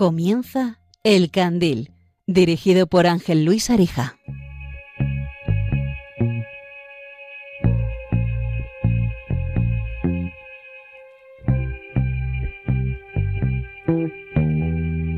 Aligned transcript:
Comienza 0.00 0.78
El 1.02 1.30
Candil, 1.30 1.92
dirigido 2.26 2.86
por 2.86 3.06
Ángel 3.06 3.44
Luis 3.44 3.68
Arija. 3.68 4.16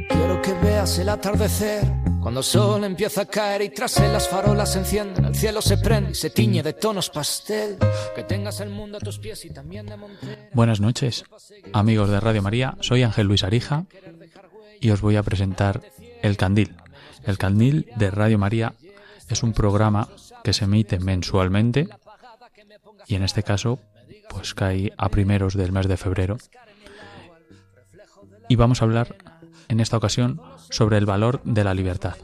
Quiero 0.08 0.42
que 0.42 0.52
veas 0.64 0.98
el 0.98 1.10
atardecer 1.10 1.84
cuando 2.22 2.38
el 2.38 2.44
sol 2.44 2.84
empieza 2.84 3.22
a 3.22 3.26
caer 3.26 3.62
y 3.62 3.70
tras 3.70 3.96
él 3.98 4.12
las 4.12 4.28
farolas 4.28 4.72
se 4.72 4.78
encienden, 4.78 5.24
el 5.24 5.34
cielo 5.34 5.60
se 5.60 5.76
prende 5.76 6.12
y 6.12 6.14
se 6.14 6.30
tiñe 6.30 6.62
de 6.62 6.72
tonos 6.72 7.10
pastel. 7.10 7.76
Que 8.14 8.22
tengas 8.22 8.60
el 8.60 8.70
mundo 8.70 8.98
a 8.98 9.00
tus 9.00 9.18
pies 9.18 9.44
y 9.44 9.50
también 9.50 9.86
de 9.86 9.96
monte. 9.96 10.48
Buenas 10.54 10.80
noches, 10.80 11.24
amigos 11.72 12.10
de 12.10 12.20
Radio 12.20 12.40
María. 12.40 12.76
Soy 12.80 13.02
Ángel 13.02 13.26
Luis 13.26 13.42
Arija 13.42 13.86
y 14.82 14.90
os 14.90 15.00
voy 15.00 15.16
a 15.16 15.22
presentar 15.22 15.80
El 16.22 16.36
Candil. 16.36 16.74
El 17.24 17.38
Candil 17.38 17.88
de 17.96 18.10
Radio 18.10 18.36
María 18.36 18.74
es 19.28 19.42
un 19.42 19.52
programa 19.52 20.08
que 20.42 20.52
se 20.52 20.64
emite 20.64 20.98
mensualmente 20.98 21.88
y 23.06 23.14
en 23.14 23.22
este 23.22 23.44
caso 23.44 23.78
pues 24.28 24.54
cae 24.54 24.92
a 24.98 25.08
primeros 25.08 25.54
del 25.54 25.72
mes 25.72 25.86
de 25.86 25.96
febrero. 25.96 26.36
Y 28.48 28.56
vamos 28.56 28.82
a 28.82 28.84
hablar 28.84 29.16
en 29.68 29.78
esta 29.78 29.96
ocasión 29.96 30.42
sobre 30.68 30.98
el 30.98 31.06
valor 31.06 31.40
de 31.44 31.64
la 31.64 31.74
libertad. 31.74 32.16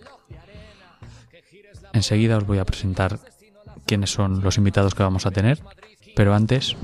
Enseguida 1.93 2.39
os 2.39 2.47
voy 2.47 2.59
a 2.59 2.67
presentar 2.67 3.21
quiénes 3.87 4.11
son 4.11 4.43
los 4.43 4.59
invitados 4.59 4.95
que 4.95 5.05
vamos 5.05 5.27
a 5.27 5.31
tener, 5.31 5.63
pero 6.17 6.35
antes 6.35 6.77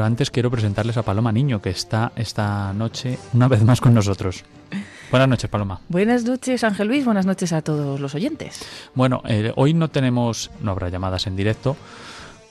Pero 0.00 0.06
antes 0.06 0.30
quiero 0.30 0.50
presentarles 0.50 0.96
a 0.96 1.02
Paloma 1.02 1.30
Niño, 1.30 1.60
que 1.60 1.68
está 1.68 2.12
esta 2.16 2.72
noche 2.72 3.18
una 3.34 3.48
vez 3.48 3.62
más 3.62 3.82
con 3.82 3.92
nosotros. 3.92 4.44
Buenas 5.10 5.28
noches, 5.28 5.50
Paloma. 5.50 5.82
Buenas 5.90 6.24
noches, 6.24 6.64
Ángel 6.64 6.88
Luis. 6.88 7.04
Buenas 7.04 7.26
noches 7.26 7.52
a 7.52 7.60
todos 7.60 8.00
los 8.00 8.14
oyentes. 8.14 8.64
Bueno, 8.94 9.20
eh, 9.26 9.52
hoy 9.56 9.74
no 9.74 9.88
tenemos, 9.88 10.50
no 10.62 10.70
habrá 10.70 10.88
llamadas 10.88 11.26
en 11.26 11.36
directo, 11.36 11.76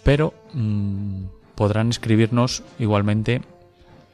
pero 0.03 0.35
mmm, 0.53 1.23
podrán 1.55 1.89
escribirnos 1.89 2.61
igualmente 2.77 3.41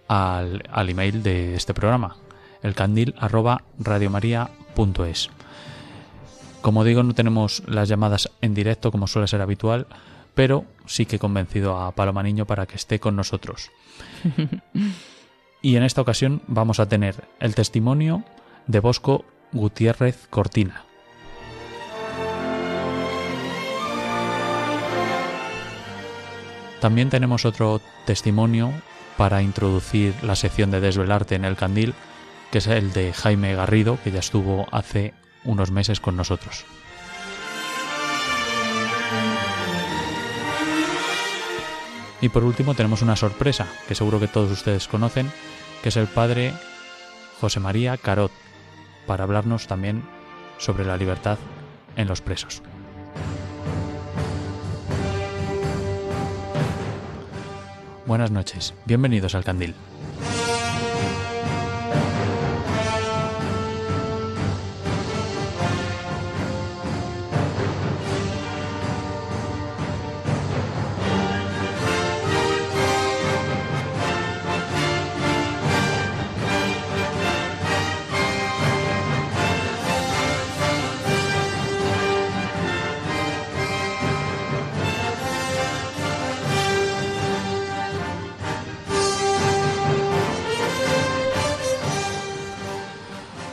al, 0.08 0.64
al, 0.72 0.90
email 0.90 1.22
de 1.22 1.56
este 1.56 1.74
programa, 1.74 2.16
elcandil@radiomaria.es. 2.64 5.30
Como 6.62 6.86
digo, 6.86 7.04
no 7.04 7.14
tenemos 7.14 7.64
las 7.68 7.90
llamadas 7.90 8.32
en 8.40 8.54
directo 8.54 8.92
como 8.92 9.08
suele 9.08 9.28
ser 9.28 9.42
habitual, 9.42 9.88
pero 10.36 10.66
sí 10.86 11.06
que 11.06 11.16
he 11.16 11.20
convencido 11.20 11.80
a 11.80 11.92
Paloma 11.94 12.22
Niño 12.22 12.46
para 12.46 12.68
que 12.68 12.76
esté 12.76 13.00
con 13.00 13.16
nosotros. 13.16 13.72
y 15.62 15.78
en 15.78 15.84
esta 15.84 16.02
ocasión 16.02 16.42
vamos 16.48 16.80
a 16.80 16.88
tener 16.88 17.24
el 17.40 17.56
testimonio 17.56 18.24
de 18.68 18.80
Bosco 18.82 19.26
Gutiérrez 19.54 20.28
Cortina. 20.30 20.84
También 26.82 27.10
tenemos 27.10 27.46
otro 27.46 27.82
testimonio 28.06 28.72
para 29.18 29.42
introducir 29.42 30.14
la 30.24 30.36
sección 30.36 30.72
de 30.72 30.82
Desvelarte 30.82 31.36
en 31.36 31.46
el 31.46 31.56
Candil, 31.56 31.96
que 32.52 32.58
es 32.58 32.68
el 32.68 32.92
de 32.92 33.14
Jaime 33.14 33.56
Garrido, 33.56 33.98
que 34.04 34.12
ya 34.12 34.20
estuvo 34.20 34.68
hace 34.72 35.14
unos 35.46 35.72
meses 35.72 36.00
con 36.00 36.18
nosotros. 36.18 36.66
Y 42.26 42.30
por 42.30 42.44
último 42.44 42.74
tenemos 42.74 43.04
una 43.04 43.16
sorpresa 43.16 43.68
que 43.88 43.94
seguro 43.94 44.20
que 44.20 44.28
todos 44.28 44.50
ustedes 44.50 44.88
conocen, 44.88 45.32
que 45.84 45.90
es 45.90 45.96
el 45.96 46.08
padre 46.08 46.54
José 47.40 47.60
María 47.60 47.98
Carot, 47.98 48.32
para 49.06 49.26
hablarnos 49.26 49.68
también 49.68 50.02
sobre 50.58 50.86
la 50.86 50.98
libertad 50.98 51.38
en 51.96 52.08
los 52.08 52.22
presos. 52.22 52.64
Buenas 58.08 58.32
noches, 58.32 58.74
bienvenidos 58.88 59.36
al 59.36 59.44
Candil. 59.44 59.76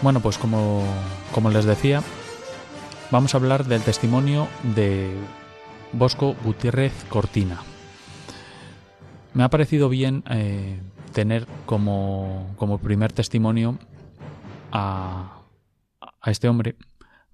Bueno, 0.02 0.18
pues 0.18 0.36
como, 0.36 0.84
como, 1.32 1.48
les 1.50 1.64
decía, 1.64 2.02
vamos 3.12 3.34
a 3.34 3.38
hablar 3.38 3.66
del 3.66 3.82
testimonio 3.82 4.48
de 4.74 5.14
Bosco 5.92 6.34
Gutiérrez 6.42 7.04
Cortina. 7.08 7.62
Me 9.32 9.44
ha 9.44 9.48
parecido 9.48 9.88
bien 9.88 10.24
eh, 10.28 10.80
tener 11.12 11.46
como, 11.66 12.52
como, 12.56 12.78
primer 12.78 13.12
testimonio 13.12 13.78
a, 14.72 15.42
a 16.20 16.30
este 16.32 16.48
hombre 16.48 16.74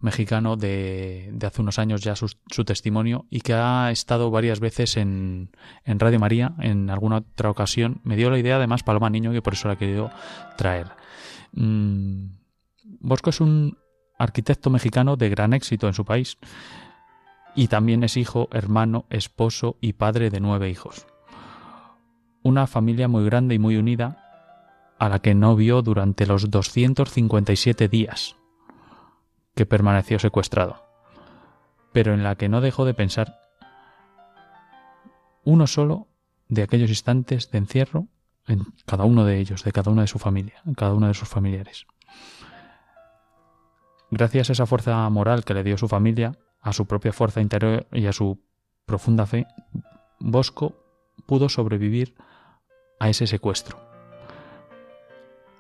mexicano 0.00 0.56
de, 0.56 1.30
de, 1.32 1.46
hace 1.46 1.62
unos 1.62 1.78
años 1.78 2.02
ya 2.02 2.16
su, 2.16 2.28
testimonio 2.66 3.24
y 3.30 3.40
que 3.40 3.54
ha 3.54 3.90
estado 3.90 4.30
varias 4.30 4.60
veces 4.60 4.98
en, 4.98 5.50
en 5.86 5.98
Radio 5.98 6.20
María 6.20 6.54
en 6.60 6.90
alguna 6.90 7.16
otra 7.16 7.48
ocasión. 7.48 8.02
Me 8.04 8.14
dio 8.14 8.28
la 8.28 8.38
idea 8.38 8.56
además 8.56 8.82
Paloma 8.82 9.08
Niño 9.08 9.32
que 9.32 9.40
por 9.40 9.54
eso 9.54 9.68
la 9.68 9.74
he 9.74 9.78
querido 9.78 10.10
traer. 10.58 10.88
Mm, 11.52 12.38
Bosco 13.00 13.31
es 13.31 13.41
un 13.41 13.78
arquitecto 14.19 14.71
mexicano 14.71 15.16
de 15.16 15.28
gran 15.28 15.53
éxito 15.53 15.87
en 15.87 15.94
su 15.94 16.04
país 16.04 16.38
y 17.54 17.69
también 17.69 18.03
es 18.03 18.16
hijo, 18.16 18.49
hermano, 18.53 19.06
esposo 19.10 19.76
y 19.81 19.94
padre 19.94 20.31
de 20.31 20.41
nueve 20.41 20.71
hijos. 20.71 21.06
Una 22.43 22.66
familia 22.66 23.09
muy 23.09 23.25
grande 23.25 23.54
y 23.54 23.59
muy 23.59 23.77
unida 23.77 24.25
a 24.98 25.09
la 25.09 25.21
que 25.21 25.34
no 25.34 25.54
vio 25.54 25.82
durante 25.82 26.27
los 26.27 26.50
257 26.50 27.88
días 27.88 28.37
que 29.54 29.66
permaneció 29.66 30.19
secuestrado, 30.19 30.84
pero 31.93 32.15
en 32.15 32.22
la 32.22 32.37
que 32.37 32.48
no 32.48 32.60
dejó 32.60 32.84
de 32.84 32.94
pensar 32.94 33.38
uno 35.44 35.66
solo 35.66 36.09
de 36.48 36.62
aquellos 36.62 36.91
instantes 36.91 37.50
de 37.50 37.59
encierro 37.59 38.09
en 38.47 38.65
cada 38.87 39.04
uno 39.04 39.25
de 39.25 39.38
ellos, 39.38 39.62
de 39.65 39.72
cada 39.72 39.91
una 39.91 40.03
de 40.03 40.09
su 40.09 40.19
familia, 40.19 40.62
en 40.65 40.75
cada 40.75 40.94
uno 40.94 41.09
de 41.09 41.15
sus 41.15 41.28
familiares. 41.28 41.87
Gracias 44.10 44.49
a 44.49 44.53
esa 44.53 44.66
fuerza 44.66 45.09
moral 45.10 45.45
que 45.45 45.55
le 45.55 45.65
dio 45.65 45.77
su 45.77 45.89
familia, 45.89 46.33
a 46.60 46.72
su 46.72 46.87
propia 46.87 47.13
fuerza 47.13 47.41
interior 47.41 47.87
y 47.93 48.07
a 48.07 48.13
su 48.13 48.41
profunda 48.87 49.27
fe, 49.27 49.47
Bosco 50.19 50.75
pudo 51.27 51.49
sobrevivir 51.49 52.15
a 52.99 53.09
ese 53.10 53.27
secuestro. 53.27 53.78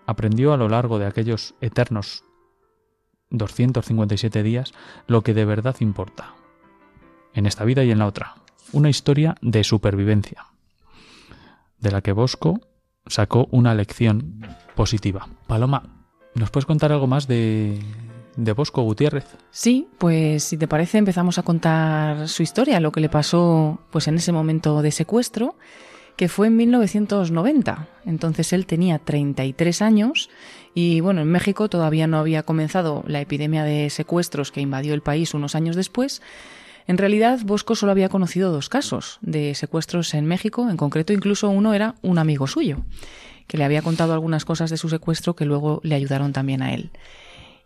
Aprendió 0.06 0.52
a 0.52 0.56
lo 0.56 0.68
largo 0.68 0.98
de 0.98 1.06
aquellos 1.06 1.54
eternos 1.60 2.24
257 3.30 4.42
días 4.42 4.72
lo 5.06 5.22
que 5.22 5.34
de 5.34 5.44
verdad 5.44 5.76
importa, 5.80 6.34
en 7.34 7.44
esta 7.44 7.64
vida 7.64 7.84
y 7.84 7.90
en 7.90 7.98
la 7.98 8.06
otra, 8.06 8.36
una 8.72 8.88
historia 8.88 9.36
de 9.42 9.62
supervivencia, 9.64 10.46
de 11.78 11.90
la 11.90 12.00
que 12.00 12.12
Bosco 12.12 12.60
sacó 13.06 13.46
una 13.50 13.74
lección 13.74 14.40
positiva. 14.74 15.28
Paloma, 15.46 16.06
¿nos 16.34 16.50
puedes 16.50 16.66
contar 16.66 16.92
algo 16.92 17.06
más 17.06 17.28
de, 17.28 17.80
de 18.38 18.52
Bosco 18.52 18.82
Gutiérrez. 18.82 19.26
Sí, 19.50 19.88
pues 19.98 20.44
si 20.44 20.56
te 20.56 20.68
parece 20.68 20.96
empezamos 20.98 21.38
a 21.38 21.42
contar 21.42 22.28
su 22.28 22.44
historia, 22.44 22.78
lo 22.78 22.92
que 22.92 23.00
le 23.00 23.08
pasó 23.08 23.80
pues 23.90 24.06
en 24.06 24.14
ese 24.14 24.30
momento 24.30 24.80
de 24.80 24.92
secuestro, 24.92 25.56
que 26.16 26.28
fue 26.28 26.46
en 26.46 26.56
1990. 26.56 27.88
Entonces 28.06 28.52
él 28.52 28.64
tenía 28.64 29.00
33 29.00 29.82
años 29.82 30.30
y 30.72 31.00
bueno, 31.00 31.20
en 31.20 31.28
México 31.28 31.68
todavía 31.68 32.06
no 32.06 32.18
había 32.18 32.44
comenzado 32.44 33.02
la 33.08 33.20
epidemia 33.20 33.64
de 33.64 33.90
secuestros 33.90 34.52
que 34.52 34.60
invadió 34.60 34.94
el 34.94 35.02
país 35.02 35.34
unos 35.34 35.56
años 35.56 35.74
después. 35.74 36.22
En 36.86 36.96
realidad, 36.96 37.40
Bosco 37.44 37.74
solo 37.74 37.90
había 37.90 38.08
conocido 38.08 38.52
dos 38.52 38.68
casos 38.68 39.18
de 39.20 39.56
secuestros 39.56 40.14
en 40.14 40.26
México, 40.26 40.70
en 40.70 40.76
concreto 40.76 41.12
incluso 41.12 41.50
uno 41.50 41.74
era 41.74 41.96
un 42.02 42.18
amigo 42.18 42.46
suyo 42.46 42.84
que 43.48 43.58
le 43.58 43.64
había 43.64 43.82
contado 43.82 44.12
algunas 44.12 44.44
cosas 44.44 44.70
de 44.70 44.76
su 44.76 44.88
secuestro 44.88 45.34
que 45.34 45.44
luego 45.44 45.80
le 45.82 45.96
ayudaron 45.96 46.32
también 46.32 46.62
a 46.62 46.72
él. 46.72 46.92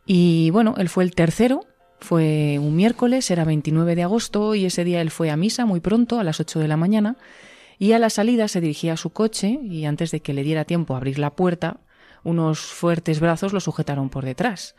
Y 0.06 0.50
bueno, 0.50 0.74
él 0.78 0.88
fue 0.88 1.04
el 1.04 1.14
tercero, 1.14 1.66
fue 2.00 2.58
un 2.58 2.74
miércoles, 2.74 3.30
era 3.30 3.44
29 3.44 3.94
de 3.94 4.02
agosto 4.02 4.54
y 4.54 4.64
ese 4.64 4.84
día 4.84 5.00
él 5.00 5.10
fue 5.10 5.30
a 5.30 5.36
misa 5.36 5.64
muy 5.66 5.80
pronto, 5.80 6.18
a 6.18 6.24
las 6.24 6.40
8 6.40 6.58
de 6.58 6.68
la 6.68 6.76
mañana, 6.76 7.16
y 7.78 7.92
a 7.92 7.98
la 7.98 8.10
salida 8.10 8.48
se 8.48 8.60
dirigía 8.60 8.94
a 8.94 8.96
su 8.96 9.10
coche 9.10 9.58
y 9.62 9.84
antes 9.84 10.10
de 10.10 10.20
que 10.20 10.34
le 10.34 10.42
diera 10.42 10.64
tiempo 10.64 10.94
a 10.94 10.98
abrir 10.98 11.18
la 11.18 11.30
puerta, 11.30 11.80
unos 12.24 12.60
fuertes 12.60 13.20
brazos 13.20 13.52
lo 13.52 13.60
sujetaron 13.60 14.08
por 14.08 14.24
detrás 14.24 14.74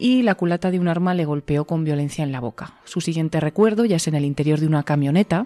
y 0.00 0.22
la 0.22 0.34
culata 0.34 0.70
de 0.70 0.80
un 0.80 0.88
arma 0.88 1.14
le 1.14 1.26
golpeó 1.26 1.66
con 1.66 1.84
violencia 1.84 2.24
en 2.24 2.32
la 2.32 2.40
boca. 2.40 2.80
Su 2.84 3.02
siguiente 3.02 3.38
recuerdo 3.38 3.84
ya 3.84 3.96
es 3.96 4.08
en 4.08 4.14
el 4.14 4.24
interior 4.24 4.58
de 4.58 4.66
una 4.66 4.82
camioneta 4.82 5.44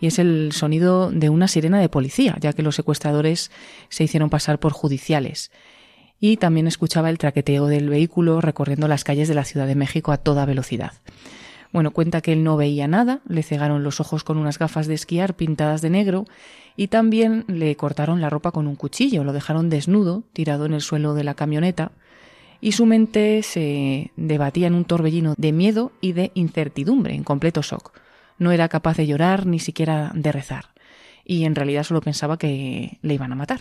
y 0.00 0.06
es 0.06 0.20
el 0.20 0.52
sonido 0.52 1.10
de 1.10 1.28
una 1.28 1.48
sirena 1.48 1.80
de 1.80 1.88
policía, 1.88 2.36
ya 2.40 2.52
que 2.52 2.62
los 2.62 2.76
secuestradores 2.76 3.50
se 3.88 4.04
hicieron 4.04 4.30
pasar 4.30 4.60
por 4.60 4.72
judiciales. 4.72 5.50
Y 6.20 6.36
también 6.36 6.66
escuchaba 6.66 7.10
el 7.10 7.18
traqueteo 7.18 7.66
del 7.66 7.88
vehículo 7.88 8.40
recorriendo 8.40 8.88
las 8.88 9.04
calles 9.04 9.28
de 9.28 9.34
la 9.34 9.44
Ciudad 9.44 9.66
de 9.66 9.74
México 9.74 10.12
a 10.12 10.16
toda 10.18 10.46
velocidad. 10.46 10.92
Bueno, 11.72 11.90
cuenta 11.90 12.22
que 12.22 12.32
él 12.32 12.44
no 12.44 12.56
veía 12.56 12.88
nada, 12.88 13.20
le 13.28 13.42
cegaron 13.42 13.84
los 13.84 14.00
ojos 14.00 14.24
con 14.24 14.38
unas 14.38 14.58
gafas 14.58 14.86
de 14.86 14.94
esquiar 14.94 15.34
pintadas 15.34 15.82
de 15.82 15.90
negro 15.90 16.24
y 16.76 16.88
también 16.88 17.44
le 17.46 17.76
cortaron 17.76 18.20
la 18.20 18.30
ropa 18.30 18.52
con 18.52 18.66
un 18.66 18.76
cuchillo, 18.76 19.22
lo 19.22 19.32
dejaron 19.32 19.68
desnudo, 19.68 20.24
tirado 20.32 20.64
en 20.64 20.72
el 20.72 20.80
suelo 20.80 21.14
de 21.14 21.24
la 21.24 21.34
camioneta, 21.34 21.92
y 22.60 22.72
su 22.72 22.86
mente 22.86 23.42
se 23.42 24.12
debatía 24.16 24.66
en 24.66 24.74
un 24.74 24.84
torbellino 24.84 25.34
de 25.36 25.52
miedo 25.52 25.92
y 26.00 26.12
de 26.12 26.32
incertidumbre, 26.34 27.14
en 27.14 27.22
completo 27.22 27.62
shock. 27.62 27.92
No 28.38 28.50
era 28.50 28.68
capaz 28.68 28.96
de 28.96 29.06
llorar 29.06 29.46
ni 29.46 29.58
siquiera 29.58 30.10
de 30.14 30.32
rezar. 30.32 30.66
Y 31.24 31.44
en 31.44 31.54
realidad 31.54 31.84
solo 31.84 32.00
pensaba 32.00 32.38
que 32.38 32.98
le 33.02 33.14
iban 33.14 33.32
a 33.32 33.36
matar. 33.36 33.60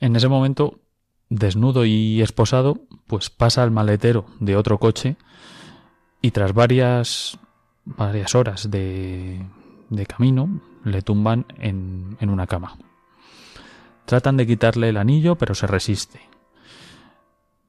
En 0.00 0.16
ese 0.16 0.28
momento, 0.28 0.78
desnudo 1.28 1.84
y 1.84 2.22
esposado, 2.22 2.80
pues 3.06 3.30
pasa 3.30 3.62
al 3.62 3.70
maletero 3.70 4.26
de 4.40 4.56
otro 4.56 4.78
coche 4.78 5.16
y 6.22 6.30
tras 6.30 6.54
varias, 6.54 7.38
varias 7.84 8.34
horas 8.34 8.70
de, 8.70 9.44
de 9.90 10.06
camino 10.06 10.60
le 10.84 11.02
tumban 11.02 11.46
en, 11.58 12.16
en 12.20 12.30
una 12.30 12.46
cama. 12.46 12.76
Tratan 14.04 14.36
de 14.36 14.46
quitarle 14.46 14.88
el 14.88 14.96
anillo, 14.96 15.36
pero 15.36 15.54
se 15.54 15.66
resiste. 15.66 16.20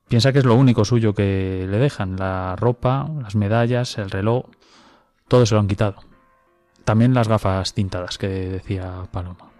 Piensa 0.08 0.32
que 0.32 0.40
es 0.40 0.46
lo 0.46 0.56
único 0.56 0.86
suyo 0.86 1.14
que 1.14 1.66
le 1.70 1.78
dejan, 1.78 2.16
la 2.16 2.56
ropa, 2.56 3.10
las 3.22 3.36
medallas, 3.36 3.98
el 3.98 4.10
reloj, 4.10 4.46
todo 5.28 5.46
se 5.46 5.56
lo 5.56 5.60
han 5.60 5.68
quitado. 5.68 6.04
También 6.86 7.14
las 7.14 7.28
gafas 7.28 7.74
tintadas 7.74 8.18
que 8.18 8.28
decía 8.28 9.08
Paloma. 9.12 9.52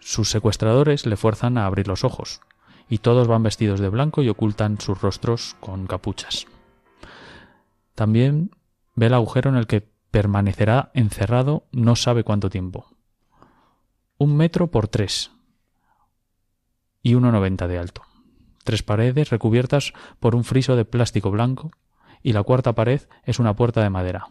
Sus 0.00 0.28
secuestradores 0.28 1.06
le 1.06 1.16
fuerzan 1.16 1.56
a 1.56 1.64
abrir 1.64 1.88
los 1.88 2.04
ojos, 2.04 2.42
y 2.88 2.98
todos 2.98 3.28
van 3.28 3.42
vestidos 3.42 3.80
de 3.80 3.88
blanco 3.88 4.22
y 4.22 4.28
ocultan 4.28 4.80
sus 4.80 5.00
rostros 5.00 5.56
con 5.60 5.86
capuchas. 5.86 6.46
También 7.94 8.50
ve 8.94 9.06
el 9.06 9.14
agujero 9.14 9.50
en 9.50 9.56
el 9.56 9.66
que 9.66 9.88
permanecerá 10.10 10.90
encerrado 10.94 11.66
no 11.72 11.96
sabe 11.96 12.24
cuánto 12.24 12.50
tiempo. 12.50 12.86
Un 14.18 14.36
metro 14.36 14.70
por 14.70 14.88
tres 14.88 15.32
y 17.02 17.14
uno 17.14 17.32
noventa 17.32 17.66
de 17.68 17.78
alto 17.78 18.02
tres 18.64 18.82
paredes 18.82 19.30
recubiertas 19.30 19.92
por 20.18 20.34
un 20.34 20.42
friso 20.42 20.74
de 20.74 20.84
plástico 20.84 21.30
blanco 21.30 21.70
y 22.22 22.32
la 22.32 22.42
cuarta 22.42 22.74
pared 22.74 23.02
es 23.24 23.38
una 23.38 23.54
puerta 23.54 23.82
de 23.82 23.90
madera. 23.90 24.26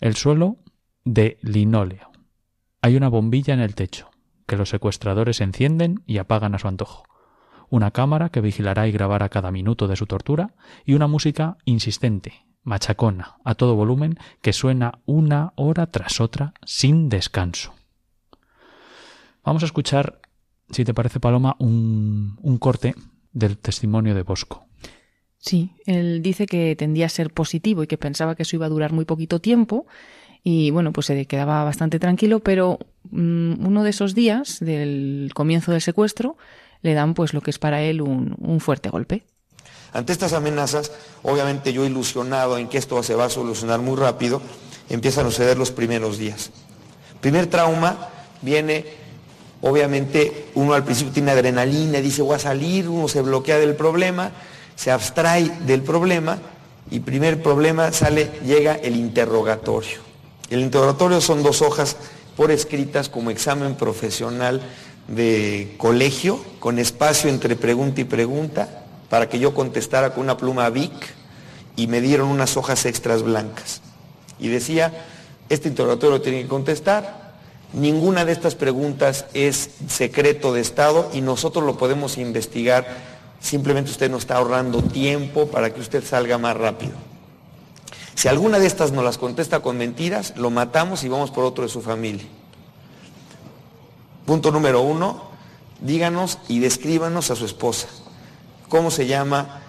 El 0.00 0.14
suelo 0.14 0.58
de 1.04 1.38
linóleo. 1.40 2.12
Hay 2.82 2.96
una 2.96 3.08
bombilla 3.08 3.54
en 3.54 3.60
el 3.60 3.74
techo 3.74 4.10
que 4.46 4.56
los 4.56 4.68
secuestradores 4.70 5.40
encienden 5.40 6.02
y 6.06 6.18
apagan 6.18 6.54
a 6.54 6.58
su 6.58 6.68
antojo. 6.68 7.04
Una 7.70 7.90
cámara 7.90 8.28
que 8.28 8.40
vigilará 8.40 8.86
y 8.86 8.92
grabará 8.92 9.28
cada 9.28 9.50
minuto 9.50 9.88
de 9.88 9.96
su 9.96 10.06
tortura 10.06 10.54
y 10.84 10.94
una 10.94 11.06
música 11.06 11.56
insistente, 11.64 12.44
machacona, 12.62 13.36
a 13.44 13.54
todo 13.54 13.74
volumen, 13.74 14.18
que 14.42 14.52
suena 14.52 15.00
una 15.06 15.52
hora 15.56 15.86
tras 15.86 16.20
otra 16.20 16.54
sin 16.64 17.08
descanso. 17.08 17.74
Vamos 19.42 19.62
a 19.62 19.66
escuchar 19.66 20.20
si 20.70 20.84
te 20.84 20.94
parece, 20.94 21.20
Paloma, 21.20 21.56
un, 21.58 22.38
un 22.42 22.58
corte 22.58 22.94
del 23.32 23.58
testimonio 23.58 24.14
de 24.14 24.22
Bosco. 24.22 24.66
Sí, 25.38 25.72
él 25.84 26.22
dice 26.22 26.46
que 26.46 26.74
tendía 26.74 27.06
a 27.06 27.10
ser 27.10 27.30
positivo 27.30 27.82
y 27.82 27.86
que 27.86 27.98
pensaba 27.98 28.34
que 28.34 28.44
eso 28.44 28.56
iba 28.56 28.66
a 28.66 28.70
durar 28.70 28.92
muy 28.92 29.04
poquito 29.04 29.40
tiempo 29.40 29.86
y 30.42 30.70
bueno, 30.70 30.92
pues 30.92 31.06
se 31.06 31.26
quedaba 31.26 31.64
bastante 31.64 31.98
tranquilo, 31.98 32.40
pero 32.40 32.78
uno 33.10 33.82
de 33.82 33.90
esos 33.90 34.14
días 34.14 34.60
del 34.60 35.30
comienzo 35.34 35.72
del 35.72 35.80
secuestro 35.80 36.36
le 36.82 36.94
dan 36.94 37.14
pues 37.14 37.34
lo 37.34 37.40
que 37.40 37.50
es 37.50 37.58
para 37.58 37.82
él 37.82 38.02
un, 38.02 38.34
un 38.38 38.60
fuerte 38.60 38.88
golpe. 38.88 39.24
Ante 39.92 40.12
estas 40.12 40.32
amenazas, 40.32 40.92
obviamente 41.22 41.72
yo 41.72 41.84
ilusionado 41.84 42.58
en 42.58 42.68
que 42.68 42.78
esto 42.78 43.02
se 43.02 43.14
va 43.14 43.26
a 43.26 43.30
solucionar 43.30 43.80
muy 43.80 43.96
rápido, 43.96 44.42
empiezan 44.88 45.26
a 45.26 45.30
suceder 45.30 45.56
los 45.56 45.70
primeros 45.70 46.18
días. 46.18 46.50
Primer 47.20 47.46
trauma 47.46 48.08
viene 48.42 49.04
Obviamente 49.66 50.50
uno 50.56 50.74
al 50.74 50.84
principio 50.84 51.14
tiene 51.14 51.30
adrenalina, 51.30 51.98
dice 52.00 52.20
voy 52.20 52.36
a 52.36 52.38
salir, 52.38 52.86
uno 52.86 53.08
se 53.08 53.22
bloquea 53.22 53.58
del 53.58 53.74
problema, 53.74 54.30
se 54.76 54.90
abstrae 54.90 55.50
del 55.60 55.80
problema 55.80 56.38
y 56.90 57.00
primer 57.00 57.42
problema 57.42 57.90
sale, 57.90 58.30
llega 58.44 58.74
el 58.74 58.94
interrogatorio. 58.94 60.00
El 60.50 60.60
interrogatorio 60.60 61.22
son 61.22 61.42
dos 61.42 61.62
hojas 61.62 61.96
por 62.36 62.50
escritas 62.50 63.08
como 63.08 63.30
examen 63.30 63.74
profesional 63.74 64.62
de 65.08 65.74
colegio, 65.76 66.42
con 66.58 66.78
espacio 66.78 67.30
entre 67.30 67.56
pregunta 67.56 68.00
y 68.00 68.04
pregunta, 68.04 68.84
para 69.10 69.28
que 69.28 69.38
yo 69.38 69.54
contestara 69.54 70.14
con 70.14 70.24
una 70.24 70.36
pluma 70.36 70.70
Vic 70.70 70.92
y 71.76 71.86
me 71.86 72.00
dieron 72.00 72.28
unas 72.28 72.56
hojas 72.56 72.86
extras 72.86 73.22
blancas. 73.22 73.82
Y 74.38 74.48
decía, 74.48 74.92
este 75.48 75.68
interrogatorio 75.68 76.20
tiene 76.20 76.42
que 76.42 76.48
contestar, 76.48 77.24
Ninguna 77.74 78.24
de 78.24 78.30
estas 78.30 78.54
preguntas 78.54 79.26
es 79.34 79.70
secreto 79.88 80.54
de 80.54 80.60
Estado 80.60 81.10
y 81.12 81.22
nosotros 81.22 81.64
lo 81.64 81.76
podemos 81.76 82.18
investigar. 82.18 82.86
Simplemente 83.40 83.90
usted 83.90 84.08
nos 84.08 84.20
está 84.22 84.36
ahorrando 84.36 84.80
tiempo 84.80 85.48
para 85.48 85.74
que 85.74 85.80
usted 85.80 86.04
salga 86.04 86.38
más 86.38 86.56
rápido. 86.56 86.92
Si 88.14 88.28
alguna 88.28 88.58
de 88.58 88.66
estas 88.66 88.92
nos 88.92 89.04
las 89.04 89.18
contesta 89.18 89.60
con 89.60 89.76
mentiras, 89.76 90.34
lo 90.36 90.50
matamos 90.50 91.04
y 91.04 91.08
vamos 91.08 91.30
por 91.30 91.44
otro 91.44 91.64
de 91.64 91.70
su 91.70 91.80
familia. 91.80 92.24
Punto 94.26 94.50
número 94.50 94.80
uno, 94.80 95.30
díganos 95.80 96.38
y 96.48 96.60
descríbanos 96.60 97.30
a 97.30 97.36
su 97.36 97.44
esposa. 97.44 97.88
¿Cómo 98.68 98.90
se 98.90 99.06
llama? 99.06 99.60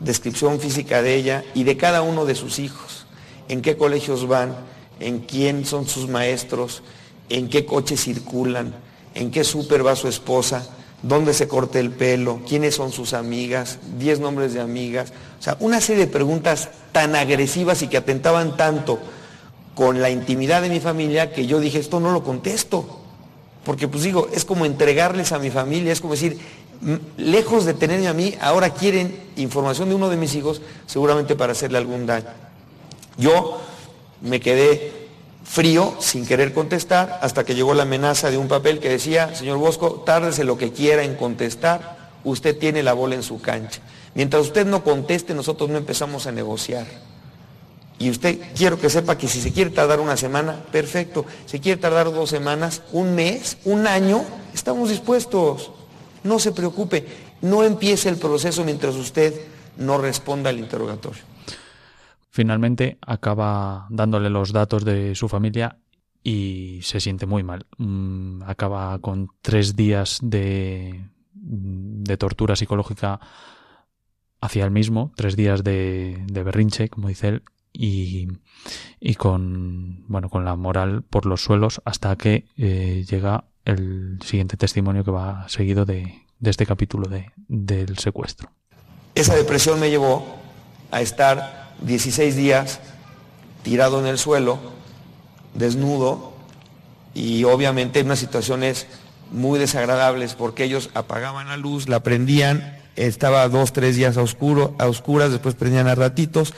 Descripción 0.00 0.58
física 0.58 1.02
de 1.02 1.14
ella 1.14 1.44
y 1.54 1.64
de 1.64 1.76
cada 1.76 2.02
uno 2.02 2.24
de 2.24 2.34
sus 2.34 2.58
hijos. 2.58 3.06
¿En 3.48 3.62
qué 3.62 3.76
colegios 3.76 4.26
van? 4.26 4.56
¿En 4.98 5.20
quién 5.20 5.64
son 5.64 5.86
sus 5.86 6.08
maestros? 6.08 6.82
en 7.32 7.48
qué 7.48 7.64
coche 7.64 7.96
circulan, 7.96 8.74
en 9.14 9.30
qué 9.30 9.42
súper 9.42 9.86
va 9.86 9.96
su 9.96 10.06
esposa, 10.06 10.66
dónde 11.02 11.34
se 11.34 11.48
corta 11.48 11.78
el 11.78 11.90
pelo, 11.90 12.40
quiénes 12.48 12.74
son 12.74 12.92
sus 12.92 13.12
amigas, 13.12 13.78
diez 13.98 14.20
nombres 14.20 14.54
de 14.54 14.60
amigas. 14.60 15.12
O 15.38 15.42
sea, 15.42 15.56
una 15.60 15.80
serie 15.80 16.06
de 16.06 16.12
preguntas 16.12 16.70
tan 16.92 17.16
agresivas 17.16 17.82
y 17.82 17.88
que 17.88 17.96
atentaban 17.96 18.56
tanto 18.56 18.98
con 19.74 20.00
la 20.00 20.10
intimidad 20.10 20.62
de 20.62 20.68
mi 20.68 20.80
familia 20.80 21.32
que 21.32 21.46
yo 21.46 21.58
dije, 21.60 21.78
esto 21.78 22.00
no 22.00 22.12
lo 22.12 22.22
contesto. 22.22 23.00
Porque 23.64 23.88
pues 23.88 24.02
digo, 24.02 24.28
es 24.32 24.44
como 24.44 24.66
entregarles 24.66 25.32
a 25.32 25.38
mi 25.38 25.50
familia, 25.50 25.92
es 25.92 26.00
como 26.00 26.14
decir, 26.14 26.38
lejos 27.16 27.64
de 27.64 27.74
tenerme 27.74 28.08
a 28.08 28.12
mí, 28.12 28.34
ahora 28.40 28.70
quieren 28.70 29.16
información 29.36 29.88
de 29.88 29.94
uno 29.94 30.08
de 30.08 30.16
mis 30.16 30.34
hijos, 30.34 30.60
seguramente 30.86 31.36
para 31.36 31.52
hacerle 31.52 31.78
algún 31.78 32.06
daño. 32.06 32.26
Yo 33.16 33.60
me 34.20 34.40
quedé 34.40 35.01
frío, 35.52 35.94
sin 35.98 36.24
querer 36.24 36.54
contestar, 36.54 37.18
hasta 37.20 37.44
que 37.44 37.54
llegó 37.54 37.74
la 37.74 37.82
amenaza 37.82 38.30
de 38.30 38.38
un 38.38 38.48
papel 38.48 38.78
que 38.78 38.88
decía, 38.88 39.34
señor 39.34 39.58
Bosco, 39.58 40.02
tárdese 40.06 40.44
lo 40.44 40.56
que 40.56 40.72
quiera 40.72 41.04
en 41.04 41.14
contestar, 41.14 42.10
usted 42.24 42.56
tiene 42.56 42.82
la 42.82 42.94
bola 42.94 43.16
en 43.16 43.22
su 43.22 43.38
cancha. 43.38 43.82
Mientras 44.14 44.44
usted 44.44 44.64
no 44.64 44.82
conteste, 44.82 45.34
nosotros 45.34 45.68
no 45.68 45.76
empezamos 45.76 46.26
a 46.26 46.32
negociar. 46.32 46.86
Y 47.98 48.08
usted 48.08 48.38
quiero 48.56 48.80
que 48.80 48.88
sepa 48.88 49.18
que 49.18 49.28
si 49.28 49.42
se 49.42 49.52
quiere 49.52 49.68
tardar 49.68 50.00
una 50.00 50.16
semana, 50.16 50.64
perfecto. 50.72 51.26
Si 51.44 51.60
quiere 51.60 51.78
tardar 51.78 52.10
dos 52.10 52.30
semanas, 52.30 52.80
un 52.90 53.14
mes, 53.14 53.58
un 53.66 53.86
año, 53.86 54.24
estamos 54.54 54.88
dispuestos. 54.88 55.70
No 56.24 56.38
se 56.38 56.52
preocupe, 56.52 57.06
no 57.42 57.62
empiece 57.62 58.08
el 58.08 58.16
proceso 58.16 58.64
mientras 58.64 58.94
usted 58.94 59.38
no 59.76 59.98
responda 59.98 60.48
al 60.48 60.58
interrogatorio. 60.58 61.31
Finalmente 62.34 62.96
acaba 63.02 63.86
dándole 63.90 64.30
los 64.30 64.52
datos 64.52 64.86
de 64.86 65.14
su 65.14 65.28
familia 65.28 65.76
y 66.24 66.80
se 66.82 66.98
siente 66.98 67.26
muy 67.26 67.42
mal. 67.42 67.66
Mm, 67.76 68.42
acaba 68.44 68.98
con 69.00 69.28
tres 69.42 69.76
días 69.76 70.18
de, 70.22 71.08
de 71.34 72.16
tortura 72.16 72.56
psicológica 72.56 73.20
hacia 74.40 74.64
él 74.64 74.70
mismo, 74.70 75.12
tres 75.14 75.36
días 75.36 75.62
de, 75.62 76.24
de 76.26 76.42
berrinche, 76.42 76.88
como 76.88 77.08
dice 77.08 77.28
él, 77.28 77.42
y, 77.74 78.28
con 79.16 80.04
bueno 80.08 80.30
con 80.30 80.46
la 80.46 80.56
moral 80.56 81.02
por 81.02 81.26
los 81.26 81.44
suelos 81.44 81.82
hasta 81.84 82.16
que 82.16 82.46
eh, 82.56 83.04
llega 83.08 83.44
el 83.66 84.18
siguiente 84.24 84.56
testimonio 84.56 85.04
que 85.04 85.10
va 85.10 85.48
seguido 85.50 85.84
de, 85.84 86.22
este 86.42 86.64
capítulo 86.64 87.08
de, 87.08 87.30
del 87.48 87.98
secuestro. 87.98 88.50
Esa 89.14 89.34
depresión 89.34 89.78
me 89.78 89.90
llevó 89.90 90.38
a 90.90 91.02
estar 91.02 91.61
16 91.84 92.36
días 92.36 92.80
tirado 93.62 94.00
en 94.00 94.06
el 94.06 94.18
suelo, 94.18 94.58
desnudo, 95.54 96.32
y 97.14 97.44
obviamente 97.44 98.00
en 98.00 98.06
unas 98.06 98.18
situaciones 98.18 98.86
muy 99.30 99.58
desagradables 99.58 100.34
porque 100.34 100.64
ellos 100.64 100.90
apagaban 100.94 101.48
la 101.48 101.56
luz, 101.56 101.88
la 101.88 102.02
prendían, 102.02 102.78
estaba 102.96 103.48
dos, 103.48 103.72
tres 103.72 103.96
días 103.96 104.16
a, 104.16 104.22
oscuro, 104.22 104.74
a 104.78 104.86
oscuras, 104.86 105.30
después 105.30 105.54
prendían 105.54 105.88
a 105.88 105.94
ratitos, 105.94 106.54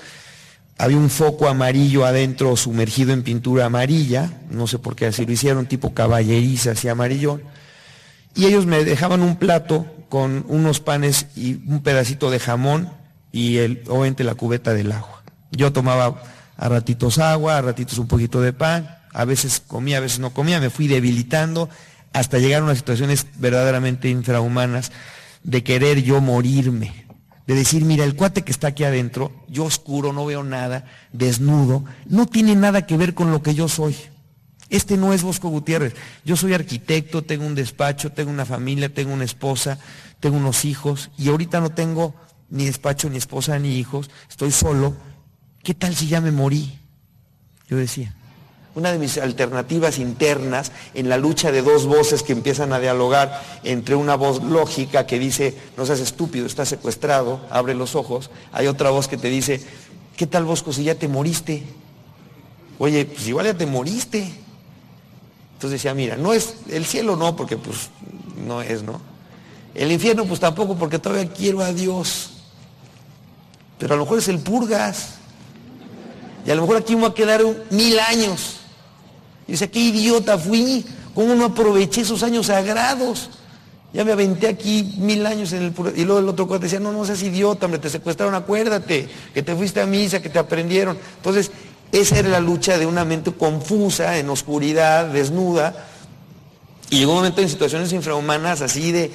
había 0.77 0.97
un 0.97 1.11
foco 1.11 1.49
amarillo 1.49 2.05
adentro 2.05 2.57
sumergido 2.57 3.13
en 3.13 3.23
pintura 3.23 3.67
amarilla, 3.67 4.31
no 4.51 4.67
sé 4.67 4.79
por 4.79 4.97
qué 4.97 5.07
así 5.07 5.25
lo 5.25 5.33
hicieron, 5.33 5.67
tipo 5.67 5.95
caballeriza 5.95 6.73
así 6.73 6.89
amarillón, 6.89 7.43
y 8.35 8.47
ellos 8.47 8.67
me 8.67 8.85
dejaban 8.85 9.23
un 9.23 9.37
plato 9.37 9.87
con 10.09 10.45
unos 10.49 10.81
panes 10.81 11.27
y 11.37 11.55
un 11.69 11.83
pedacito 11.83 12.31
de 12.31 12.41
jamón 12.41 12.91
y 13.35 13.59
el, 13.59 13.83
obviamente 13.89 14.23
la 14.23 14.37
cubeta 14.37 14.73
del 14.75 14.93
agua. 14.93 15.25
Yo 15.51 15.73
tomaba 15.73 16.23
a 16.57 16.69
ratitos 16.69 17.19
agua, 17.19 17.59
a 17.59 17.63
ratitos 17.63 17.99
un 17.99 18.07
poquito 18.07 18.41
de 18.41 18.53
pan, 18.53 18.97
a 19.13 19.25
veces 19.25 19.61
comía, 19.67 19.97
a 19.97 20.01
veces 20.01 20.21
no 20.21 20.33
comía, 20.33 20.61
me 20.61 20.71
fui 20.71 20.87
debilitando 20.87 21.69
hasta 22.13 22.39
llegar 22.39 22.61
a 22.61 22.65
unas 22.65 22.79
situaciones 22.79 23.27
verdaderamente 23.39 24.09
infrahumanas 24.09 24.93
de 25.43 25.65
querer 25.65 26.05
yo 26.05 26.21
morirme, 26.21 27.07
de 27.49 27.57
decir, 27.57 27.85
mira, 27.85 28.05
el 28.05 28.15
cuate 28.15 28.43
que 28.43 28.53
está 28.53 28.69
aquí 28.69 28.85
adentro, 28.85 29.33
yo 29.49 29.65
oscuro, 29.65 30.13
no 30.13 30.25
veo 30.25 30.45
nada, 30.45 30.85
desnudo, 31.13 31.85
no 32.07 32.27
tiene 32.27 32.55
nada 32.55 32.87
que 32.87 32.97
ver 32.97 33.15
con 33.15 33.33
lo 33.33 33.43
que 33.43 33.57
yo 33.57 33.67
soy. 33.67 33.97
Este 34.71 34.97
no 34.97 35.13
es 35.13 35.25
Bosco 35.25 35.49
Gutiérrez. 35.49 35.95
Yo 36.25 36.37
soy 36.37 36.55
arquitecto, 36.55 37.23
tengo 37.23 37.47
un 37.47 37.57
despacho, 37.57 38.13
tengo 38.13 38.31
una 38.31 38.47
familia, 38.47 38.95
tengo 38.95 39.13
una 39.13 39.25
esposa, 39.25 39.79
tengo 40.21 40.37
unos 40.37 40.65
hijos 40.65 41.11
y 41.19 41.29
ahorita 41.29 41.61
no 41.61 41.71
tengo 41.71 42.15
ni 42.55 42.65
despacho, 42.65 43.11
ni 43.11 43.19
esposa, 43.19 43.59
ni 43.59 43.77
hijos, 43.77 44.09
estoy 44.31 44.51
solo. 44.51 44.95
¿Qué 45.63 45.75
tal 45.75 45.95
si 45.95 46.07
ya 46.09 46.21
me 46.21 46.31
morí? 46.31 46.79
Yo 47.69 47.77
decía 47.77 48.15
una 48.75 48.91
de 48.91 48.99
mis 48.99 49.19
alternativas 49.19 49.99
internas 49.99 50.73
en 50.95 51.09
la 51.09 51.17
lucha 51.17 51.53
de 51.53 51.63
dos 51.63 51.87
voces 51.87 52.23
que 52.23 52.33
empiezan 52.33 52.73
a 52.73 52.81
dialogar 52.81 53.41
entre 53.63 53.95
una 53.95 54.17
voz 54.17 54.43
lógica 54.43 55.07
que 55.07 55.19
dice, 55.19 55.57
no 55.77 55.87
seas 55.87 56.01
estúpido, 56.01 56.47
estás 56.47 56.69
secuestrado, 56.69 57.41
abre 57.51 57.75
los 57.75 57.95
ojos, 57.95 58.31
hay 58.53 58.67
otra 58.67 58.91
voz 58.91 59.07
que 59.07 59.17
te 59.17 59.29
dice, 59.29 59.61
¿qué 60.17 60.27
tal 60.27 60.45
Bosco 60.45 60.73
si 60.73 60.85
ya 60.85 60.97
te 60.97 61.07
moriste? 61.07 61.63
Oye, 62.79 63.05
pues 63.05 63.29
igual 63.29 63.47
ya 63.47 63.55
te 63.55 63.67
moriste. 63.67 64.33
Entonces 65.53 65.81
decía, 65.81 65.95
mira, 65.95 66.17
no 66.17 66.33
es, 66.33 66.57
el 66.69 66.85
cielo 66.85 67.15
no, 67.15 67.37
porque 67.37 67.57
pues 67.57 67.91
no 68.45 68.61
es, 68.61 68.83
¿no? 68.83 69.01
El 69.75 69.93
infierno 69.93 70.25
pues 70.25 70.41
tampoco, 70.41 70.77
porque 70.77 70.99
todavía 70.99 71.33
quiero 71.33 71.61
a 71.61 71.73
Dios. 71.73 72.34
Pero 73.85 73.97
a 73.97 73.97
lo 73.99 74.05
mejor 74.05 74.19
es 74.19 74.29
el 74.29 74.39
purgas. 74.39 75.17
Y 76.47 76.51
a 76.51 76.55
lo 76.55 76.63
mejor 76.63 76.79
aquí 76.79 76.97
me 76.97 77.03
va 77.03 77.09
a 77.09 77.15
quedar 77.15 77.43
mil 77.69 77.99
años. 77.99 78.61
Y 79.47 79.53
dice, 79.53 79.69
qué 79.71 79.79
idiota 79.79 80.39
fui, 80.39 80.87
¿cómo 81.15 81.35
no 81.35 81.45
aproveché 81.45 82.01
esos 82.01 82.23
años 82.23 82.47
sagrados? 82.47 83.29
Ya 83.93 84.03
me 84.03 84.13
aventé 84.13 84.49
aquí 84.49 84.95
mil 84.97 85.27
años 85.27 85.53
en 85.53 85.65
el... 85.65 85.75
Y 85.97 86.07
luego 86.07 86.21
el 86.21 86.29
otro 86.31 86.49
cuate 86.49 86.65
decía, 86.65 86.81
no, 86.81 86.93
no 86.93 87.05
seas 87.05 87.23
idiota, 87.23 87.67
hombre, 87.67 87.79
te 87.79 87.91
secuestraron, 87.91 88.35
acuérdate, 88.35 89.07
que 89.35 89.43
te 89.43 89.55
fuiste 89.55 89.83
a 89.83 89.87
misa, 89.87 90.23
que 90.23 90.31
te 90.31 90.39
aprendieron. 90.39 90.97
Entonces, 91.19 91.51
esa 91.93 92.19
era 92.19 92.31
la 92.31 92.41
lucha 92.41 92.79
de 92.79 92.87
una 92.87 93.05
mente 93.05 93.33
confusa, 93.33 94.17
en 94.17 94.31
oscuridad, 94.31 95.09
desnuda. 95.09 95.77
Y 96.89 97.01
llegó 97.01 97.13
un 97.13 97.19
momento 97.19 97.43
en 97.43 97.51
situaciones 97.51 97.93
infrahumanas 97.93 98.63
así 98.63 98.93
de 98.93 99.11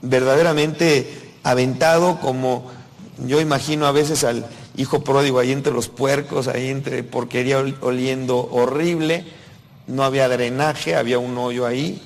verdaderamente 0.00 1.32
aventado, 1.42 2.20
como 2.20 2.75
yo 3.18 3.40
imagino 3.40 3.86
a 3.86 3.92
veces 3.92 4.24
al 4.24 4.46
hijo 4.76 5.02
pródigo 5.02 5.38
ahí 5.38 5.52
entre 5.52 5.72
los 5.72 5.88
puercos, 5.88 6.48
ahí 6.48 6.68
entre 6.68 7.02
porquería 7.02 7.58
oliendo 7.80 8.48
horrible 8.50 9.24
no 9.86 10.02
había 10.02 10.28
drenaje, 10.28 10.96
había 10.96 11.18
un 11.18 11.36
hoyo 11.38 11.66
ahí. 11.66 12.02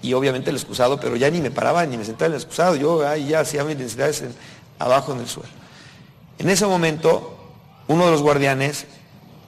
Y 0.00 0.12
obviamente 0.14 0.50
el 0.50 0.56
excusado, 0.56 1.00
pero 1.00 1.16
ya 1.16 1.30
ni 1.30 1.40
me 1.40 1.50
paraba 1.50 1.84
ni 1.84 1.96
me 1.96 2.04
sentaba 2.04 2.26
en 2.26 2.32
el 2.32 2.38
excusado, 2.38 2.76
yo 2.76 3.06
ahí 3.06 3.28
ya 3.28 3.40
hacía 3.40 3.64
mis 3.64 3.76
necesidades 3.76 4.24
abajo 4.78 5.12
en 5.12 5.20
el 5.20 5.28
suelo. 5.28 5.50
En 6.38 6.48
ese 6.48 6.66
momento, 6.66 7.36
uno 7.88 8.06
de 8.06 8.12
los 8.12 8.22
guardianes, 8.22 8.86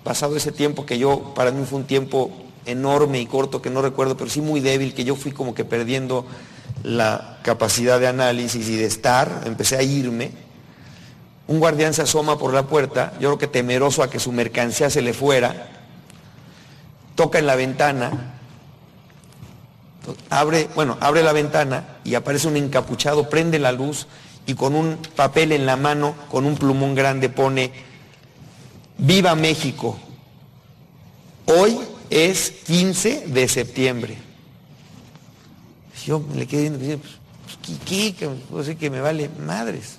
pasado 0.03 0.37
ese 0.37 0.51
tiempo 0.51 0.87
que 0.87 0.99
yo, 0.99 1.33
para 1.35 1.53
mí 1.53 1.65
fue 1.65 1.79
un 1.79 1.87
tiempo 1.87 2.33
enorme 2.67 3.21
y 3.21 3.27
corto 3.27 3.63
que 3.63 3.71
no 3.71 3.81
recuerdo, 3.81 4.17
pero 4.17 4.29
sí 4.29 4.41
muy 4.41 4.61
débil, 4.61 4.93
que 4.93 5.05
yo 5.05 5.15
fui 5.15 5.31
como 5.31 5.55
que 5.55 5.65
perdiendo 5.65 6.27
la 6.83 7.39
capacidad 7.43 8.01
de 8.01 8.07
análisis 8.07 8.69
y 8.69 8.77
de 8.77 8.87
estar, 8.87 9.43
empecé 9.45 9.77
a 9.77 9.83
irme. 9.83 10.31
Un 11.47 11.59
guardián 11.59 11.95
se 11.95 12.03
asoma 12.03 12.39
por 12.39 12.55
la 12.55 12.67
puerta, 12.67 13.13
yo 13.15 13.29
creo 13.29 13.39
que 13.39 13.47
temeroso 13.47 14.03
a 14.03 14.11
que 14.11 14.21
su 14.21 14.33
mercancía 14.33 14.89
se 14.89 15.03
le 15.03 15.13
fuera, 15.13 15.69
toca 17.15 17.39
en 17.39 17.47
la 17.47 17.57
ventana, 17.57 18.13
abre, 20.31 20.69
bueno, 20.75 20.97
abre 21.01 21.23
la 21.23 21.33
ventana 21.33 21.99
y 22.05 22.15
aparece 22.15 22.49
un 22.49 22.57
encapuchado, 22.57 23.29
prende 23.29 23.59
la 23.59 23.73
luz 23.73 24.07
y 24.47 24.55
con 24.55 24.75
un 24.75 24.99
papel 25.17 25.53
en 25.53 25.67
la 25.67 25.77
mano, 25.77 26.15
con 26.31 26.47
un 26.47 26.57
plumón 26.57 26.95
grande 26.95 27.29
pone, 27.29 27.73
Viva 28.99 29.35
México. 29.35 29.99
Hoy 31.47 31.79
es 32.11 32.51
15 32.67 33.29
de 33.29 33.49
septiembre. 33.49 34.30
Yo 36.07 36.25
le 36.35 36.47
quedé 36.47 36.71
viendo, 36.71 37.03
pues, 37.03 37.79
¿qué? 37.87 38.15
¿Qué? 38.15 38.29
Puedo 38.49 38.63
decir 38.63 38.77
que 38.77 38.91
me 38.91 39.01
vale 39.01 39.29
madres. 39.45 39.97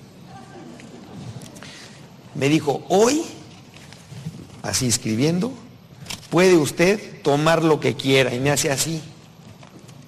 Me 2.34 2.48
dijo, 2.48 2.84
hoy, 2.88 3.22
así 4.62 4.86
escribiendo, 4.86 5.52
puede 6.30 6.56
usted 6.56 7.22
tomar 7.22 7.62
lo 7.62 7.78
que 7.78 7.94
quiera. 7.94 8.34
Y 8.34 8.40
me 8.40 8.50
hace 8.50 8.70
así. 8.70 9.00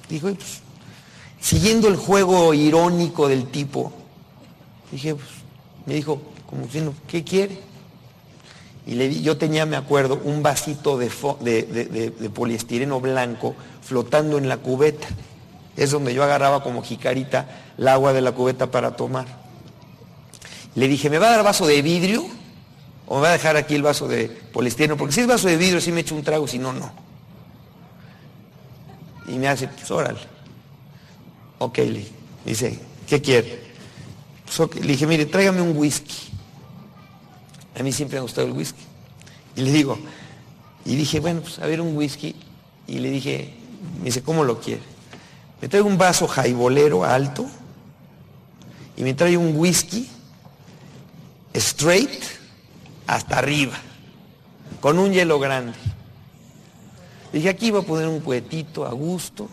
Dijo, 0.09 0.33
pues, 0.35 0.61
siguiendo 1.41 1.89
el 1.89 1.97
juego 1.97 2.55
irónico 2.55 3.29
del 3.29 3.47
tipo, 3.47 3.93
dije, 4.91 5.15
pues, 5.15 5.29
me 5.87 5.95
dijo, 5.95 6.21
como 6.47 6.63
diciendo, 6.63 6.95
¿qué 7.07 7.25
quiere? 7.25 7.59
Y 8.87 8.95
le 8.95 9.09
di, 9.09 9.23
yo 9.23 9.37
tenía, 9.37 9.65
me 9.67 9.77
acuerdo, 9.77 10.21
un 10.25 10.43
vasito 10.43 10.99
de, 10.99 11.11
poliestireno 12.35 13.01
blanco 13.01 13.55
flotando 13.83 14.39
en 14.39 14.49
la 14.49 14.59
cubeta. 14.59 15.09
Es 15.77 15.91
donde 15.91 16.15
yo 16.15 16.23
agarraba 16.23 16.63
como 16.63 16.83
jicarita 16.83 17.47
el 17.77 17.89
agua 17.89 18.13
de 18.13 18.21
la 18.21 18.33
cubeta 18.33 18.71
para 18.71 18.97
tomar. 18.97 19.27
Le 20.75 20.89
dije, 20.89 21.11
¿me 21.11 21.19
va 21.19 21.29
a 21.29 21.31
dar 21.31 21.45
vaso 21.45 21.67
de 21.67 21.83
vidrio? 21.83 22.27
O 23.07 23.17
me 23.17 23.23
va 23.23 23.29
a 23.29 23.33
dejar 23.33 23.57
aquí 23.57 23.75
el 23.75 23.83
vaso 23.83 24.09
de 24.09 24.29
poliestireno, 24.29 24.97
porque 24.97 25.15
si 25.15 25.21
es 25.21 25.27
vaso 25.27 25.49
de 25.49 25.57
vidrio 25.57 25.81
sí 25.81 25.93
me 25.93 26.01
echo 26.01 26.15
un 26.15 26.23
trago, 26.23 26.49
si 26.49 26.59
no, 26.59 26.73
no. 26.73 26.93
Y 29.27 29.33
me 29.39 29.49
hace, 29.49 29.69
pues 29.69 29.91
órale. 29.91 30.21
Ok, 31.59 31.79
le 31.79 32.07
dice, 32.45 32.79
¿qué 33.07 33.21
quiere? 33.21 33.63
Pues, 34.45 34.75
le 34.77 34.93
dije, 34.93 35.07
mire, 35.07 35.27
tráigame 35.27 35.61
un 35.61 35.77
whisky. 35.77 36.31
A 37.79 37.83
mí 37.83 37.93
siempre 37.93 38.17
me 38.17 38.21
ha 38.21 38.23
gustado 38.23 38.47
el 38.47 38.53
whisky. 38.53 38.83
Y 39.57 39.63
le 39.63 39.73
digo, 39.73 39.99
y 40.85 40.97
dije, 40.97 41.21
bueno, 41.21 41.41
pues 41.41 41.59
a 41.59 41.67
ver 41.67 41.81
un 41.81 41.97
whisky. 41.97 42.35
Y 42.87 42.99
le 42.99 43.11
dije, 43.11 43.55
me 43.99 44.07
dice, 44.07 44.23
¿cómo 44.23 44.45
lo 44.45 44.61
quiere? 44.61 44.83
Me 45.65 45.69
trae 45.69 45.81
un 45.81 45.97
vaso 45.97 46.29
jaibolero 46.29 47.07
alto 47.07 47.47
y 48.99 49.03
me 49.03 49.15
trae 49.15 49.35
un 49.39 49.57
whisky 49.57 50.07
straight 51.55 52.23
hasta 53.07 53.39
arriba, 53.39 53.73
con 54.83 54.99
un 54.99 55.15
hielo 55.15 55.39
grande. 55.39 55.73
Dije, 57.33 57.49
aquí 57.49 57.71
voy 57.71 57.81
a 57.81 57.87
poner 57.87 58.09
un 58.09 58.21
cuetito 58.21 58.85
a 58.85 58.93
gusto, 58.93 59.49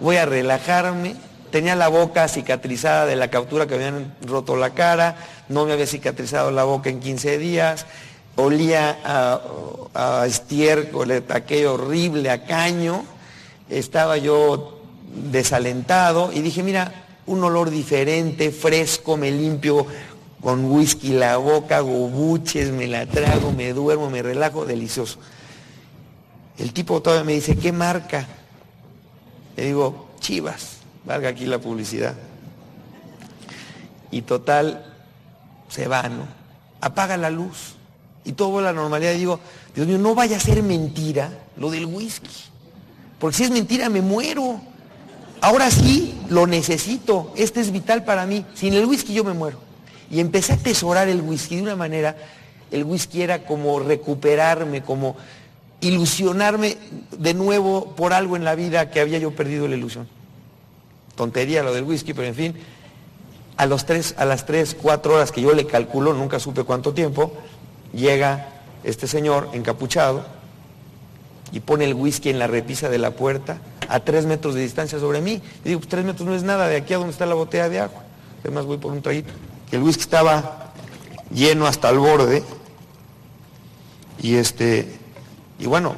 voy 0.00 0.16
a 0.16 0.26
relajarme. 0.26 1.16
Tenía 1.50 1.76
la 1.76 1.88
boca 1.88 2.28
cicatrizada 2.28 3.06
de 3.06 3.16
la 3.16 3.30
captura 3.30 3.66
que 3.66 3.76
habían 3.76 4.14
roto 4.20 4.54
la 4.54 4.74
cara, 4.74 5.16
no 5.48 5.64
me 5.64 5.72
había 5.72 5.86
cicatrizado 5.86 6.50
la 6.50 6.64
boca 6.64 6.90
en 6.90 7.00
15 7.00 7.38
días, 7.38 7.86
olía 8.36 8.98
a, 9.02 9.40
a 9.94 10.26
estiércol, 10.26 11.10
aquello 11.30 11.72
horrible, 11.72 12.28
a 12.28 12.44
caño, 12.44 13.02
estaba 13.70 14.18
yo 14.18 14.76
desalentado 15.30 16.32
y 16.32 16.40
dije, 16.40 16.62
mira, 16.62 17.06
un 17.26 17.42
olor 17.44 17.70
diferente, 17.70 18.50
fresco, 18.50 19.16
me 19.16 19.30
limpio 19.30 19.86
con 20.40 20.64
whisky 20.64 21.12
la 21.12 21.36
boca, 21.36 21.80
gobuches, 21.80 22.70
me 22.70 22.86
la 22.86 23.06
trago, 23.06 23.52
me 23.52 23.72
duermo, 23.72 24.10
me 24.10 24.22
relajo, 24.22 24.64
delicioso. 24.64 25.18
El 26.58 26.72
tipo 26.72 27.00
todavía 27.00 27.24
me 27.24 27.32
dice, 27.34 27.56
¿qué 27.56 27.72
marca? 27.72 28.26
Le 29.56 29.66
digo, 29.66 30.08
Chivas, 30.20 30.78
valga 31.04 31.30
aquí 31.30 31.46
la 31.46 31.58
publicidad. 31.58 32.14
Y 34.10 34.22
total, 34.22 34.84
se 35.68 35.86
va, 35.88 36.08
¿no? 36.08 36.26
Apaga 36.80 37.16
la 37.16 37.30
luz. 37.30 37.74
Y 38.24 38.32
todo 38.32 38.60
la 38.60 38.72
normalidad. 38.72 39.14
digo, 39.14 39.40
Dios 39.74 39.86
mío, 39.86 39.98
no 39.98 40.14
vaya 40.14 40.36
a 40.36 40.40
ser 40.40 40.62
mentira 40.62 41.30
lo 41.56 41.70
del 41.70 41.86
whisky. 41.86 42.28
Porque 43.18 43.36
si 43.36 43.44
es 43.44 43.50
mentira 43.50 43.88
me 43.88 44.02
muero. 44.02 44.60
Ahora 45.40 45.70
sí 45.70 46.14
lo 46.28 46.46
necesito. 46.46 47.32
Este 47.36 47.60
es 47.60 47.70
vital 47.72 48.04
para 48.04 48.26
mí. 48.26 48.44
Sin 48.54 48.74
el 48.74 48.84
whisky 48.84 49.14
yo 49.14 49.24
me 49.24 49.32
muero. 49.32 49.58
Y 50.10 50.20
empecé 50.20 50.52
a 50.52 50.56
atesorar 50.56 51.08
el 51.08 51.22
whisky 51.22 51.56
de 51.56 51.62
una 51.62 51.76
manera. 51.76 52.16
El 52.70 52.84
whisky 52.84 53.22
era 53.22 53.44
como 53.44 53.80
recuperarme, 53.80 54.82
como 54.82 55.16
ilusionarme 55.80 56.76
de 57.16 57.34
nuevo 57.34 57.94
por 57.96 58.12
algo 58.12 58.36
en 58.36 58.44
la 58.44 58.54
vida 58.54 58.90
que 58.90 59.00
había 59.00 59.18
yo 59.18 59.34
perdido 59.34 59.66
la 59.66 59.76
ilusión. 59.76 60.08
Tontería 61.16 61.62
lo 61.62 61.72
del 61.72 61.84
whisky, 61.84 62.12
pero 62.12 62.28
en 62.28 62.34
fin, 62.34 62.54
a, 63.56 63.66
los 63.66 63.86
tres, 63.86 64.14
a 64.18 64.24
las 64.24 64.46
3, 64.46 64.76
4 64.80 65.14
horas 65.14 65.32
que 65.32 65.40
yo 65.40 65.52
le 65.54 65.66
calculo, 65.66 66.12
nunca 66.12 66.38
supe 66.38 66.64
cuánto 66.64 66.92
tiempo, 66.92 67.32
llega 67.92 68.48
este 68.84 69.06
señor 69.06 69.48
encapuchado 69.52 70.24
y 71.52 71.60
pone 71.60 71.84
el 71.84 71.94
whisky 71.94 72.30
en 72.30 72.38
la 72.38 72.46
repisa 72.46 72.88
de 72.88 72.98
la 72.98 73.12
puerta 73.12 73.58
a 73.88 74.00
tres 74.00 74.26
metros 74.26 74.54
de 74.54 74.62
distancia 74.62 74.98
sobre 74.98 75.20
mí. 75.20 75.42
Y 75.64 75.68
digo, 75.68 75.80
pues 75.80 75.88
tres 75.88 76.04
metros 76.04 76.26
no 76.28 76.34
es 76.34 76.42
nada 76.42 76.68
de 76.68 76.76
aquí 76.76 76.94
a 76.94 76.98
donde 76.98 77.12
está 77.12 77.26
la 77.26 77.34
botella 77.34 77.68
de 77.68 77.80
agua. 77.80 78.02
Además 78.44 78.64
voy 78.64 78.78
por 78.78 78.92
un 78.92 79.02
traguito. 79.02 79.32
El 79.70 79.82
whisky 79.82 80.02
estaba 80.02 80.72
lleno 81.32 81.66
hasta 81.66 81.90
el 81.90 81.98
borde. 81.98 82.42
Y 84.22 84.36
este, 84.36 84.98
y 85.58 85.66
bueno, 85.66 85.94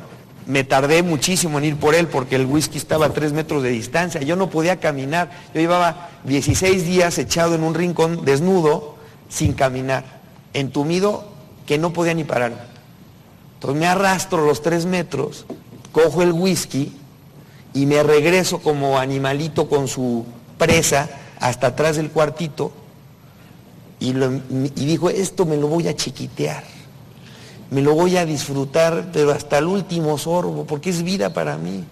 me 0.46 0.64
tardé 0.64 1.02
muchísimo 1.02 1.58
en 1.58 1.64
ir 1.64 1.76
por 1.76 1.94
él 1.94 2.08
porque 2.08 2.36
el 2.36 2.46
whisky 2.46 2.78
estaba 2.78 3.06
a 3.06 3.10
tres 3.10 3.32
metros 3.32 3.62
de 3.62 3.70
distancia. 3.70 4.22
Yo 4.22 4.36
no 4.36 4.50
podía 4.50 4.80
caminar. 4.80 5.30
Yo 5.54 5.60
llevaba 5.60 6.10
16 6.24 6.84
días 6.86 7.18
echado 7.18 7.54
en 7.54 7.62
un 7.62 7.74
rincón, 7.74 8.24
desnudo, 8.24 8.96
sin 9.28 9.52
caminar, 9.52 10.04
entumido, 10.52 11.24
que 11.66 11.78
no 11.78 11.92
podía 11.92 12.14
ni 12.14 12.24
parar. 12.24 12.71
Entonces 13.62 13.80
me 13.80 13.86
arrastro 13.86 14.44
los 14.44 14.60
tres 14.60 14.86
metros, 14.86 15.46
cojo 15.92 16.22
el 16.22 16.32
whisky 16.32 16.92
y 17.72 17.86
me 17.86 18.02
regreso 18.02 18.58
como 18.58 18.98
animalito 18.98 19.68
con 19.68 19.86
su 19.86 20.24
presa 20.58 21.08
hasta 21.38 21.68
atrás 21.68 21.94
del 21.94 22.10
cuartito 22.10 22.72
y, 24.00 24.12
dijo, 24.74 25.10
esto 25.10 25.46
me 25.46 25.56
lo 25.56 25.68
voy 25.68 25.86
a 25.86 25.94
chiquitear 25.94 26.64
me 27.70 27.82
lo 27.82 27.94
voy 27.94 28.16
a 28.18 28.26
disfrutar, 28.26 29.10
pero 29.14 29.30
hasta 29.30 29.56
el 29.56 29.64
último 29.64 30.18
sorbo, 30.18 30.66
porque 30.66 30.90
es 30.90 31.02
vida 31.02 31.32
para 31.32 31.56
mí. 31.56 31.82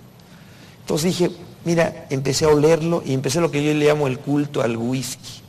Entonces 0.81 1.17
dije, 1.17 1.31
mira, 1.65 2.07
empecé 2.11 2.45
a 2.45 2.49
olerlo 2.49 3.03
y 3.07 3.15
empecé 3.15 3.41
lo 3.41 3.51
que 3.51 3.65
yo 3.65 3.73
le 3.73 3.87
llamo 3.87 4.07
el 4.07 4.19
culto 4.19 4.61
al 4.61 4.77
whisky. 4.77 5.41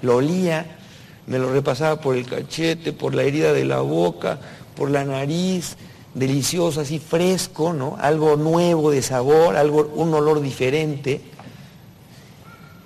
Lo 0.00 0.16
olía, 0.16 0.78
me 1.26 1.38
lo 1.38 1.52
repasaba 1.52 2.00
por 2.00 2.16
el 2.16 2.24
cachete, 2.24 2.94
por 2.94 3.14
la 3.14 3.22
herida 3.22 3.52
de 3.52 3.66
la 3.66 3.80
boca, 3.80 4.38
por 4.76 4.90
la 4.90 5.04
nariz, 5.04 5.76
delicioso, 6.14 6.80
así 6.80 6.98
fresco, 6.98 7.72
¿no? 7.72 7.96
Algo 8.00 8.36
nuevo 8.36 8.90
de 8.90 9.02
sabor, 9.02 9.56
algo, 9.56 9.90
un 9.94 10.12
olor 10.14 10.40
diferente. 10.40 11.20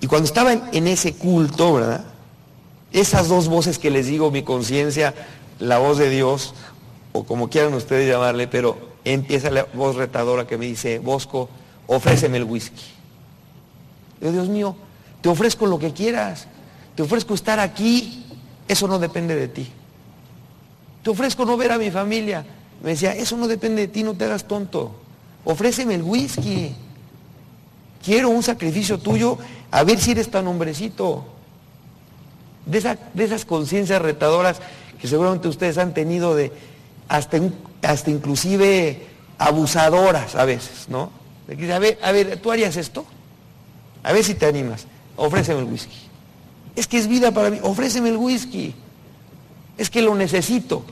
Y 0.01 0.07
cuando 0.07 0.25
estaba 0.25 0.53
en 0.53 0.87
ese 0.87 1.15
culto, 1.15 1.73
¿verdad? 1.73 2.05
Esas 2.91 3.27
dos 3.27 3.47
voces 3.47 3.79
que 3.79 3.91
les 3.91 4.07
digo, 4.07 4.31
mi 4.31 4.43
conciencia 4.43 5.13
la 5.59 5.77
voz 5.77 5.97
de 5.97 6.09
Dios, 6.09 6.53
o 7.13 7.23
como 7.23 7.49
quieran 7.49 7.73
ustedes 7.73 8.09
llamarle, 8.09 8.47
pero 8.47 8.77
empieza 9.03 9.49
la 9.49 9.65
voz 9.73 9.95
retadora 9.95 10.47
que 10.47 10.57
me 10.57 10.65
dice, 10.65 10.99
Bosco, 10.99 11.49
ofréceme 11.87 12.37
el 12.37 12.43
whisky. 12.43 12.83
Yo, 14.21 14.31
Dios 14.31 14.49
mío, 14.49 14.75
te 15.21 15.29
ofrezco 15.29 15.65
lo 15.65 15.79
que 15.79 15.93
quieras, 15.93 16.47
te 16.95 17.03
ofrezco 17.03 17.33
estar 17.33 17.59
aquí, 17.59 18.25
eso 18.67 18.87
no 18.87 18.99
depende 18.99 19.35
de 19.35 19.47
ti. 19.47 19.71
Te 21.05 21.11
ofrezco 21.11 21.45
no 21.45 21.55
ver 21.55 21.71
a 21.71 21.77
mi 21.77 21.91
familia. 21.91 22.43
Me 22.81 22.89
decía, 22.89 23.13
eso 23.13 23.37
no 23.37 23.47
depende 23.47 23.83
de 23.83 23.87
ti, 23.89 24.01
no 24.01 24.15
te 24.15 24.25
hagas 24.25 24.47
tonto. 24.47 24.95
Ofréceme 25.43 25.93
el 25.93 26.01
whisky. 26.01 26.73
Quiero 28.03 28.29
un 28.29 28.41
sacrificio 28.41 28.97
tuyo, 28.97 29.37
a 29.69 29.83
ver 29.83 29.99
si 29.99 30.11
eres 30.11 30.31
tan 30.31 30.47
hombrecito. 30.47 31.23
De, 32.65 32.97
esas 33.23 33.45
conciencias 33.45 34.01
retadoras 34.01 34.57
que 34.99 35.07
seguramente 35.07 35.47
ustedes 35.47 35.77
han 35.77 35.93
tenido 35.93 36.33
de 36.33 36.51
hasta, 37.07 37.37
inclusive 38.09 39.05
abusadoras 39.37 40.33
a 40.33 40.43
veces, 40.45 40.89
¿no? 40.89 41.11
A 41.71 41.77
ver, 41.77 41.99
a 42.01 42.11
ver, 42.11 42.37
¿tú 42.37 42.51
harías 42.51 42.77
esto? 42.77 43.05
A 44.01 44.11
ver 44.11 44.23
si 44.23 44.33
te 44.33 44.47
animas. 44.47 44.87
Ofréceme 45.17 45.59
el 45.59 45.65
whisky. 45.65 45.99
Es 46.75 46.87
que 46.87 46.97
es 46.97 47.07
vida 47.07 47.29
para 47.29 47.51
mí. 47.51 47.59
Ofréceme 47.61 48.09
el 48.09 48.17
whisky. 48.17 48.73
Es 49.77 49.89
que 49.89 50.01
lo 50.01 50.15
necesito. 50.15 50.83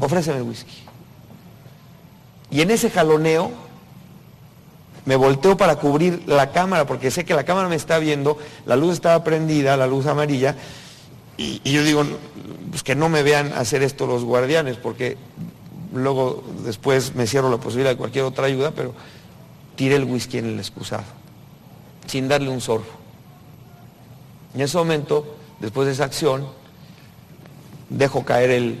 Ofréceme 0.00 0.38
el 0.38 0.42
whisky. 0.42 0.82
Y 2.50 2.60
en 2.60 2.70
ese 2.70 2.90
jaloneo 2.90 3.50
me 5.04 5.16
volteo 5.16 5.56
para 5.56 5.76
cubrir 5.76 6.22
la 6.26 6.52
cámara, 6.52 6.86
porque 6.86 7.10
sé 7.10 7.24
que 7.24 7.34
la 7.34 7.44
cámara 7.44 7.68
me 7.68 7.76
está 7.76 7.98
viendo, 7.98 8.36
la 8.66 8.76
luz 8.76 8.94
estaba 8.94 9.24
prendida, 9.24 9.76
la 9.76 9.86
luz 9.86 10.06
amarilla, 10.06 10.54
y, 11.38 11.60
yo 11.70 11.84
digo, 11.84 12.04
pues 12.70 12.82
que 12.82 12.96
no 12.96 13.08
me 13.08 13.22
vean 13.22 13.52
hacer 13.52 13.82
esto 13.82 14.06
los 14.06 14.24
guardianes, 14.24 14.76
porque 14.76 15.16
luego 15.94 16.42
después 16.64 17.14
me 17.14 17.26
cierro 17.26 17.48
la 17.48 17.58
posibilidad 17.58 17.90
de 17.90 17.96
cualquier 17.96 18.24
otra 18.24 18.46
ayuda, 18.46 18.72
pero 18.72 18.92
tiré 19.76 19.96
el 19.96 20.04
whisky 20.04 20.38
en 20.38 20.46
el 20.46 20.58
excusado, 20.58 21.04
sin 22.06 22.28
darle 22.28 22.50
un 22.50 22.60
sorbo. 22.60 22.86
En 24.54 24.60
ese 24.60 24.76
momento, 24.76 25.36
después 25.60 25.86
de 25.86 25.92
esa 25.92 26.04
acción, 26.04 26.48
dejo 27.88 28.24
caer 28.24 28.50
el 28.50 28.78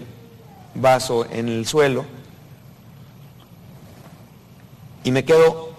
vaso 0.74 1.26
en 1.30 1.48
el 1.48 1.66
suelo 1.66 2.04
y 5.04 5.10
me 5.10 5.24
quedo 5.24 5.70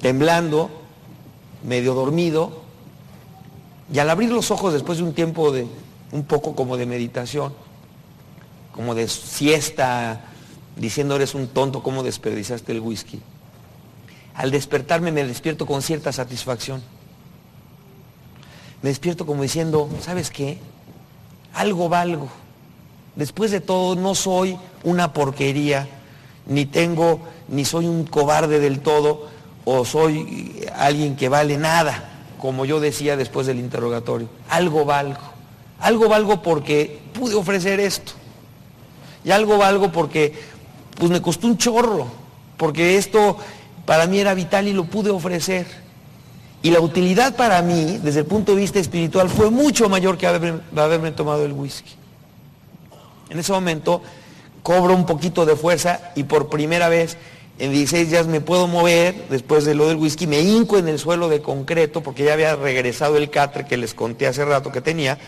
temblando, 0.00 0.70
medio 1.64 1.94
dormido, 1.94 2.62
y 3.92 3.98
al 3.98 4.10
abrir 4.10 4.30
los 4.30 4.50
ojos 4.50 4.72
después 4.72 4.98
de 4.98 5.04
un 5.04 5.12
tiempo 5.12 5.50
de 5.50 5.66
un 6.12 6.24
poco 6.24 6.54
como 6.54 6.76
de 6.76 6.86
meditación, 6.86 7.52
como 8.72 8.94
de 8.94 9.08
siesta, 9.08 10.20
diciendo 10.76 11.16
eres 11.16 11.34
un 11.34 11.48
tonto, 11.48 11.82
¿cómo 11.82 12.02
desperdiciaste 12.02 12.70
el 12.70 12.80
whisky? 12.80 13.20
Al 14.34 14.52
despertarme 14.52 15.10
me 15.10 15.24
despierto 15.24 15.66
con 15.66 15.82
cierta 15.82 16.12
satisfacción. 16.12 16.80
Me 18.82 18.90
despierto 18.90 19.26
como 19.26 19.42
diciendo, 19.42 19.90
¿sabes 20.00 20.30
qué? 20.30 20.58
Algo 21.58 21.88
valgo. 21.88 22.28
Después 23.16 23.50
de 23.50 23.60
todo, 23.60 23.96
no 23.96 24.14
soy 24.14 24.56
una 24.84 25.12
porquería, 25.12 25.88
ni 26.46 26.66
tengo, 26.66 27.20
ni 27.48 27.64
soy 27.64 27.86
un 27.86 28.04
cobarde 28.04 28.60
del 28.60 28.80
todo, 28.80 29.28
o 29.64 29.84
soy 29.84 30.64
alguien 30.76 31.16
que 31.16 31.28
vale 31.28 31.58
nada 31.58 32.14
como 32.38 32.64
yo 32.64 32.80
decía 32.80 33.16
después 33.16 33.46
del 33.46 33.58
interrogatorio, 33.58 34.28
algo 34.48 34.84
valgo. 34.84 35.20
Algo 35.80 36.08
valgo 36.08 36.42
porque 36.42 36.98
pude 37.12 37.34
ofrecer 37.34 37.78
esto. 37.80 38.12
Y 39.24 39.30
algo 39.30 39.58
valgo 39.58 39.92
porque 39.92 40.34
pues 40.96 41.10
me 41.10 41.20
costó 41.20 41.46
un 41.46 41.58
chorro, 41.58 42.06
porque 42.56 42.96
esto 42.96 43.36
para 43.84 44.06
mí 44.06 44.18
era 44.18 44.34
vital 44.34 44.66
y 44.66 44.72
lo 44.72 44.84
pude 44.84 45.10
ofrecer. 45.10 45.66
Y 46.62 46.70
la 46.70 46.80
utilidad 46.80 47.36
para 47.36 47.62
mí, 47.62 48.00
desde 48.02 48.20
el 48.20 48.26
punto 48.26 48.52
de 48.52 48.60
vista 48.60 48.80
espiritual, 48.80 49.28
fue 49.28 49.50
mucho 49.50 49.88
mayor 49.88 50.18
que 50.18 50.26
haberme, 50.26 51.12
tomado 51.12 51.44
el 51.44 51.52
whisky. 51.52 51.92
En 53.30 53.38
ese 53.38 53.52
momento 53.52 54.02
cobro 54.62 54.94
un 54.94 55.06
poquito 55.06 55.46
de 55.46 55.54
fuerza 55.54 56.12
y 56.16 56.24
por 56.24 56.48
primera 56.48 56.88
vez 56.88 57.16
en 57.58 57.72
16 57.72 58.10
días 58.10 58.26
me 58.26 58.40
puedo 58.40 58.66
mover, 58.66 59.28
después 59.30 59.64
de 59.64 59.74
lo 59.74 59.88
del 59.88 59.96
whisky, 59.96 60.26
me 60.26 60.40
hinco 60.40 60.78
en 60.78 60.88
el 60.88 60.98
suelo 60.98 61.28
de 61.28 61.42
concreto, 61.42 62.02
porque 62.02 62.24
ya 62.24 62.34
había 62.34 62.54
regresado 62.54 63.16
el 63.16 63.30
catre 63.30 63.66
que 63.66 63.76
les 63.76 63.94
conté 63.94 64.26
hace 64.26 64.44
rato 64.44 64.70
que 64.70 64.80
tenía. 64.80 65.18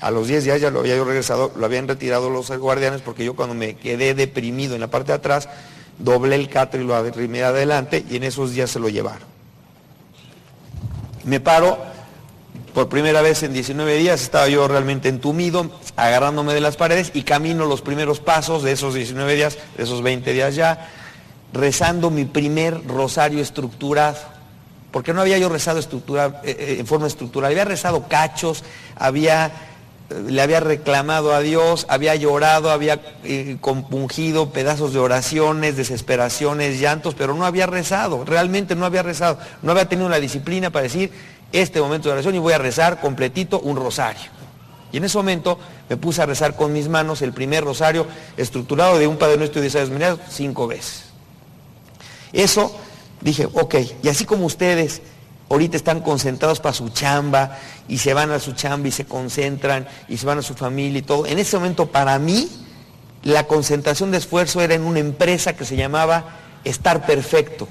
A 0.00 0.10
los 0.10 0.28
10 0.28 0.44
días 0.44 0.60
ya 0.60 0.70
lo 0.70 0.80
había 0.80 0.96
yo 0.96 1.04
regresado, 1.04 1.52
lo 1.54 1.64
habían 1.66 1.86
retirado 1.88 2.30
los 2.30 2.50
guardianes, 2.50 3.02
porque 3.02 3.24
yo 3.24 3.34
cuando 3.34 3.54
me 3.54 3.76
quedé 3.76 4.14
deprimido 4.14 4.74
en 4.74 4.80
la 4.80 4.88
parte 4.88 5.12
de 5.12 5.16
atrás, 5.16 5.48
doblé 5.98 6.36
el 6.36 6.48
catre 6.48 6.82
y 6.82 6.86
lo 6.86 6.94
arrimé 6.94 7.42
adelante, 7.42 8.04
y 8.08 8.16
en 8.16 8.24
esos 8.24 8.52
días 8.52 8.70
se 8.70 8.78
lo 8.78 8.88
llevaron. 8.88 9.35
Me 11.26 11.40
paro, 11.40 11.76
por 12.72 12.88
primera 12.88 13.20
vez 13.20 13.42
en 13.42 13.52
19 13.52 13.96
días 13.96 14.22
estaba 14.22 14.48
yo 14.48 14.68
realmente 14.68 15.08
entumido, 15.08 15.72
agarrándome 15.96 16.54
de 16.54 16.60
las 16.60 16.76
paredes, 16.76 17.10
y 17.14 17.22
camino 17.22 17.66
los 17.66 17.82
primeros 17.82 18.20
pasos 18.20 18.62
de 18.62 18.70
esos 18.70 18.94
19 18.94 19.34
días, 19.34 19.58
de 19.76 19.82
esos 19.82 20.02
20 20.02 20.32
días 20.32 20.54
ya, 20.54 20.88
rezando 21.52 22.10
mi 22.10 22.26
primer 22.26 22.86
rosario 22.86 23.42
estructurado, 23.42 24.16
porque 24.92 25.12
no 25.12 25.20
había 25.20 25.36
yo 25.36 25.48
rezado 25.48 25.80
estructura, 25.80 26.40
eh, 26.44 26.56
eh, 26.58 26.76
en 26.78 26.86
forma 26.86 27.08
estructural, 27.08 27.50
había 27.50 27.64
rezado 27.64 28.06
cachos, 28.06 28.62
había, 28.94 29.50
le 30.08 30.40
había 30.40 30.60
reclamado 30.60 31.34
a 31.34 31.40
Dios, 31.40 31.86
había 31.88 32.14
llorado, 32.14 32.70
había 32.70 33.00
compungido 33.60 34.50
pedazos 34.50 34.92
de 34.92 35.00
oraciones, 35.00 35.76
desesperaciones, 35.76 36.78
llantos, 36.78 37.14
pero 37.14 37.34
no 37.34 37.44
había 37.44 37.66
rezado, 37.66 38.24
realmente 38.24 38.76
no 38.76 38.86
había 38.86 39.02
rezado, 39.02 39.38
no 39.62 39.72
había 39.72 39.88
tenido 39.88 40.08
la 40.08 40.20
disciplina 40.20 40.70
para 40.70 40.84
decir 40.84 41.10
este 41.52 41.80
momento 41.80 42.08
de 42.08 42.14
oración 42.14 42.34
y 42.34 42.38
voy 42.38 42.52
a 42.52 42.58
rezar 42.58 43.00
completito 43.00 43.60
un 43.60 43.76
rosario. 43.76 44.36
Y 44.92 44.98
en 44.98 45.04
ese 45.04 45.18
momento 45.18 45.58
me 45.88 45.96
puse 45.96 46.22
a 46.22 46.26
rezar 46.26 46.54
con 46.54 46.72
mis 46.72 46.88
manos 46.88 47.20
el 47.22 47.32
primer 47.32 47.64
rosario 47.64 48.06
estructurado 48.36 48.98
de 48.98 49.06
un 49.06 49.16
Padre 49.16 49.36
Nuestro 49.36 49.58
y 49.58 49.62
de 49.62 49.68
esas 49.68 49.90
cinco 50.30 50.68
veces. 50.68 51.06
Eso 52.32 52.74
dije, 53.20 53.48
ok, 53.52 53.74
y 54.02 54.08
así 54.08 54.24
como 54.24 54.46
ustedes 54.46 55.02
ahorita 55.48 55.76
están 55.76 56.00
concentrados 56.00 56.60
para 56.60 56.72
su 56.72 56.88
chamba 56.88 57.58
y 57.88 57.98
se 57.98 58.14
van 58.14 58.30
a 58.30 58.40
su 58.40 58.52
chamba 58.52 58.88
y 58.88 58.92
se 58.92 59.04
concentran 59.04 59.86
y 60.08 60.16
se 60.16 60.26
van 60.26 60.38
a 60.38 60.42
su 60.42 60.54
familia 60.54 60.98
y 60.98 61.02
todo, 61.02 61.26
en 61.26 61.38
ese 61.38 61.56
momento 61.56 61.86
para 61.86 62.18
mí 62.18 62.48
la 63.22 63.46
concentración 63.46 64.10
de 64.10 64.18
esfuerzo 64.18 64.60
era 64.60 64.74
en 64.74 64.84
una 64.84 65.00
empresa 65.00 65.56
que 65.56 65.64
se 65.64 65.76
llamaba 65.76 66.36
Estar 66.64 67.06
Perfecto. 67.06 67.66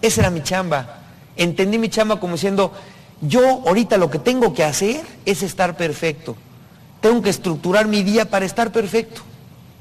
Esa 0.00 0.20
era 0.20 0.30
mi 0.30 0.42
chamba. 0.42 1.02
Entendí 1.36 1.78
mi 1.78 1.88
chamba 1.88 2.20
como 2.20 2.34
diciendo, 2.34 2.72
yo 3.20 3.62
ahorita 3.66 3.96
lo 3.96 4.10
que 4.10 4.20
tengo 4.20 4.54
que 4.54 4.62
hacer 4.62 5.04
es 5.24 5.42
estar 5.42 5.76
perfecto. 5.76 6.36
Tengo 7.00 7.22
que 7.22 7.30
estructurar 7.30 7.88
mi 7.88 8.04
día 8.04 8.30
para 8.30 8.44
estar 8.44 8.70
perfecto. 8.70 9.22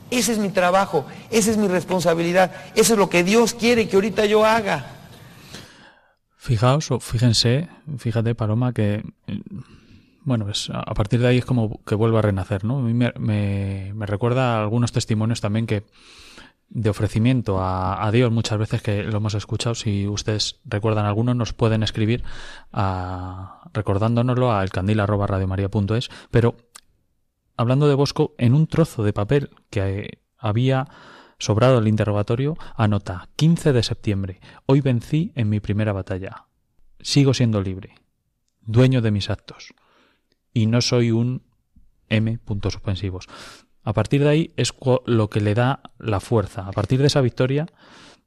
Ese 0.10 0.32
es 0.32 0.38
mi 0.38 0.50
trabajo, 0.50 1.06
esa 1.30 1.52
es 1.52 1.58
mi 1.58 1.68
responsabilidad, 1.68 2.52
eso 2.76 2.94
es 2.94 3.00
lo 3.00 3.10
que 3.10 3.24
Dios 3.24 3.54
quiere 3.54 3.88
que 3.88 3.98
ahorita 3.98 4.26
yo 4.26 4.46
haga. 4.46 4.97
Fijaos, 6.38 6.92
o 6.92 7.00
fíjense, 7.00 7.68
fíjate 7.98 8.36
Paloma, 8.36 8.72
que 8.72 9.04
bueno, 10.28 10.44
pues 10.44 10.70
a 10.74 10.94
partir 10.94 11.22
de 11.22 11.28
ahí 11.28 11.38
es 11.38 11.46
como 11.46 11.82
que 11.86 11.96
vuelve 11.96 12.20
a 12.20 12.22
renacer, 12.22 12.66
¿no? 12.66 12.80
A 12.80 12.82
mí 12.82 12.94
me, 12.94 13.94
recuerda 14.06 14.62
algunos 14.62 14.92
testimonios 14.92 15.40
también 15.40 15.66
que 15.66 15.86
de 16.70 16.90
ofrecimiento 16.90 17.60
a, 17.62 18.10
Dios 18.12 18.30
muchas 18.30 18.60
veces 18.60 18.82
que 18.82 19.04
lo 19.04 19.18
hemos 19.20 19.36
escuchado. 19.36 19.74
Si 19.74 20.06
ustedes 20.06 20.60
recuerdan 20.66 21.06
alguno, 21.06 21.34
nos 21.34 21.54
pueden 21.54 21.82
escribir 21.82 22.26
a, 22.74 23.70
recordándonoslo 23.74 24.52
a 24.52 24.64
elcandil.radiomaria.es. 24.64 26.10
Pero 26.30 26.58
hablando 27.56 27.88
de 27.88 27.96
Bosco, 27.96 28.36
en 28.38 28.54
un 28.54 28.68
trozo 28.68 29.04
de 29.04 29.14
papel 29.14 29.52
que 29.70 30.20
había 30.38 30.90
sobrado 31.40 31.80
el 31.80 31.88
interrogatorio, 31.88 32.58
anota 32.76 33.30
15 33.36 33.74
de 33.74 33.84
septiembre. 33.84 34.40
Hoy 34.66 34.82
vencí 34.82 35.32
en 35.36 35.50
mi 35.50 35.60
primera 35.60 35.94
batalla. 35.94 36.46
Sigo 37.00 37.34
siendo 37.34 37.62
libre, 37.62 37.96
dueño 38.62 39.02
de 39.02 39.12
mis 39.12 39.30
actos. 39.30 39.74
Y 40.54 40.66
no 40.66 40.82
soy 40.82 41.12
un 41.12 41.44
M. 42.10 42.40
puntos 42.40 42.74
suspensivos. 42.74 43.28
A 43.84 43.94
partir 43.94 44.22
de 44.24 44.30
ahí 44.30 44.54
es 44.58 44.74
lo 45.06 45.30
que 45.30 45.42
le 45.42 45.54
da 45.54 45.82
la 46.00 46.20
fuerza. 46.20 46.68
A 46.68 46.72
partir 46.72 47.00
de 47.00 47.08
esa 47.08 47.22
victoria, 47.22 47.68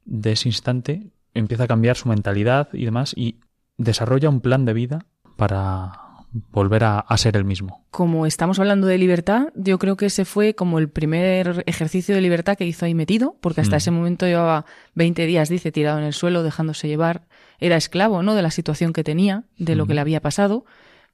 de 0.05 0.31
ese 0.31 0.49
instante, 0.49 1.11
empieza 1.33 1.65
a 1.65 1.67
cambiar 1.67 1.97
su 1.97 2.09
mentalidad 2.09 2.69
y 2.73 2.85
demás 2.85 3.13
y 3.15 3.39
desarrolla 3.77 4.29
un 4.29 4.41
plan 4.41 4.65
de 4.65 4.73
vida 4.73 5.05
para 5.35 6.10
volver 6.31 6.83
a, 6.83 7.05
ser 7.17 7.35
el 7.35 7.43
mismo. 7.43 7.85
Como 7.91 8.25
estamos 8.25 8.59
hablando 8.59 8.87
de 8.87 8.97
libertad, 8.97 9.49
yo 9.55 9.77
creo 9.79 9.97
que 9.97 10.05
ese 10.05 10.25
fue 10.25 10.55
como 10.55 10.79
el 10.79 10.89
primer 10.89 11.63
ejercicio 11.65 12.15
de 12.15 12.21
libertad 12.21 12.57
que 12.57 12.65
hizo 12.65 12.85
ahí 12.85 12.93
metido, 12.93 13.35
porque 13.41 13.61
hasta 13.61 13.75
mm. 13.75 13.77
ese 13.77 13.91
momento 13.91 14.25
llevaba 14.25 14.65
20 14.95 15.25
días, 15.25 15.49
dice, 15.49 15.71
tirado 15.71 15.99
en 15.99 16.05
el 16.05 16.13
suelo, 16.13 16.43
dejándose 16.43 16.87
llevar. 16.87 17.27
Era 17.59 17.75
esclavo, 17.75 18.23
¿no? 18.23 18.33
De 18.33 18.41
la 18.41 18.51
situación 18.51 18.93
que 18.93 19.03
tenía, 19.03 19.43
de 19.57 19.75
lo 19.75 19.85
que 19.85 19.93
mm. 19.93 19.95
le 19.95 20.01
había 20.01 20.21
pasado. 20.21 20.65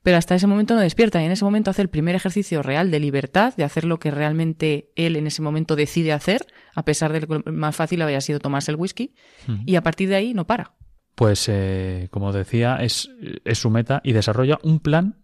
Pero 0.04 0.18
hasta 0.18 0.36
ese 0.36 0.48
momento 0.48 0.76
no 0.76 0.82
despierta 0.82 1.22
y 1.22 1.26
en 1.26 1.32
ese 1.32 1.44
momento 1.44 1.72
hace 1.72 1.82
el 1.82 1.90
primer 1.90 2.16
ejercicio 2.16 2.62
real 2.62 2.92
de 2.92 3.00
libertad, 3.00 3.56
de 3.56 3.64
hacer 3.64 3.84
lo 3.84 4.00
que 4.00 4.12
realmente 4.12 4.92
él 4.96 5.16
en 5.16 5.28
ese 5.28 5.42
momento 5.42 5.76
decide 5.76 6.14
hacer, 6.14 6.46
a 6.76 6.86
pesar 6.86 7.12
de 7.12 7.22
que 7.22 7.52
más 7.52 7.76
fácil 7.76 8.02
había 8.04 8.22
sido 8.22 8.40
tomarse 8.40 8.72
el 8.72 8.78
whisky, 8.78 9.14
mm. 9.48 9.64
y 9.66 9.76
a 9.76 9.82
partir 9.82 10.08
de 10.08 10.16
ahí 10.16 10.34
no 10.34 10.46
para 10.46 10.76
pues 11.18 11.50
eh, 11.50 12.10
como 12.12 12.32
decía, 12.32 12.78
es, 12.80 13.10
es 13.44 13.58
su 13.58 13.72
meta 13.72 14.02
y 14.04 14.14
desarrolla 14.14 14.60
un 14.62 14.80
plan 14.80 15.16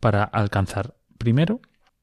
para 0.00 0.24
alcanzar, 0.24 0.96
primero, 1.18 1.60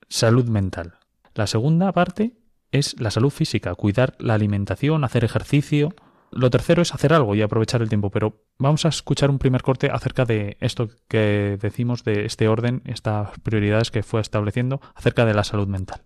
salud 0.08 0.48
mental. 0.48 0.94
La 1.36 1.46
segunda 1.46 1.92
parte 1.92 2.38
es 2.72 2.98
la 3.02 3.12
salud 3.12 3.32
física, 3.32 3.76
cuidar 3.76 4.16
la 4.18 4.36
alimentación, 4.36 5.04
hacer 5.04 5.26
ejercicio. 5.26 5.94
Lo 6.32 6.50
tercero 6.50 6.82
es 6.82 6.94
hacer 6.94 7.12
algo 7.12 7.36
y 7.36 7.42
aprovechar 7.42 7.82
el 7.82 7.90
tiempo, 7.90 8.12
pero 8.12 8.46
vamos 8.60 8.86
a 8.86 8.88
escuchar 8.88 9.30
un 9.30 9.40
primer 9.40 9.62
corte 9.62 9.90
acerca 9.92 10.24
de 10.24 10.56
esto 10.62 10.88
que 11.10 11.58
decimos, 11.62 12.06
de 12.06 12.26
este 12.26 12.48
orden, 12.48 12.82
estas 12.86 13.38
prioridades 13.42 13.92
que 13.92 14.04
fue 14.04 14.22
estableciendo 14.22 14.80
acerca 14.96 15.26
de 15.26 15.34
la 15.34 15.44
salud 15.44 15.68
mental. 15.68 16.02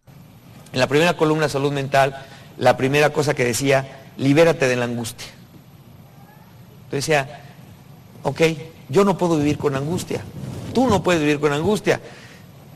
En 0.74 0.80
la 0.80 0.88
primera 0.88 1.14
columna, 1.14 1.48
salud 1.50 1.72
mental, 1.72 2.16
la 2.58 2.78
primera 2.78 3.14
cosa 3.14 3.36
que 3.36 3.46
decía, 3.46 4.08
libérate 4.18 4.68
de 4.68 4.76
la 4.76 4.86
angustia. 4.86 5.38
Entonces 6.88 7.06
decía, 7.06 7.42
ok, 8.24 8.42
yo 8.88 9.04
no 9.04 9.18
puedo 9.18 9.38
vivir 9.38 9.58
con 9.58 9.76
angustia. 9.76 10.22
Tú 10.74 10.88
no 10.88 11.04
puedes 11.04 11.22
vivir 11.22 11.40
con 11.40 11.52
angustia. 11.52 12.00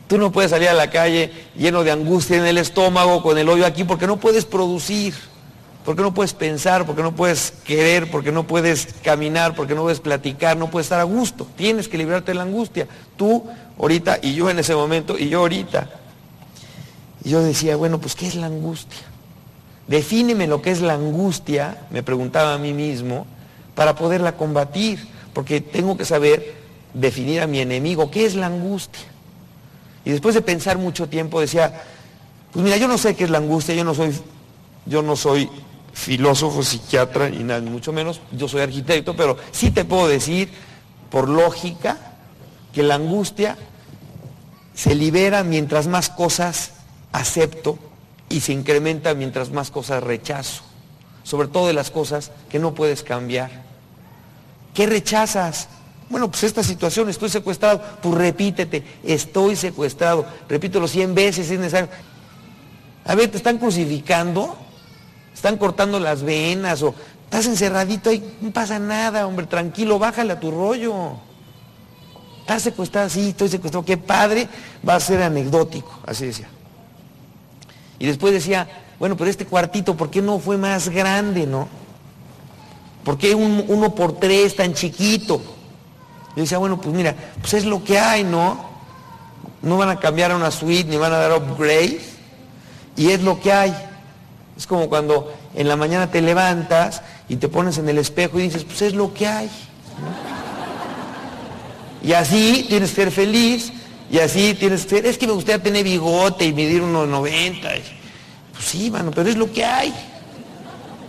Tú 0.08 0.18
no 0.18 0.34
puedes 0.34 0.52
salir 0.52 0.68
a 0.68 0.74
la 0.74 0.90
calle 0.90 1.32
lleno 1.56 1.86
de 1.86 1.92
angustia 1.92 2.36
en 2.36 2.46
el 2.46 2.58
estómago, 2.58 3.24
con 3.24 3.38
el 3.38 3.48
hoyo 3.48 3.66
aquí, 3.66 3.86
porque 3.86 4.08
no 4.08 4.18
puedes 4.18 4.44
producir, 4.44 5.14
porque 5.86 6.02
no 6.02 6.14
puedes 6.14 6.34
pensar, 6.34 6.86
porque 6.86 7.02
no 7.02 7.16
puedes 7.16 7.54
querer, 7.64 8.12
porque 8.12 8.34
no 8.34 8.46
puedes 8.46 8.90
caminar, 9.02 9.56
porque 9.56 9.74
no 9.74 9.84
puedes 9.84 10.02
platicar, 10.02 10.58
no 10.58 10.70
puedes 10.70 10.88
estar 10.88 11.00
a 11.00 11.04
gusto. 11.04 11.48
Tienes 11.56 11.88
que 11.88 11.98
librarte 11.98 12.32
de 12.32 12.36
la 12.36 12.44
angustia. 12.44 12.90
Tú 13.16 13.46
ahorita 13.80 14.20
y 14.22 14.34
yo 14.34 14.50
en 14.50 14.60
ese 14.60 14.76
momento 14.76 15.18
y 15.18 15.30
yo 15.30 15.40
ahorita. 15.40 15.90
Y 17.24 17.30
yo 17.30 17.42
decía, 17.42 17.78
bueno, 17.78 18.02
pues 18.02 18.16
¿qué 18.16 18.28
es 18.28 18.36
la 18.36 18.48
angustia? 18.48 19.00
Defíneme 19.88 20.46
lo 20.46 20.62
que 20.62 20.72
es 20.72 20.82
la 20.82 20.96
angustia, 20.96 21.86
me 21.90 22.04
preguntaba 22.04 22.54
a 22.54 22.58
mí 22.58 22.74
mismo, 22.74 23.26
para 23.76 23.96
poderla 23.96 24.38
combatir, 24.38 25.08
porque 25.34 25.62
tengo 25.62 25.98
que 25.98 26.06
saber 26.06 26.56
definir 26.94 27.42
a 27.42 27.48
mi 27.48 27.60
enemigo, 27.60 28.12
qué 28.12 28.26
es 28.26 28.36
la 28.36 28.48
angustia. 28.48 29.06
Y 30.04 30.12
después 30.12 30.36
de 30.36 30.42
pensar 30.42 30.78
mucho 30.78 31.08
tiempo 31.08 31.40
decía, 31.40 31.84
pues 32.52 32.64
mira, 32.64 32.78
yo 32.78 32.88
no 32.88 32.98
sé 32.98 33.16
qué 33.16 33.24
es 33.24 33.30
la 33.30 33.38
angustia, 33.38 33.76
yo 33.76 33.84
no 33.84 33.94
soy, 33.94 34.14
yo 34.86 35.02
no 35.02 35.16
soy 35.16 35.50
filósofo, 35.94 36.64
psiquiatra, 36.64 37.30
y 37.30 37.44
nada, 37.44 37.62
mucho 37.62 37.94
menos, 37.94 38.22
yo 38.32 38.48
soy 38.48 38.62
arquitecto, 38.62 39.16
pero 39.16 39.38
sí 39.52 39.72
te 39.72 39.86
puedo 39.86 40.08
decir, 40.08 40.50
por 41.10 41.30
lógica, 41.30 41.98
que 42.74 42.84
la 42.84 42.96
angustia 42.96 43.58
se 44.74 44.96
libera 44.96 45.44
mientras 45.44 45.88
más 45.88 46.10
cosas 46.10 46.72
acepto 47.12 47.78
y 48.30 48.40
se 48.40 48.54
incrementa 48.54 49.14
mientras 49.14 49.52
más 49.52 49.70
cosas 49.70 50.02
rechazo 50.02 50.64
sobre 51.24 51.48
todo 51.48 51.68
de 51.68 51.74
las 51.74 51.92
cosas 51.92 52.32
que 52.50 52.60
no 52.60 52.74
puedes 52.74 53.04
cambiar. 53.04 53.61
¿Qué 54.74 54.86
rechazas? 54.86 55.68
Bueno, 56.10 56.30
pues 56.30 56.44
esta 56.44 56.64
situación, 56.64 57.10
estoy 57.10 57.30
secuestrado, 57.30 57.82
pues 58.02 58.16
repítete, 58.16 58.84
estoy 59.04 59.56
secuestrado, 59.56 60.26
repítelo 60.50 60.88
cien 60.88 61.16
veces 61.16 61.48
si 61.48 61.54
es 61.54 61.60
necesario. 61.60 61.90
A 63.06 63.16
ver, 63.16 63.32
te 63.32 63.38
están 63.38 63.58
crucificando, 63.58 64.58
están 65.34 65.58
cortando 65.58 66.00
las 66.00 66.22
venas 66.22 66.82
o 66.84 66.94
estás 67.24 67.46
encerradito 67.46 68.10
ahí, 68.10 68.38
no 68.42 68.52
pasa 68.52 68.78
nada, 68.78 69.26
hombre, 69.26 69.46
tranquilo, 69.46 70.00
bájale 70.00 70.34
a 70.34 70.40
tu 70.40 70.52
rollo. 70.52 71.14
Estás 72.42 72.64
secuestrado, 72.64 73.10
sí, 73.10 73.30
estoy 73.30 73.48
secuestrado, 73.48 73.86
qué 73.86 73.98
padre, 73.98 74.50
va 74.88 74.96
a 74.96 75.00
ser 75.00 75.22
anecdótico, 75.22 76.02
así 76.06 76.26
decía. 76.26 76.50
Y 78.00 78.06
después 78.06 78.34
decía, 78.34 78.68
bueno, 79.00 79.16
pero 79.16 79.30
este 79.30 79.46
cuartito, 79.46 79.96
¿por 79.96 80.10
qué 80.10 80.22
no 80.22 80.40
fue 80.40 80.58
más 80.58 80.90
grande, 80.90 81.48
no? 81.48 81.70
¿Por 83.04 83.18
qué 83.18 83.34
un 83.34 83.66
uno 83.68 83.96
por 83.96 84.20
tres 84.20 84.56
tan 84.56 84.74
chiquito? 84.74 85.42
Yo 86.36 86.44
decía, 86.44 86.58
bueno, 86.58 86.80
pues 86.80 86.96
mira, 86.96 87.16
pues 87.42 87.54
es 87.56 87.66
lo 87.66 87.84
que 87.84 88.00
hay, 88.00 88.24
¿no? 88.24 88.70
No 89.62 89.78
van 89.78 89.90
a 89.90 90.00
cambiar 90.00 90.32
a 90.32 90.36
una 90.36 90.52
suite 90.52 90.90
ni 90.90 90.98
van 90.98 91.14
a 91.14 91.18
dar 91.18 91.34
upgrade. 91.34 92.00
Y 92.96 93.10
es 93.10 93.22
lo 93.22 93.40
que 93.40 93.52
hay. 93.52 93.76
Es 94.58 94.68
como 94.68 94.90
cuando 94.90 95.34
en 95.56 95.68
la 95.68 95.76
mañana 95.76 96.10
te 96.12 96.22
levantas 96.22 97.02
y 97.28 97.38
te 97.38 97.48
pones 97.48 97.78
en 97.78 97.90
el 97.90 97.98
espejo 97.98 98.40
y 98.40 98.44
dices, 98.44 98.64
pues 98.64 98.82
es 98.82 98.94
lo 98.94 99.14
que 99.14 99.28
hay. 99.28 99.50
Y 102.04 102.14
así 102.14 102.66
tienes 102.68 102.90
que 102.90 102.96
ser 102.96 103.12
feliz, 103.12 103.72
y 104.12 104.20
así 104.20 104.54
tienes 104.56 104.84
que 104.84 104.90
ser, 104.90 105.06
es 105.06 105.18
que 105.18 105.26
me 105.26 105.34
gustaría 105.34 105.64
tener 105.64 105.86
bigote 105.86 106.46
y 106.46 106.54
medir 106.54 106.82
unos 106.82 107.08
90. 107.08 107.70
Pues 107.70 108.66
sí, 108.66 108.92
mano, 108.92 109.12
pero 109.12 109.30
es 109.30 109.38
lo 109.38 109.52
que 109.52 109.64
hay. 109.64 109.94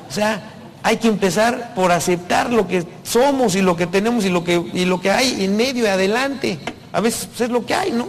O 0.09 0.12
sea, 0.12 0.52
hay 0.83 0.97
que 0.97 1.09
empezar 1.09 1.75
por 1.75 1.92
aceptar 1.92 2.53
lo 2.53 2.66
que 2.66 2.85
somos 3.05 3.55
y 3.55 3.62
lo 3.62 3.77
que 3.77 3.87
tenemos 3.87 4.25
y 4.25 4.31
lo 4.31 4.42
que, 4.42 4.62
y 4.73 4.85
lo 4.85 5.01
que 5.01 5.11
hay 5.11 5.45
en 5.45 5.57
medio 5.57 5.85
y 5.85 5.88
adelante. 5.88 6.59
A 6.92 7.01
veces 7.01 7.27
pues, 7.27 7.42
es 7.42 7.51
lo 7.51 7.64
que 7.64 7.75
hay, 7.75 7.92
¿no? 7.92 8.09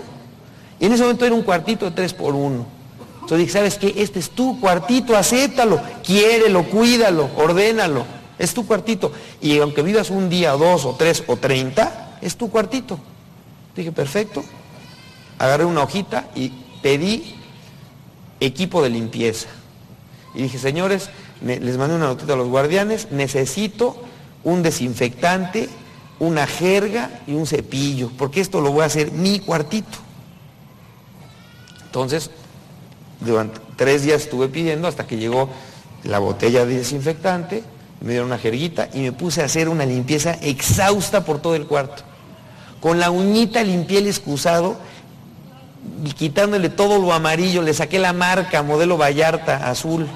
Y 0.80 0.86
en 0.86 0.94
ese 0.94 1.04
momento 1.04 1.26
era 1.26 1.36
un 1.36 1.44
cuartito 1.44 1.86
de 1.86 1.92
tres 1.92 2.14
por 2.14 2.34
uno. 2.34 2.66
Entonces 3.16 3.38
dije, 3.38 3.52
¿sabes 3.52 3.78
qué? 3.78 3.94
Este 3.98 4.20
es 4.20 4.32
tu 4.32 4.60
cuartito, 4.60 5.16
acéptalo, 5.16 5.80
quiérelo, 6.04 6.64
cuídalo, 6.66 7.30
ordénalo. 7.38 8.06
Es 8.38 8.54
tu 8.54 8.66
cuartito. 8.66 9.12
Y 9.40 9.60
aunque 9.60 9.82
vivas 9.82 10.10
un 10.10 10.30
día, 10.30 10.52
dos 10.52 10.86
o 10.86 10.96
tres 10.96 11.24
o 11.28 11.38
treinta, 11.38 12.18
es 12.22 12.36
tu 12.36 12.50
cuartito. 12.50 13.00
Dije, 13.76 13.92
perfecto. 13.92 14.44
Agarré 15.40 15.66
una 15.66 15.84
hojita 15.84 16.28
y 16.36 16.52
pedí 16.82 17.36
equipo 18.40 18.82
de 18.82 18.90
limpieza. 18.90 19.48
Y 20.36 20.44
dije, 20.44 20.58
señores, 20.58 21.10
les 21.44 21.78
mandé 21.78 21.96
una 21.96 22.08
notita 22.08 22.34
a 22.34 22.38
los 22.38 22.48
guardianes, 22.48 23.10
necesito 23.12 23.98
un 24.44 24.64
desinfectante, 24.64 25.70
una 26.20 26.48
jerga 26.48 27.22
y 27.28 27.34
un 27.34 27.46
cepillo, 27.46 28.12
porque 28.18 28.42
esto 28.42 28.62
lo 28.62 28.72
voy 28.72 28.84
a 28.84 28.86
hacer 28.86 29.12
mi 29.12 29.40
cuartito. 29.40 29.98
Entonces, 31.86 32.32
durante 33.20 33.60
tres 33.76 34.04
días 34.04 34.24
estuve 34.24 34.48
pidiendo 34.48 34.88
hasta 34.88 35.06
que 35.06 35.18
llegó 35.18 35.50
la 36.04 36.20
botella 36.20 36.66
de 36.66 36.78
desinfectante, 36.78 37.64
me 38.02 38.12
dieron 38.12 38.28
una 38.28 38.38
jerguita 38.38 38.90
y 38.94 39.00
me 39.00 39.12
puse 39.12 39.42
a 39.42 39.46
hacer 39.46 39.70
una 39.70 39.86
limpieza 39.86 40.34
exhausta 40.42 41.24
por 41.24 41.42
todo 41.42 41.56
el 41.56 41.66
cuarto. 41.66 42.04
Con 42.82 43.00
la 43.00 43.12
uñita 43.12 43.64
limpié 43.64 44.00
el 44.00 44.08
excusado 44.08 44.76
y 46.04 46.12
quitándole 46.12 46.70
todo 46.70 47.00
lo 47.00 47.14
amarillo, 47.14 47.62
le 47.62 47.74
saqué 47.74 48.00
la 48.00 48.12
marca, 48.12 48.62
modelo 48.62 48.98
Vallarta, 48.98 49.70
azul. 49.70 50.08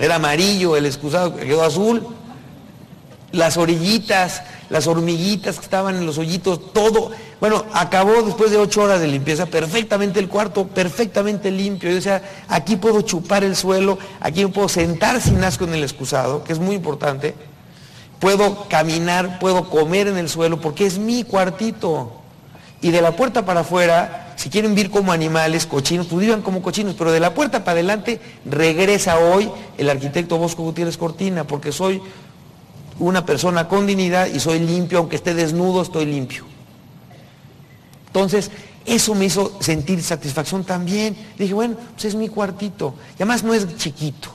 Era 0.00 0.14
amarillo, 0.14 0.76
el 0.76 0.86
excusado 0.86 1.36
quedó 1.36 1.62
azul. 1.62 2.06
Las 3.32 3.58
orillitas, 3.58 4.42
las 4.70 4.86
hormiguitas 4.86 5.58
que 5.58 5.64
estaban 5.64 5.94
en 5.96 6.06
los 6.06 6.16
hoyitos, 6.16 6.72
todo. 6.72 7.12
Bueno, 7.38 7.64
acabó 7.74 8.22
después 8.22 8.50
de 8.50 8.56
ocho 8.56 8.82
horas 8.82 9.00
de 9.00 9.06
limpieza 9.06 9.46
perfectamente 9.46 10.18
el 10.18 10.28
cuarto, 10.28 10.66
perfectamente 10.66 11.50
limpio. 11.50 11.96
O 11.96 12.00
sea, 12.00 12.22
aquí 12.48 12.76
puedo 12.76 13.02
chupar 13.02 13.44
el 13.44 13.54
suelo, 13.54 13.98
aquí 14.20 14.44
puedo 14.46 14.68
sentar 14.68 15.20
sin 15.20 15.44
asco 15.44 15.64
en 15.64 15.74
el 15.74 15.84
excusado, 15.84 16.42
que 16.42 16.54
es 16.54 16.58
muy 16.58 16.74
importante. 16.74 17.34
Puedo 18.18 18.68
caminar, 18.68 19.38
puedo 19.38 19.68
comer 19.68 20.08
en 20.08 20.16
el 20.16 20.28
suelo, 20.28 20.60
porque 20.60 20.86
es 20.86 20.98
mi 20.98 21.24
cuartito. 21.24 22.20
Y 22.80 22.90
de 22.90 23.02
la 23.02 23.12
puerta 23.12 23.44
para 23.44 23.60
afuera, 23.60 24.29
si 24.40 24.48
quieren 24.48 24.74
vivir 24.74 24.90
como 24.90 25.12
animales, 25.12 25.66
cochinos, 25.66 26.06
pues 26.06 26.24
vivan 26.24 26.40
como 26.40 26.62
cochinos, 26.62 26.94
pero 26.96 27.12
de 27.12 27.20
la 27.20 27.34
puerta 27.34 27.62
para 27.62 27.72
adelante 27.72 28.22
regresa 28.46 29.18
hoy 29.18 29.50
el 29.76 29.90
arquitecto 29.90 30.38
Bosco 30.38 30.62
Gutiérrez 30.62 30.96
Cortina, 30.96 31.44
porque 31.44 31.72
soy 31.72 32.00
una 32.98 33.26
persona 33.26 33.68
con 33.68 33.86
dignidad 33.86 34.28
y 34.28 34.40
soy 34.40 34.60
limpio, 34.60 34.96
aunque 34.96 35.16
esté 35.16 35.34
desnudo, 35.34 35.82
estoy 35.82 36.06
limpio. 36.06 36.46
Entonces, 38.06 38.50
eso 38.86 39.14
me 39.14 39.26
hizo 39.26 39.58
sentir 39.60 40.02
satisfacción 40.02 40.64
también. 40.64 41.14
Dije, 41.36 41.52
bueno, 41.52 41.76
pues 41.92 42.06
es 42.06 42.14
mi 42.14 42.30
cuartito. 42.30 42.94
Y 43.10 43.16
además 43.16 43.42
no 43.42 43.52
es 43.52 43.76
chiquito, 43.76 44.30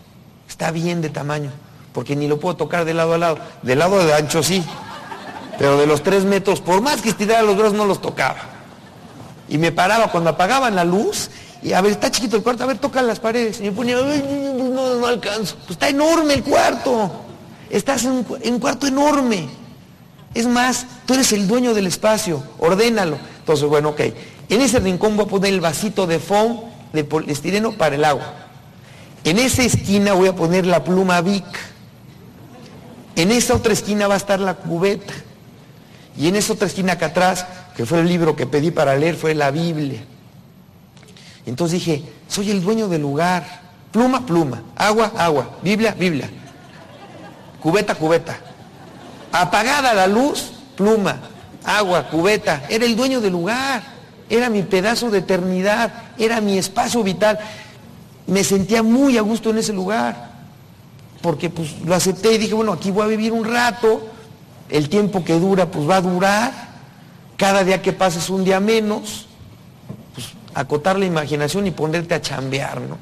está 0.47 0.69
bien 0.69 1.01
de 1.01 1.09
tamaño, 1.09 1.49
porque 1.93 2.15
ni 2.15 2.27
lo 2.27 2.39
puedo 2.39 2.55
tocar 2.55 2.85
de 2.85 2.93
lado 2.93 3.15
a 3.15 3.17
lado. 3.17 3.39
De 3.63 3.75
lado 3.75 4.05
de 4.05 4.13
ancho 4.13 4.43
sí, 4.43 4.63
pero 5.57 5.79
de 5.79 5.87
los 5.87 6.03
tres 6.03 6.25
metros, 6.25 6.61
por 6.61 6.81
más 6.81 7.01
que 7.01 7.09
estirara 7.09 7.41
los 7.41 7.57
brazos, 7.57 7.73
no 7.73 7.85
los 7.85 8.03
tocaba. 8.03 8.54
Y 9.47 9.57
me 9.57 9.71
paraba 9.71 10.11
cuando 10.11 10.31
apagaban 10.31 10.75
la 10.75 10.83
luz, 10.83 11.29
y 11.61 11.73
a 11.73 11.81
ver, 11.81 11.93
está 11.93 12.11
chiquito 12.11 12.37
el 12.37 12.43
cuarto, 12.43 12.63
a 12.63 12.67
ver, 12.67 12.77
toca 12.77 13.01
las 13.01 13.19
paredes. 13.19 13.59
Y 13.59 13.63
me 13.63 13.71
ponía, 13.71 13.95
no, 13.95 14.95
no 14.95 15.07
alcanzo. 15.07 15.55
Pues 15.57 15.71
está 15.71 15.89
enorme 15.89 16.35
el 16.35 16.43
cuarto. 16.43 17.11
Estás 17.69 18.03
en 18.05 18.11
un, 18.11 18.59
cuarto 18.59 18.85
enorme. 18.85 19.47
Es 20.33 20.45
más, 20.45 20.85
tú 21.05 21.15
eres 21.15 21.31
el 21.31 21.47
dueño 21.47 21.73
del 21.73 21.87
espacio, 21.87 22.43
ordénalo. 22.59 23.17
Entonces, 23.39 23.67
bueno, 23.67 23.89
ok. 23.89 24.01
En 24.49 24.61
ese 24.61 24.79
rincón 24.79 25.17
voy 25.17 25.25
a 25.25 25.27
poner 25.27 25.53
el 25.53 25.61
vasito 25.61 26.05
de 26.05 26.19
foam 26.19 26.59
de 26.93 27.03
poliestireno 27.03 27.71
para 27.71 27.95
el 27.95 28.05
agua. 28.05 28.31
En 29.23 29.39
esa 29.39 29.63
esquina 29.63 30.13
voy 30.13 30.27
a 30.27 30.35
poner 30.35 30.67
la 30.67 30.83
pluma 30.83 31.19
Vic. 31.21 31.45
En 33.15 33.31
esa 33.31 33.55
otra 33.55 33.73
esquina 33.73 34.07
va 34.07 34.13
a 34.13 34.17
estar 34.17 34.39
la 34.39 34.53
cubeta. 34.53 35.13
Y 36.15 36.27
en 36.27 36.35
esa 36.35 36.53
otra 36.53 36.67
esquina 36.67 36.93
acá 36.93 37.07
atrás, 37.07 37.45
que 37.75 37.85
fue 37.85 37.99
el 37.99 38.07
libro 38.07 38.35
que 38.35 38.47
pedí 38.47 38.71
para 38.71 38.95
leer, 38.95 39.15
fue 39.15 39.33
la 39.35 39.51
Biblia. 39.51 40.03
Entonces 41.45 41.79
dije, 41.79 42.03
soy 42.27 42.51
el 42.51 42.61
dueño 42.61 42.87
del 42.87 43.01
lugar. 43.01 43.63
Pluma, 43.91 44.25
pluma. 44.25 44.63
Agua, 44.75 45.13
agua. 45.15 45.57
Biblia, 45.61 45.95
Biblia 45.97 46.29
cubeta, 47.65 47.95
cubeta. 47.95 48.37
Apagada 49.31 49.95
la 49.95 50.05
luz, 50.05 50.51
pluma, 50.77 51.17
agua, 51.63 52.07
cubeta. 52.09 52.61
Era 52.69 52.85
el 52.85 52.95
dueño 52.95 53.21
del 53.21 53.31
lugar, 53.31 53.81
era 54.29 54.51
mi 54.51 54.61
pedazo 54.61 55.09
de 55.09 55.17
eternidad, 55.17 55.91
era 56.19 56.41
mi 56.41 56.59
espacio 56.59 57.01
vital. 57.01 57.39
Me 58.27 58.43
sentía 58.43 58.83
muy 58.83 59.17
a 59.17 59.21
gusto 59.21 59.49
en 59.49 59.57
ese 59.57 59.73
lugar, 59.73 60.29
porque 61.23 61.49
pues 61.49 61.81
lo 61.83 61.95
acepté 61.95 62.33
y 62.33 62.37
dije, 62.37 62.53
bueno, 62.53 62.71
aquí 62.71 62.91
voy 62.91 63.03
a 63.03 63.07
vivir 63.07 63.31
un 63.31 63.43
rato, 63.43 63.99
el 64.69 64.87
tiempo 64.87 65.23
que 65.23 65.39
dura 65.39 65.65
pues 65.65 65.89
va 65.89 65.95
a 65.95 66.01
durar, 66.01 66.64
cada 67.37 67.63
día 67.63 67.81
que 67.81 67.93
pasa 67.93 68.19
es 68.19 68.29
un 68.29 68.43
día 68.43 68.59
menos, 68.59 69.27
pues 70.13 70.33
acotar 70.53 70.97
la 70.97 71.05
imaginación 71.05 71.67
y 71.67 71.71
ponerte 71.71 72.13
a 72.13 72.21
chambear, 72.21 72.81
¿no? 72.81 72.97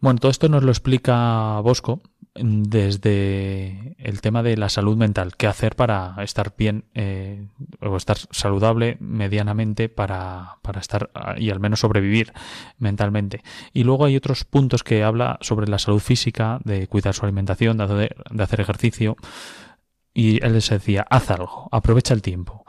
Bueno, 0.00 0.20
todo 0.20 0.30
esto 0.30 0.48
nos 0.48 0.62
lo 0.62 0.70
explica 0.70 1.58
Bosco 1.60 2.00
desde 2.38 3.96
el 3.98 4.20
tema 4.20 4.42
de 4.42 4.56
la 4.56 4.68
salud 4.68 4.96
mental, 4.96 5.36
qué 5.36 5.46
hacer 5.46 5.74
para 5.74 6.14
estar 6.22 6.54
bien 6.56 6.84
eh, 6.94 7.46
o 7.80 7.96
estar 7.96 8.18
saludable 8.30 8.96
medianamente 9.00 9.88
para, 9.88 10.58
para, 10.62 10.80
estar 10.80 11.10
y 11.38 11.50
al 11.50 11.60
menos 11.60 11.80
sobrevivir 11.80 12.32
mentalmente. 12.78 13.42
Y 13.72 13.84
luego 13.84 14.04
hay 14.04 14.16
otros 14.16 14.44
puntos 14.44 14.82
que 14.82 15.02
habla 15.02 15.38
sobre 15.40 15.68
la 15.68 15.78
salud 15.78 16.00
física, 16.00 16.60
de 16.64 16.86
cuidar 16.88 17.14
su 17.14 17.24
alimentación, 17.24 17.78
de, 17.78 18.10
de 18.30 18.42
hacer 18.42 18.60
ejercicio. 18.60 19.16
Y 20.12 20.44
él 20.44 20.54
les 20.54 20.68
decía, 20.70 21.06
haz 21.10 21.30
algo, 21.30 21.68
aprovecha 21.72 22.14
el 22.14 22.22
tiempo, 22.22 22.64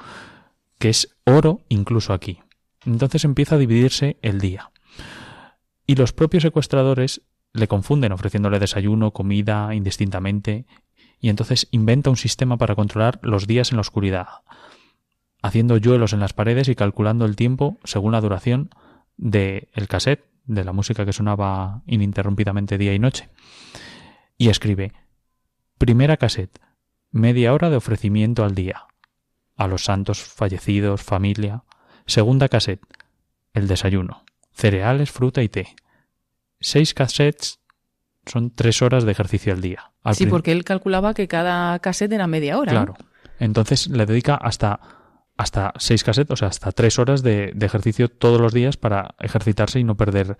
que 0.80 0.90
es 0.90 1.16
oro 1.26 1.62
incluso 1.70 2.14
aquí. 2.14 2.40
Entonces 2.86 3.26
empieza 3.26 3.56
a 3.56 3.60
dividirse 3.60 4.18
el 4.22 4.40
día. 4.40 4.72
Y 5.86 5.96
los 5.96 6.14
propios 6.14 6.44
secuestradores 6.44 7.22
le 7.54 7.68
confunden 7.68 8.12
ofreciéndole 8.12 8.60
desayuno, 8.60 9.12
comida, 9.12 9.74
indistintamente, 9.74 10.66
y 11.20 11.30
entonces 11.30 11.68
inventa 11.72 12.10
un 12.10 12.18
sistema 12.18 12.58
para 12.58 12.76
controlar 12.76 13.20
los 13.24 13.48
días 13.48 13.72
en 13.72 13.78
la 13.78 13.82
oscuridad, 13.82 14.28
haciendo 15.42 15.78
yuelos 15.78 16.14
en 16.14 16.20
las 16.20 16.34
paredes 16.34 16.68
y 16.68 16.76
calculando 16.76 17.26
el 17.26 17.36
tiempo 17.36 17.80
según 17.84 18.12
la 18.12 18.22
duración 18.22 18.70
del 19.18 19.70
el 19.74 19.88
cassette, 19.88 20.26
de 20.46 20.64
la 20.64 20.74
música 20.74 21.06
que 21.06 21.14
sonaba 21.14 21.82
ininterrumpidamente 21.88 22.78
día 22.78 22.94
y 22.94 23.00
noche. 23.00 23.30
Y 24.38 24.50
escribe, 24.50 24.94
primera 25.78 26.18
cassette, 26.18 26.60
media 27.12 27.54
hora 27.54 27.70
de 27.70 27.78
ofrecimiento 27.78 28.44
al 28.44 28.56
día, 28.56 28.86
a 29.58 29.68
los 29.68 29.84
santos 29.84 30.22
fallecidos, 30.22 31.02
familia. 31.02 31.64
Segunda 32.06 32.48
cassette, 32.48 32.82
el 33.54 33.68
desayuno, 33.68 34.24
cereales, 34.54 35.12
fruta 35.12 35.44
y 35.44 35.50
té 35.50 35.76
seis 36.60 36.94
cassettes 36.94 37.60
son 38.26 38.52
tres 38.52 38.82
horas 38.82 39.06
de 39.06 39.12
ejercicio 39.12 39.54
al 39.54 39.62
día. 39.62 39.92
sí, 40.14 40.26
porque 40.26 40.52
él 40.52 40.64
calculaba 40.64 41.14
que 41.14 41.28
cada 41.28 41.80
cassette 41.80 42.14
era 42.14 42.28
media 42.28 42.58
hora. 42.58 42.72
Claro. 42.72 42.96
Entonces 43.40 43.88
le 43.88 44.06
dedica 44.06 44.36
hasta, 44.36 44.80
hasta 45.38 45.74
seis 45.78 46.04
cassettes, 46.04 46.32
o 46.32 46.36
sea, 46.36 46.50
hasta 46.50 46.72
tres 46.72 47.00
horas 47.00 47.24
de, 47.24 47.56
ejercicio 47.62 48.10
todos 48.10 48.42
los 48.42 48.54
días 48.54 48.78
para 48.78 49.16
ejercitarse 49.20 49.80
y 49.80 49.84
no 49.84 49.96
perder 49.96 50.38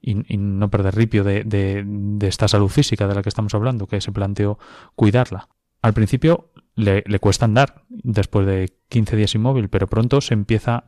y, 0.00 0.36
no 0.36 0.70
perder 0.70 0.94
ripio 0.94 1.24
de, 1.24 1.42
de, 1.44 2.28
esta 2.28 2.48
salud 2.48 2.68
física 2.68 3.08
de 3.08 3.14
la 3.14 3.22
que 3.22 3.28
estamos 3.28 3.54
hablando, 3.54 3.86
que 3.86 4.00
se 4.00 4.12
planteó 4.12 4.58
cuidarla. 4.94 5.48
Al 5.82 5.94
principio 5.94 6.52
le, 6.76 7.02
le 7.06 7.18
cuesta 7.18 7.46
andar 7.46 7.82
después 7.88 8.46
de 8.46 8.72
15 8.88 9.16
días 9.16 9.34
inmóvil, 9.34 9.68
pero 9.68 9.88
pronto 9.88 10.20
se 10.20 10.34
empieza, 10.34 10.84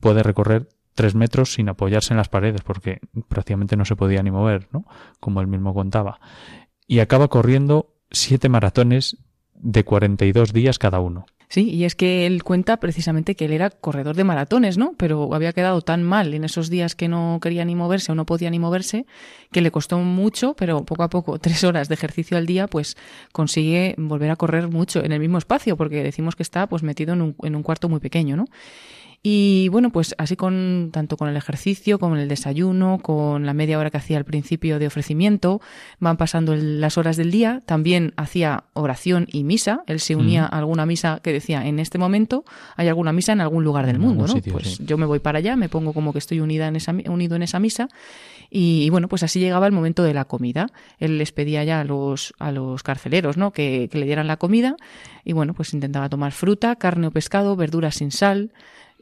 puede 0.00 0.22
recorrer 0.22 0.68
tres 0.94 1.14
metros 1.14 1.54
sin 1.54 1.68
apoyarse 1.68 2.12
en 2.12 2.18
las 2.18 2.28
paredes 2.28 2.62
porque 2.62 3.00
prácticamente 3.28 3.76
no 3.76 3.84
se 3.84 3.96
podía 3.96 4.22
ni 4.22 4.30
mover, 4.30 4.68
¿no? 4.72 4.84
Como 5.20 5.40
él 5.40 5.46
mismo 5.46 5.74
contaba. 5.74 6.20
Y 6.86 6.98
acaba 7.00 7.28
corriendo 7.28 7.94
siete 8.10 8.48
maratones 8.48 9.16
de 9.54 9.84
42 9.84 10.52
días 10.52 10.78
cada 10.78 11.00
uno. 11.00 11.26
Sí, 11.52 11.68
y 11.68 11.84
es 11.84 11.94
que 11.94 12.24
él 12.24 12.44
cuenta 12.44 12.78
precisamente 12.78 13.34
que 13.34 13.44
él 13.44 13.52
era 13.52 13.68
corredor 13.68 14.16
de 14.16 14.24
maratones, 14.24 14.78
¿no? 14.78 14.94
Pero 14.96 15.34
había 15.34 15.52
quedado 15.52 15.82
tan 15.82 16.02
mal 16.02 16.32
en 16.32 16.44
esos 16.44 16.70
días 16.70 16.94
que 16.94 17.08
no 17.08 17.40
quería 17.42 17.62
ni 17.66 17.74
moverse 17.74 18.10
o 18.10 18.14
no 18.14 18.24
podía 18.24 18.48
ni 18.48 18.58
moverse, 18.58 19.04
que 19.50 19.60
le 19.60 19.70
costó 19.70 19.98
mucho, 19.98 20.54
pero 20.54 20.86
poco 20.86 21.02
a 21.02 21.10
poco, 21.10 21.38
tres 21.40 21.62
horas 21.62 21.90
de 21.90 21.94
ejercicio 21.94 22.38
al 22.38 22.46
día, 22.46 22.68
pues 22.68 22.96
consigue 23.32 23.94
volver 23.98 24.30
a 24.30 24.36
correr 24.36 24.68
mucho 24.68 25.04
en 25.04 25.12
el 25.12 25.20
mismo 25.20 25.36
espacio, 25.36 25.76
porque 25.76 26.02
decimos 26.02 26.36
que 26.36 26.42
está 26.42 26.66
pues 26.66 26.82
metido 26.82 27.12
en 27.12 27.20
un, 27.20 27.36
en 27.42 27.54
un 27.54 27.62
cuarto 27.62 27.90
muy 27.90 28.00
pequeño, 28.00 28.34
¿no? 28.34 28.46
Y 29.24 29.68
bueno, 29.68 29.90
pues 29.90 30.16
así 30.18 30.34
con 30.34 30.90
tanto 30.92 31.16
con 31.16 31.28
el 31.28 31.36
ejercicio, 31.36 32.00
con 32.00 32.18
el 32.18 32.26
desayuno, 32.26 32.98
con 33.00 33.46
la 33.46 33.54
media 33.54 33.78
hora 33.78 33.88
que 33.88 33.98
hacía 33.98 34.18
al 34.18 34.24
principio 34.24 34.80
de 34.80 34.88
ofrecimiento, 34.88 35.60
van 36.00 36.16
pasando 36.16 36.56
las 36.56 36.98
horas 36.98 37.16
del 37.16 37.30
día. 37.30 37.62
También 37.64 38.14
hacía 38.16 38.64
oración 38.72 39.28
y 39.30 39.44
misa. 39.44 39.84
Él 39.86 40.00
se 40.00 40.16
unía 40.16 40.44
a 40.44 40.58
alguna 40.58 40.86
misa 40.86 41.20
que 41.22 41.32
decía, 41.32 41.64
en 41.64 41.78
este 41.78 41.98
momento 41.98 42.44
hay 42.74 42.88
alguna 42.88 43.12
misa 43.12 43.32
en 43.32 43.40
algún 43.40 43.62
lugar 43.62 43.86
del 43.86 44.00
mundo, 44.00 44.26
¿no? 44.26 44.34
pues 44.50 44.78
yo 44.78 44.98
me 44.98 45.06
voy 45.06 45.20
para 45.20 45.38
allá, 45.38 45.54
me 45.54 45.68
pongo 45.68 45.92
como 45.92 46.12
que 46.12 46.18
estoy 46.18 46.40
unida 46.40 46.66
en 46.66 46.74
esa, 46.74 46.92
unido 46.92 47.36
en 47.36 47.44
esa 47.44 47.60
misa. 47.60 47.88
Y, 48.54 48.90
bueno, 48.90 49.08
pues 49.08 49.22
así 49.22 49.40
llegaba 49.40 49.66
el 49.66 49.72
momento 49.72 50.02
de 50.02 50.12
la 50.12 50.26
comida. 50.26 50.66
Él 50.98 51.16
les 51.16 51.32
pedía 51.32 51.64
ya 51.64 51.80
a 51.80 51.84
los, 51.84 52.34
a 52.38 52.52
los 52.52 52.82
carceleros, 52.82 53.38
¿no? 53.38 53.50
Que, 53.52 53.88
que 53.90 53.98
le 53.98 54.04
dieran 54.04 54.26
la 54.26 54.36
comida. 54.36 54.76
Y 55.24 55.32
bueno, 55.32 55.54
pues 55.54 55.72
intentaba 55.72 56.10
tomar 56.10 56.32
fruta, 56.32 56.76
carne 56.76 57.06
o 57.06 57.10
pescado, 57.12 57.56
verduras 57.56 57.94
sin 57.94 58.10
sal, 58.10 58.50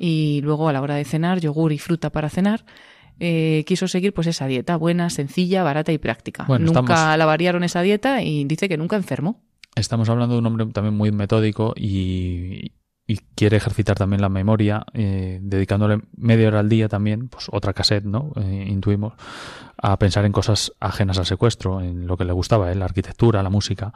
y 0.03 0.41
luego 0.41 0.67
a 0.67 0.73
la 0.73 0.81
hora 0.81 0.95
de 0.95 1.05
cenar, 1.05 1.41
yogur 1.41 1.73
y 1.73 1.79
fruta 1.79 2.11
para 2.11 2.31
cenar. 2.31 2.65
Eh, 3.21 3.65
quiso 3.67 3.87
seguir 3.87 4.15
pues 4.15 4.27
esa 4.27 4.47
dieta 4.47 4.77
buena, 4.77 5.11
sencilla, 5.11 5.63
barata 5.63 5.93
y 5.93 5.99
práctica. 5.99 6.47
nunca 6.59 7.15
la 7.19 7.27
variaron 7.27 7.65
esa 7.65 7.83
dieta 7.83 8.23
y 8.23 8.45
dice 8.45 8.67
que 8.67 8.79
nunca 8.79 8.97
enfermó. 8.97 9.43
Estamos 9.77 10.09
hablando 10.09 10.35
de 10.35 10.39
un 10.39 10.47
hombre 10.47 10.65
también 10.67 10.97
muy 10.97 11.13
metódico 11.13 11.75
y, 11.77 12.73
y 13.07 13.19
quiere 13.35 13.59
ejercitar 13.59 13.99
también 13.99 14.23
la 14.23 14.31
memoria, 14.31 14.87
eh, 14.95 15.39
dedicándole 15.43 16.01
media 16.17 16.49
hora 16.49 16.61
al 16.61 16.71
día 16.71 16.89
también, 16.89 17.29
pues 17.29 17.49
otra 17.53 17.75
cassette, 17.75 18.05
¿no? 18.05 18.33
Eh, 18.37 18.67
intuimos, 18.69 19.13
a 19.77 19.99
pensar 19.99 20.25
en 20.25 20.33
cosas 20.33 20.73
ajenas 20.81 21.19
al 21.19 21.27
secuestro, 21.27 21.83
en 21.83 22.07
lo 22.07 22.17
que 22.17 22.25
le 22.25 22.33
gustaba, 22.33 22.73
¿eh? 22.73 22.75
la 22.75 22.87
arquitectura, 22.87 23.43
la 23.43 23.51
música, 23.51 23.93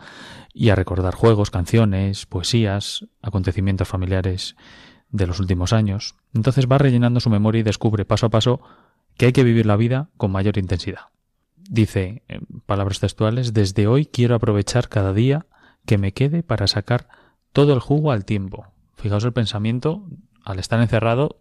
y 0.53 0.69
a 0.69 0.75
recordar 0.75 1.15
juegos, 1.15 1.51
canciones, 1.51 2.27
poesías, 2.27 3.07
acontecimientos 3.23 3.89
familiares 3.89 4.55
de 5.15 5.29
los 5.29 5.39
últimos 5.39 5.73
años. 5.73 6.17
Entonces 6.35 6.67
va 6.67 6.77
rellenando 6.77 7.21
su 7.21 7.31
memoria 7.31 7.61
y 7.61 7.63
descubre 7.63 8.05
paso 8.05 8.27
a 8.27 8.31
paso 8.31 8.61
que 9.17 9.27
hay 9.27 9.33
que 9.33 9.45
vivir 9.45 9.65
la 9.65 9.77
vida 9.77 10.09
con 10.17 10.33
mayor 10.33 10.59
intensidad. 10.59 11.07
Dice, 11.57 12.25
en 12.27 12.47
palabras 12.67 12.99
textuales, 12.99 13.55
desde 13.55 13.87
hoy 13.87 14.07
quiero 14.07 14.35
aprovechar 14.35 14.89
cada 14.89 15.13
día 15.13 15.47
que 15.87 15.99
me 15.99 16.13
quede 16.13 16.43
para 16.43 16.67
sacar 16.67 17.09
todo 17.53 17.73
el 17.75 17.81
jugo 17.81 18.11
al 18.11 18.25
tiempo, 18.25 18.67
Fijaos 18.97 19.25
el 19.25 19.33
pensamiento, 19.33 20.03
al 20.45 20.59
estar 20.59 20.81
encerrado, 20.81 21.39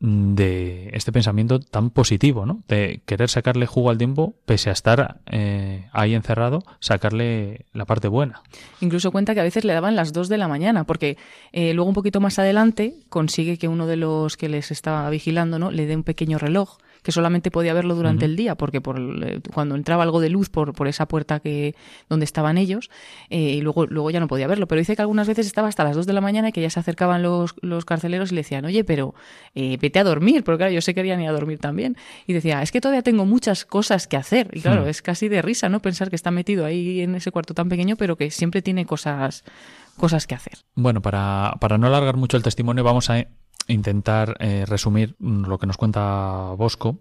de 0.00 0.90
este 0.92 1.10
pensamiento 1.10 1.58
tan 1.58 1.90
positivo, 1.90 2.46
¿no? 2.46 2.62
De 2.68 3.00
querer 3.04 3.28
sacarle 3.28 3.66
jugo 3.66 3.90
al 3.90 3.98
tiempo, 3.98 4.34
pese 4.46 4.70
a 4.70 4.72
estar 4.72 5.20
eh, 5.26 5.88
ahí 5.92 6.14
encerrado, 6.14 6.62
sacarle 6.78 7.66
la 7.72 7.84
parte 7.84 8.06
buena. 8.06 8.42
Incluso 8.80 9.10
cuenta 9.10 9.34
que 9.34 9.40
a 9.40 9.44
veces 9.44 9.64
le 9.64 9.72
daban 9.72 9.96
las 9.96 10.12
2 10.12 10.28
de 10.28 10.38
la 10.38 10.46
mañana, 10.46 10.84
porque 10.84 11.16
eh, 11.52 11.74
luego 11.74 11.88
un 11.88 11.94
poquito 11.94 12.20
más 12.20 12.38
adelante 12.38 12.94
consigue 13.08 13.58
que 13.58 13.66
uno 13.66 13.86
de 13.86 13.96
los 13.96 14.36
que 14.36 14.48
les 14.48 14.70
estaba 14.70 15.08
vigilando, 15.10 15.58
¿no? 15.58 15.70
Le 15.70 15.86
dé 15.86 15.96
un 15.96 16.04
pequeño 16.04 16.38
reloj 16.38 16.78
que 17.08 17.12
solamente 17.12 17.50
podía 17.50 17.72
verlo 17.72 17.94
durante 17.94 18.26
el 18.26 18.36
día, 18.36 18.54
porque 18.54 18.82
por, 18.82 19.00
eh, 19.00 19.40
cuando 19.54 19.76
entraba 19.76 20.02
algo 20.02 20.20
de 20.20 20.28
luz 20.28 20.50
por, 20.50 20.74
por 20.74 20.88
esa 20.88 21.08
puerta 21.08 21.40
que 21.40 21.74
donde 22.10 22.26
estaban 22.26 22.58
ellos, 22.58 22.90
eh, 23.30 23.54
y 23.54 23.62
luego, 23.62 23.86
luego 23.86 24.10
ya 24.10 24.20
no 24.20 24.28
podía 24.28 24.46
verlo. 24.46 24.68
Pero 24.68 24.78
dice 24.80 24.94
que 24.94 25.00
algunas 25.00 25.26
veces 25.26 25.46
estaba 25.46 25.68
hasta 25.68 25.84
las 25.84 25.96
2 25.96 26.04
de 26.04 26.12
la 26.12 26.20
mañana 26.20 26.50
y 26.50 26.52
que 26.52 26.60
ya 26.60 26.68
se 26.68 26.78
acercaban 26.80 27.22
los, 27.22 27.54
los 27.62 27.86
carceleros 27.86 28.30
y 28.30 28.34
le 28.34 28.40
decían, 28.42 28.66
oye, 28.66 28.84
pero 28.84 29.14
eh, 29.54 29.78
vete 29.80 29.98
a 29.98 30.04
dormir, 30.04 30.44
porque 30.44 30.58
claro, 30.58 30.72
yo 30.74 30.82
sé 30.82 30.92
que 30.92 31.00
querían 31.00 31.22
ir 31.22 31.30
a 31.30 31.32
dormir 31.32 31.60
también. 31.60 31.96
Y 32.26 32.34
decía, 32.34 32.60
es 32.60 32.72
que 32.72 32.82
todavía 32.82 33.00
tengo 33.00 33.24
muchas 33.24 33.64
cosas 33.64 34.06
que 34.06 34.18
hacer. 34.18 34.50
Y 34.52 34.60
claro, 34.60 34.84
hmm. 34.84 34.88
es 34.88 35.00
casi 35.00 35.30
de 35.30 35.40
risa, 35.40 35.70
¿no? 35.70 35.80
Pensar 35.80 36.10
que 36.10 36.16
está 36.16 36.30
metido 36.30 36.66
ahí 36.66 37.00
en 37.00 37.14
ese 37.14 37.30
cuarto 37.30 37.54
tan 37.54 37.70
pequeño, 37.70 37.96
pero 37.96 38.16
que 38.16 38.30
siempre 38.30 38.60
tiene 38.60 38.84
cosas 38.84 39.44
cosas 39.96 40.26
que 40.26 40.34
hacer. 40.34 40.58
Bueno, 40.74 41.00
para, 41.00 41.54
para 41.58 41.78
no 41.78 41.86
alargar 41.86 42.18
mucho 42.18 42.36
el 42.36 42.42
testimonio, 42.42 42.84
vamos 42.84 43.08
a 43.08 43.26
intentar 43.68 44.36
eh, 44.40 44.64
resumir 44.66 45.14
lo 45.20 45.58
que 45.58 45.66
nos 45.66 45.76
cuenta 45.76 46.52
Bosco, 46.56 46.98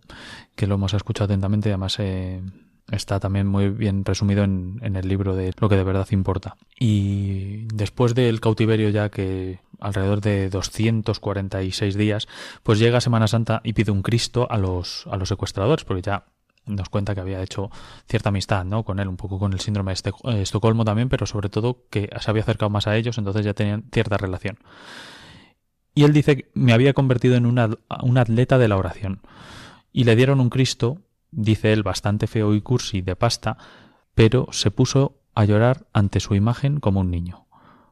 que 0.56 0.68
lo 0.68 0.76
hemos 0.76 0.94
escuchado 0.94 1.26
atentamente, 1.26 1.70
además 1.70 1.96
eh, 2.00 2.42
está 2.92 3.20
también 3.20 3.48
muy 3.48 3.70
bien 3.70 4.06
resumido 4.06 4.44
en, 4.44 4.80
en, 4.82 4.96
el 4.96 5.08
libro 5.08 5.36
de 5.36 5.54
Lo 5.60 5.70
que 5.70 5.76
de 5.76 5.84
verdad 5.84 6.08
importa. 6.12 6.58
Y 6.80 7.66
después 7.74 8.16
del 8.16 8.40
cautiverio 8.40 8.90
ya 8.90 9.10
que 9.10 9.60
alrededor 9.80 10.22
de 10.22 10.50
246 10.50 11.96
días, 11.96 12.28
pues 12.64 12.80
llega 12.80 13.02
Semana 13.02 13.28
Santa 13.28 13.62
y 13.64 13.74
pide 13.74 13.92
un 13.92 14.02
Cristo 14.02 14.48
a 14.50 14.58
los, 14.58 15.08
a 15.08 15.18
los 15.18 15.30
secuestradores, 15.30 15.86
porque 15.86 16.02
ya 16.02 16.26
nos 16.66 16.90
cuenta 16.90 17.16
que 17.16 17.22
había 17.22 17.42
hecho 17.42 17.70
cierta 18.08 18.30
amistad 18.30 18.66
¿no? 18.66 18.84
con 18.84 19.00
él, 19.00 19.08
un 19.08 19.18
poco 19.18 19.40
con 19.40 19.54
el 19.54 19.60
síndrome 19.60 19.94
de 19.94 20.42
Estocolmo 20.42 20.84
también, 20.84 21.10
pero 21.10 21.26
sobre 21.26 21.50
todo 21.50 21.86
que 21.90 22.10
se 22.20 22.30
había 22.30 22.44
acercado 22.44 22.70
más 22.70 22.88
a 22.88 22.96
ellos, 22.96 23.18
entonces 23.18 23.46
ya 23.46 23.54
tenían 23.54 23.86
cierta 23.92 24.18
relación. 24.18 24.58
Y 25.98 26.04
él 26.04 26.14
dice 26.14 26.38
que 26.38 26.52
me 26.54 26.74
había 26.74 26.94
convertido 26.94 27.38
en 27.38 27.48
un 27.48 28.18
atleta 28.20 28.60
de 28.60 28.68
la 28.68 28.78
oración. 28.78 29.22
Y 29.92 30.04
le 30.04 30.16
dieron 30.16 30.40
un 30.40 30.52
Cristo, 30.52 31.02
dice 31.32 31.74
él, 31.74 31.82
bastante 31.82 32.28
feo 32.28 32.54
y 32.54 32.62
cursi, 32.62 33.02
de 33.02 33.16
pasta, 33.16 33.58
pero 34.14 34.48
se 34.52 34.70
puso 34.70 35.24
a 35.34 35.44
llorar 35.44 35.88
ante 35.94 36.20
su 36.20 36.36
imagen 36.36 36.80
como 36.80 37.00
un 37.00 37.10
niño, 37.10 37.48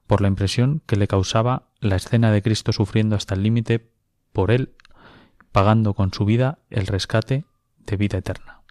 por 0.05 0.21
la 0.21 0.27
impresión 0.27 0.83
que 0.85 0.97
le 0.97 1.07
causaba 1.07 1.71
la 1.79 1.95
escena 1.95 2.31
de 2.31 2.43
Cristo 2.43 2.73
sufriendo 2.73 3.15
hasta 3.15 3.33
el 3.33 3.41
límite 3.41 3.89
por 4.33 4.51
él, 4.51 4.75
pagando 5.51 5.95
con 5.95 6.13
su 6.13 6.25
vida 6.25 6.59
el 6.69 6.85
rescate 6.85 7.45
de 7.87 7.97
vida 7.97 8.19
eterna. 8.19 8.61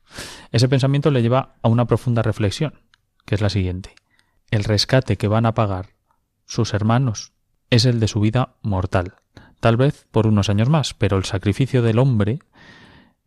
Ese 0.53 0.69
pensamiento 0.69 1.11
le 1.11 1.23
lleva 1.23 1.57
a 1.61 1.67
una 1.69 1.87
profunda 1.87 2.23
reflexión, 2.23 2.83
que 3.25 3.35
es 3.35 3.41
la 3.41 3.51
siguiente. 3.51 3.97
El 4.53 4.63
rescate 4.63 5.17
que 5.17 5.27
van 5.27 5.45
a 5.45 5.55
pagar 5.55 5.89
sus 6.47 6.73
hermanos 6.73 7.33
es 7.71 7.85
el 7.85 7.99
de 7.99 8.07
su 8.07 8.21
vida 8.21 8.55
mortal, 8.63 9.17
tal 9.65 9.79
vez 9.79 10.07
por 10.11 10.27
unos 10.27 10.51
años 10.51 10.69
más, 10.69 10.93
pero 10.93 11.17
el 11.17 11.25
sacrificio 11.25 11.81
del 11.81 11.99
hombre 11.99 12.41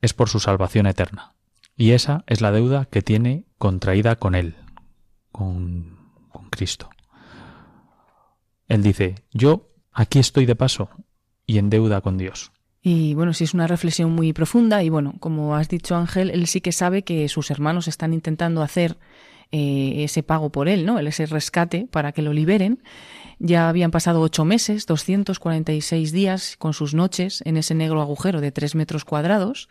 es 0.03 0.13
por 0.13 0.29
su 0.29 0.39
salvación 0.39 0.85
eterna. 0.85 1.33
Y 1.75 1.93
esa 1.93 2.25
es 2.27 2.41
la 2.41 2.51
deuda 2.51 2.85
que 2.85 3.01
tiene 3.01 3.45
contraída 3.57 4.17
con 4.17 4.35
Él, 4.35 4.53
con, 5.31 5.97
con 6.29 6.51
Cristo. 6.51 6.91
Él 8.67 8.83
dice, 8.83 9.15
yo 9.33 9.71
aquí 9.91 10.19
estoy 10.19 10.45
de 10.45 10.55
paso 10.55 10.91
y 11.47 11.57
en 11.57 11.71
deuda 11.71 12.01
con 12.01 12.19
Dios. 12.19 12.51
Y 12.83 13.15
bueno, 13.15 13.33
sí 13.33 13.43
es 13.43 13.55
una 13.55 13.65
reflexión 13.65 14.11
muy 14.11 14.31
profunda 14.31 14.83
y 14.83 14.89
bueno, 14.89 15.15
como 15.19 15.55
has 15.55 15.69
dicho 15.69 15.95
Ángel, 15.95 16.29
él 16.29 16.45
sí 16.45 16.61
que 16.61 16.71
sabe 16.71 17.01
que 17.01 17.27
sus 17.29 17.49
hermanos 17.49 17.87
están 17.87 18.13
intentando 18.13 18.61
hacer 18.61 18.99
eh, 19.51 20.03
ese 20.03 20.21
pago 20.21 20.51
por 20.51 20.69
él, 20.69 20.85
¿no? 20.85 20.99
Ese 20.99 21.25
rescate 21.25 21.87
para 21.89 22.11
que 22.11 22.21
lo 22.21 22.31
liberen. 22.31 22.83
Ya 23.39 23.69
habían 23.69 23.91
pasado 23.91 24.21
ocho 24.21 24.45
meses, 24.45 24.85
246 24.85 26.11
días 26.11 26.55
con 26.57 26.73
sus 26.73 26.93
noches 26.93 27.41
en 27.45 27.57
ese 27.57 27.75
negro 27.75 28.01
agujero 28.01 28.41
de 28.41 28.51
tres 28.51 28.73
metros 28.73 29.05
cuadrados. 29.05 29.69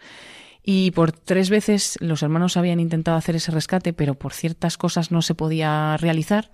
Y 0.63 0.93
por 0.93 1.13
tres 1.13 1.51
veces 1.51 1.97
los 2.01 2.23
hermanos 2.23 2.57
habían 2.57 2.81
intentado 2.81 3.17
hacer 3.17 3.37
ese 3.37 3.53
rescate, 3.53 3.93
pero 3.93 4.15
por 4.15 4.33
ciertas 4.33 4.77
cosas 4.77 5.11
no 5.11 5.23
se 5.23 5.35
podía 5.35 5.97
realizar. 5.97 6.51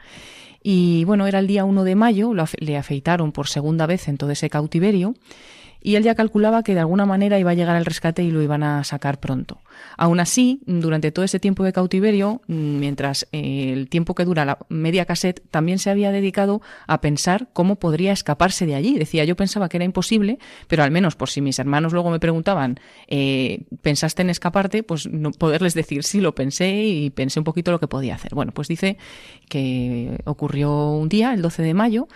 Y 0.62 1.04
bueno, 1.04 1.26
era 1.26 1.38
el 1.38 1.46
día 1.46 1.64
1 1.64 1.84
de 1.84 1.94
mayo, 1.94 2.32
le 2.58 2.76
afeitaron 2.76 3.32
por 3.32 3.48
segunda 3.48 3.86
vez 3.86 4.08
en 4.08 4.16
todo 4.16 4.30
ese 4.30 4.48
cautiverio 4.48 5.14
y 5.82 5.96
él 5.96 6.04
ya 6.04 6.14
calculaba 6.14 6.62
que 6.62 6.74
de 6.74 6.80
alguna 6.80 7.06
manera 7.06 7.38
iba 7.38 7.50
a 7.50 7.54
llegar 7.54 7.76
al 7.76 7.84
rescate 7.84 8.22
y 8.22 8.30
lo 8.30 8.42
iban 8.42 8.62
a 8.62 8.84
sacar 8.84 9.18
pronto. 9.18 9.60
Aún 9.96 10.20
así, 10.20 10.60
durante 10.66 11.10
todo 11.10 11.24
ese 11.24 11.40
tiempo 11.40 11.64
de 11.64 11.72
cautiverio, 11.72 12.42
mientras 12.46 13.26
eh, 13.32 13.72
el 13.72 13.88
tiempo 13.88 14.14
que 14.14 14.24
dura 14.24 14.44
la 14.44 14.58
media 14.68 15.04
cassette, 15.04 15.42
también 15.50 15.78
se 15.78 15.90
había 15.90 16.12
dedicado 16.12 16.62
a 16.86 17.00
pensar 17.00 17.48
cómo 17.52 17.76
podría 17.76 18.12
escaparse 18.12 18.66
de 18.66 18.74
allí. 18.74 18.98
Decía, 18.98 19.24
yo 19.24 19.34
pensaba 19.34 19.68
que 19.68 19.78
era 19.78 19.84
imposible, 19.84 20.38
pero 20.68 20.84
al 20.84 20.90
menos 20.90 21.16
por 21.16 21.30
si 21.30 21.40
mis 21.40 21.58
hermanos 21.58 21.92
luego 21.92 22.10
me 22.10 22.20
preguntaban, 22.20 22.78
eh, 23.08 23.64
¿pensaste 23.82 24.22
en 24.22 24.30
escaparte? 24.30 24.82
Pues 24.82 25.08
no 25.08 25.32
poderles 25.32 25.74
decir, 25.74 26.04
sí, 26.04 26.20
lo 26.20 26.34
pensé 26.34 26.72
y 26.84 27.10
pensé 27.10 27.40
un 27.40 27.44
poquito 27.44 27.72
lo 27.72 27.80
que 27.80 27.88
podía 27.88 28.14
hacer. 28.14 28.34
Bueno, 28.34 28.52
pues 28.52 28.68
dice 28.68 28.98
que 29.48 30.18
ocurrió 30.24 30.90
un 30.92 31.08
día, 31.08 31.34
el 31.34 31.42
12 31.42 31.62
de 31.62 31.74
mayo, 31.74 32.08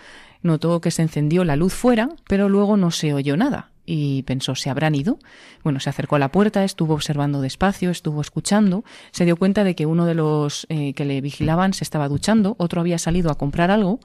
Notó 0.47 0.79
que 0.79 0.91
se 0.91 1.01
encendió 1.01 1.43
la 1.43 1.57
luz 1.57 1.73
fuera, 1.73 2.09
pero 2.27 2.47
luego 2.47 2.77
no 2.77 2.89
se 2.89 3.13
oyó 3.13 3.35
nada 3.35 3.71
y 3.85 4.23
pensó, 4.23 4.55
¿se 4.55 4.69
habrán 4.69 4.95
ido? 4.95 5.19
Bueno, 5.61 5.81
se 5.81 5.89
acercó 5.89 6.15
a 6.15 6.19
la 6.19 6.31
puerta, 6.31 6.63
estuvo 6.63 6.93
observando 6.93 7.41
despacio, 7.41 7.89
estuvo 7.89 8.21
escuchando, 8.21 8.85
se 9.11 9.25
dio 9.25 9.35
cuenta 9.35 9.65
de 9.65 9.75
que 9.75 9.85
uno 9.85 10.05
de 10.05 10.13
los 10.13 10.65
eh, 10.69 10.93
que 10.93 11.03
le 11.03 11.19
vigilaban 11.19 11.73
se 11.73 11.83
estaba 11.83 12.07
duchando, 12.07 12.55
otro 12.59 12.79
había 12.79 12.97
salido 12.97 13.29
a 13.29 13.35
comprar 13.35 13.71
algo, 13.71 13.99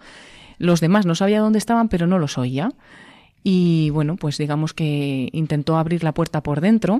los 0.59 0.81
demás 0.81 1.07
no 1.07 1.15
sabía 1.15 1.41
dónde 1.41 1.59
estaban, 1.59 1.89
pero 1.89 2.09
no 2.09 2.19
los 2.19 2.39
oía. 2.39 2.71
Y 3.45 3.91
bueno, 3.91 4.17
pues 4.17 4.37
digamos 4.37 4.75
que 4.75 5.29
intentó 5.33 5.77
abrir 5.77 6.03
la 6.03 6.13
puerta 6.13 6.43
por 6.43 6.61
dentro, 6.61 6.99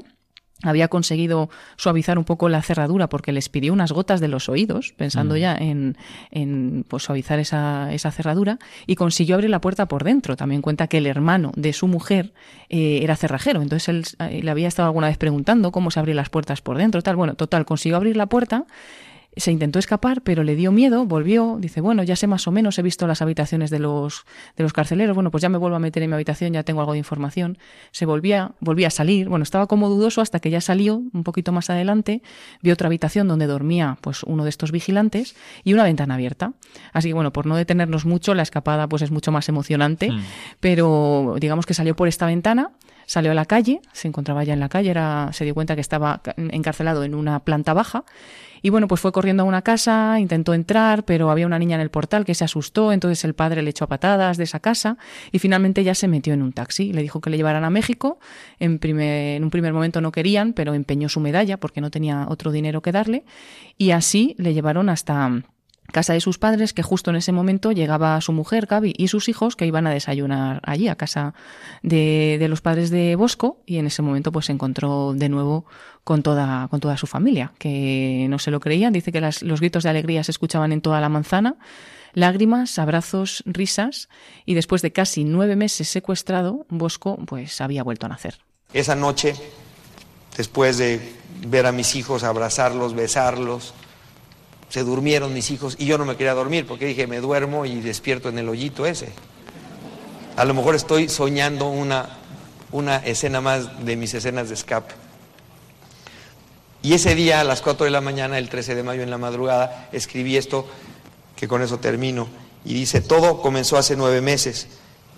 había 0.63 0.89
conseguido 0.89 1.51
suavizar 1.77 2.19
un 2.19 2.25
poco 2.25 2.49
la 2.49 2.63
cerradura 2.63 3.09
porque 3.09 3.33
les 3.33 3.49
pidió 3.49 3.73
unas 3.73 3.93
gotas 3.93 4.21
de 4.21 4.29
los 4.29 4.49
oídos, 4.49 4.93
pensando 4.97 5.35
mm. 5.35 5.39
ya 5.39 5.57
en, 5.57 5.97
en 6.31 6.85
pues, 6.89 7.03
suavizar 7.05 7.39
esa, 7.39 7.93
esa, 7.93 8.11
cerradura, 8.11 8.59
y 8.87 8.97
consiguió 8.97 9.35
abrir 9.35 9.51
la 9.51 9.61
puerta 9.61 9.87
por 9.87 10.05
dentro. 10.05 10.37
También 10.37 10.63
cuenta 10.63 10.87
que 10.87 10.99
el 10.99 11.07
hermano 11.07 11.53
de 11.57 11.73
su 11.73 11.89
mujer 11.89 12.33
eh, 12.69 13.01
era 13.03 13.17
cerrajero, 13.17 13.63
entonces 13.63 13.89
él 13.89 14.05
eh, 14.31 14.43
le 14.43 14.51
había 14.51 14.69
estado 14.69 14.87
alguna 14.87 15.09
vez 15.09 15.19
preguntando 15.19 15.73
cómo 15.73 15.91
se 15.91 16.01
abren 16.01 16.17
las 16.17 16.31
puertas 16.31 16.61
por 16.61 16.79
dentro, 16.79 17.03
tal. 17.03 17.17
Bueno, 17.17 17.35
total, 17.35 17.65
consiguió 17.65 17.97
abrir 17.97 18.17
la 18.17 18.27
puerta 18.27 18.65
se 19.37 19.51
intentó 19.51 19.79
escapar, 19.79 20.23
pero 20.23 20.45
le 20.45 20.57
dio 20.57 20.73
miedo, 20.73 21.07
volvió, 21.07 21.57
dice, 21.59 21.81
bueno, 21.81 22.03
ya 22.03 22.17
sé 22.17 22.27
más 22.27 22.47
o 22.47 22.53
menos, 22.53 22.79
he 22.79 22.83
visto 22.83 23.07
las 23.07 23.23
habitaciones 23.23 23.71
de 23.71 23.79
los, 23.79 24.27
de 24.57 24.63
los 24.63 24.73
carceleros, 24.73 25.15
bueno, 25.15 25.31
pues 25.31 25.41
ya 25.41 25.49
me 25.49 25.57
vuelvo 25.57 25.77
a 25.77 25.79
meter 25.79 26.03
en 26.03 26.11
mi 26.11 26.15
habitación, 26.15 26.53
ya 26.53 26.63
tengo 26.65 26.81
algo 26.81 26.93
de 26.93 26.99
información. 26.99 27.57
Se 27.93 28.05
volvía, 28.05 28.53
volvía 28.61 28.89
a 28.89 28.91
salir, 28.91 29.29
bueno, 29.29 29.43
estaba 29.43 29.67
como 29.67 29.89
dudoso 29.89 30.21
hasta 30.21 30.39
que 30.39 30.51
ya 30.51 30.61
salió 30.61 31.03
un 31.13 31.25
poquito 31.25 31.51
más 31.53 31.71
adelante, 31.71 32.23
vio 32.63 32.75
otra 32.75 32.89
habitación 32.89 33.27
donde 33.27 33.47
dormía 33.47 33.97
pues 34.03 34.23
uno 34.23 34.45
de 34.45 34.51
estos 34.51 34.71
vigilantes 34.71 35.35
y 35.65 35.73
una 35.73 35.85
ventana 35.85 36.15
abierta. 36.15 36.53
Así 36.93 37.09
que 37.09 37.15
bueno, 37.15 37.33
por 37.33 37.47
no 37.47 37.57
detenernos 37.57 38.05
mucho, 38.05 38.35
la 38.35 38.43
escapada 38.43 38.87
pues 38.89 39.03
es 39.03 39.11
mucho 39.11 39.33
más 39.33 39.49
emocionante, 39.49 40.11
mm. 40.11 40.23
pero 40.61 41.37
digamos 41.41 41.65
que 41.65 41.75
salió 41.75 41.97
por 41.97 42.09
esta 42.09 42.27
ventana, 42.27 42.73
salió 43.07 43.31
a 43.31 43.35
la 43.35 43.47
calle, 43.47 43.81
se 43.93 44.09
encontraba 44.09 44.45
ya 44.45 44.53
en 44.53 44.61
la 44.61 44.69
calle, 44.69 44.91
era, 44.91 45.31
se 45.33 45.45
dio 45.45 45.55
cuenta 45.55 45.75
que 45.75 45.81
estaba 45.81 46.21
encarcelado 46.37 47.05
en 47.05 47.15
una 47.15 47.41
planta 47.41 47.73
baja 47.73 48.05
y 48.63 48.71
bueno, 48.71 48.89
pues 48.89 49.01
fue 49.01 49.13
corriendo 49.13 49.43
a 49.43 49.47
una 49.47 49.63
casa, 49.63 50.19
intentó 50.21 50.55
entrar, 50.55 51.05
pero 51.05 51.31
había 51.31 51.47
una 51.47 51.59
niña 51.59 51.75
en 51.75 51.83
el 51.83 51.91
portal 51.91 52.25
que 52.25 52.35
se 52.35 52.45
asustó, 52.45 52.93
entonces 52.93 53.25
el 53.25 53.35
padre 53.35 53.63
le 53.63 53.71
echó 53.71 53.85
a 53.85 53.89
patadas 53.89 54.37
de 54.37 54.45
esa 54.45 54.61
casa 54.61 54.97
y 55.33 55.41
finalmente 55.41 55.85
ya 55.85 55.95
se 55.95 56.09
metió 56.09 56.33
en 56.33 56.43
un 56.43 56.53
taxi. 56.53 56.93
Le 56.93 57.03
dijo 57.03 57.21
que 57.21 57.31
le 57.31 57.37
llevaran 57.37 57.65
a 57.65 57.71
México. 57.71 58.19
En, 58.59 58.79
en 58.83 59.45
un 59.45 59.51
primer 59.51 59.73
momento 59.73 60.01
no 60.01 60.13
querían, 60.13 60.53
pero 60.53 60.75
empeñó 60.75 61.09
su 61.09 61.21
medalla 61.21 61.59
porque 61.59 61.81
no 61.81 61.91
tenía 61.91 62.27
otro 62.29 62.53
dinero 62.53 62.83
que 62.83 62.93
darle 62.93 63.25
y 63.77 63.91
así 63.91 64.35
le 64.39 64.55
llevaron 64.55 64.89
hasta 64.89 65.43
casa 65.93 66.13
de 66.13 66.21
sus 66.21 66.39
padres, 66.39 66.73
que 66.73 66.83
justo 66.83 67.11
en 67.11 67.17
ese 67.17 67.33
momento 67.33 67.71
llegaba 67.71 68.21
su 68.21 68.33
mujer, 68.33 68.67
Gaby, 68.67 68.95
y 68.97 69.09
sus 69.09 69.29
hijos, 69.29 69.55
que 69.55 69.67
iban 69.67 69.87
a 69.87 69.91
desayunar 69.91 70.61
allí, 70.65 70.89
a 70.89 70.97
casa 70.97 71.35
de, 71.83 72.37
de, 72.41 72.49
los 72.49 72.61
padres 72.61 72.91
de 72.91 73.15
Bosco, 73.15 73.63
y 73.67 73.77
en 73.77 73.87
ese 73.87 74.03
momento 74.03 74.33
pues 74.33 74.47
se 74.47 74.53
encontró 74.53 75.13
de 75.15 75.29
nuevo 75.29 75.67
con 76.05 76.23
toda, 76.23 76.69
con 76.69 76.81
toda 76.81 76.97
su 76.97 77.07
familia, 77.07 77.53
que 77.59 78.27
no 78.29 78.39
se 78.39 78.51
lo 78.51 78.61
creían. 78.61 78.93
Dice 78.93 79.13
que 79.13 79.21
las, 79.21 79.43
los 79.43 79.61
gritos 79.61 79.85
de 79.85 79.91
alegría 79.91 80.25
se 80.25 80.33
escuchaban 80.33 80.73
en 80.73 80.81
toda 80.81 81.01
la 81.01 81.09
manzana, 81.09 81.57
lágrimas, 82.15 82.79
abrazos, 82.79 83.43
risas, 83.47 84.09
y 84.45 84.55
después 84.55 84.83
de 84.83 84.93
casi 84.93 85.25
nueve 85.25 85.57
meses 85.57 85.89
secuestrado, 85.89 86.67
Bosco 86.69 87.19
pues 87.27 87.61
había 87.61 87.83
vuelto 87.83 88.07
a 88.07 88.09
nacer. 88.09 88.39
Esa 88.73 88.95
noche, 88.95 89.35
después 90.37 90.79
de 90.79 91.01
ver 91.47 91.67
a 91.67 91.73
mis 91.73 91.95
hijos, 91.95 92.25
abrazarlos, 92.25 92.95
besarlos, 92.95 93.75
se 94.73 94.85
durmieron 94.85 95.35
mis 95.35 95.51
hijos 95.51 95.77
y 95.79 95.85
yo 95.85 95.99
no 95.99 96.07
me 96.07 96.17
quería 96.17 96.33
dormir 96.33 96.67
porque 96.67 96.87
dije, 96.87 97.07
me 97.07 97.21
duermo 97.21 97.67
y 97.67 97.83
despierto 97.83 98.31
en 98.31 98.39
el 98.39 98.49
hoyito 98.49 98.87
ese. 98.87 99.11
A 100.35 100.47
lo 100.47 100.55
mejor 100.55 100.75
estoy 100.75 101.11
soñando 101.11 101.69
una, 101.69 102.17
una 102.71 102.97
escena 102.97 103.43
más 103.43 103.85
de 103.85 103.97
mis 103.97 104.15
escenas 104.15 104.49
de 104.49 104.55
escape. 104.55 104.95
Y 106.81 106.95
ese 106.95 107.15
día, 107.15 107.43
a 107.43 107.45
las 107.45 107.61
4 107.61 107.85
de 107.85 107.91
la 107.91 108.01
mañana, 108.01 108.39
el 108.39 108.49
13 108.49 108.75
de 108.75 108.83
mayo 108.83 109.03
en 109.03 109.11
la 109.11 109.19
madrugada, 109.19 109.91
escribí 109.93 110.39
esto, 110.39 110.67
que 111.37 111.47
con 111.47 111.61
eso 111.61 111.79
termino. 111.79 112.29
Y 112.65 112.73
dice, 112.73 113.03
todo 113.03 113.43
comenzó 113.43 113.77
hace 113.77 113.95
nueve 113.95 114.23
meses. 114.23 114.69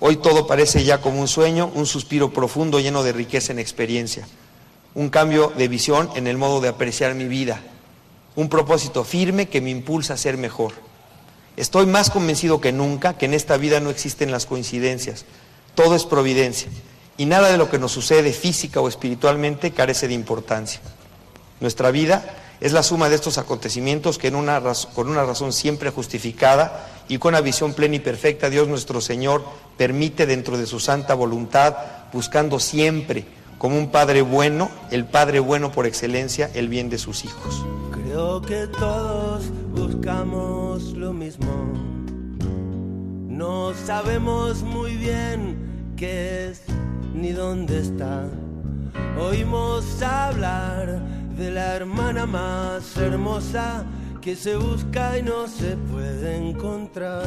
Hoy 0.00 0.16
todo 0.16 0.48
parece 0.48 0.82
ya 0.82 1.00
como 1.00 1.20
un 1.20 1.28
sueño, 1.28 1.70
un 1.76 1.86
suspiro 1.86 2.32
profundo 2.32 2.80
lleno 2.80 3.04
de 3.04 3.12
riqueza 3.12 3.52
en 3.52 3.60
experiencia. 3.60 4.26
Un 4.96 5.10
cambio 5.10 5.52
de 5.56 5.68
visión 5.68 6.10
en 6.16 6.26
el 6.26 6.38
modo 6.38 6.60
de 6.60 6.70
apreciar 6.70 7.14
mi 7.14 7.26
vida 7.26 7.62
un 8.36 8.48
propósito 8.48 9.04
firme 9.04 9.48
que 9.48 9.60
me 9.60 9.70
impulsa 9.70 10.14
a 10.14 10.18
ser 10.18 10.36
mejor. 10.36 10.72
Estoy 11.56 11.86
más 11.86 12.10
convencido 12.10 12.60
que 12.60 12.72
nunca 12.72 13.16
que 13.16 13.26
en 13.26 13.34
esta 13.34 13.56
vida 13.56 13.80
no 13.80 13.90
existen 13.90 14.32
las 14.32 14.46
coincidencias, 14.46 15.24
todo 15.74 15.94
es 15.94 16.04
providencia 16.04 16.68
y 17.16 17.26
nada 17.26 17.50
de 17.50 17.58
lo 17.58 17.70
que 17.70 17.78
nos 17.78 17.92
sucede 17.92 18.32
física 18.32 18.80
o 18.80 18.88
espiritualmente 18.88 19.70
carece 19.70 20.08
de 20.08 20.14
importancia. 20.14 20.80
Nuestra 21.60 21.92
vida 21.92 22.24
es 22.60 22.72
la 22.72 22.82
suma 22.82 23.08
de 23.08 23.14
estos 23.14 23.38
acontecimientos 23.38 24.18
que 24.18 24.32
con 24.32 25.08
una 25.08 25.24
razón 25.24 25.52
siempre 25.52 25.90
justificada 25.90 26.88
y 27.08 27.18
con 27.18 27.34
una 27.34 27.40
visión 27.40 27.74
plena 27.74 27.96
y 27.96 28.00
perfecta 28.00 28.50
Dios 28.50 28.66
nuestro 28.66 29.00
Señor 29.00 29.44
permite 29.76 30.26
dentro 30.26 30.58
de 30.58 30.66
su 30.66 30.80
santa 30.80 31.14
voluntad, 31.14 31.76
buscando 32.12 32.58
siempre 32.58 33.26
como 33.64 33.78
un 33.78 33.90
Padre 33.90 34.20
bueno, 34.20 34.70
el 34.90 35.06
Padre 35.06 35.40
bueno 35.40 35.72
por 35.72 35.86
excelencia, 35.86 36.50
el 36.52 36.68
bien 36.68 36.90
de 36.90 36.98
sus 36.98 37.24
hijos. 37.24 37.64
Creo 37.92 38.42
que 38.42 38.66
todos 38.66 39.44
buscamos 39.74 40.92
lo 40.92 41.14
mismo. 41.14 41.72
No 43.26 43.72
sabemos 43.72 44.60
muy 44.60 44.98
bien 44.98 45.94
qué 45.96 46.50
es 46.50 46.60
ni 47.14 47.32
dónde 47.32 47.80
está. 47.80 48.28
Oímos 49.18 50.02
hablar 50.02 51.00
de 51.34 51.50
la 51.50 51.74
hermana 51.74 52.26
más 52.26 52.94
hermosa 52.98 53.86
que 54.20 54.36
se 54.36 54.56
busca 54.56 55.16
y 55.16 55.22
no 55.22 55.48
se 55.48 55.78
puede 55.90 56.36
encontrar. 56.36 57.24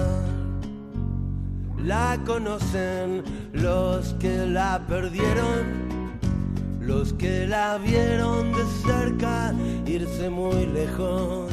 La 1.83 2.19
conocen 2.27 3.23
los 3.53 4.13
que 4.19 4.45
la 4.45 4.85
perdieron 4.88 5.96
los 6.88 7.13
que 7.13 7.45
la 7.45 7.77
vieron 7.77 8.51
de 8.53 8.63
cerca 8.83 9.53
irse 9.85 10.29
muy 10.29 10.65
lejos. 10.67 11.51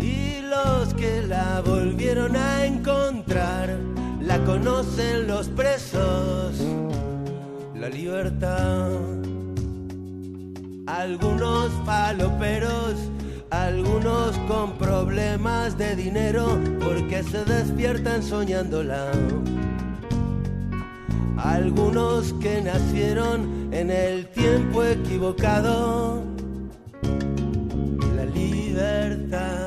Y 0.00 0.40
los 0.42 0.94
que 0.94 1.22
la 1.26 1.60
volvieron 1.60 2.36
a 2.36 2.64
encontrar 2.64 3.76
la 4.22 4.38
conocen 4.44 5.26
los 5.26 5.48
presos. 5.48 6.62
La 7.74 7.88
libertad. 7.88 8.88
Algunos 10.86 11.70
paloperos 11.84 12.94
algunos 13.50 14.36
con 14.46 14.76
problemas 14.76 15.78
de 15.78 15.96
dinero 15.96 16.58
porque 16.80 17.22
se 17.22 17.44
despiertan 17.44 18.22
soñándola. 18.22 19.10
Algunos 21.38 22.34
que 22.34 22.60
nacieron 22.60 23.57
en 23.70 23.90
el 23.90 24.26
tiempo 24.28 24.82
equivocado, 24.82 26.22
la 28.16 28.24
libertad. 28.24 29.66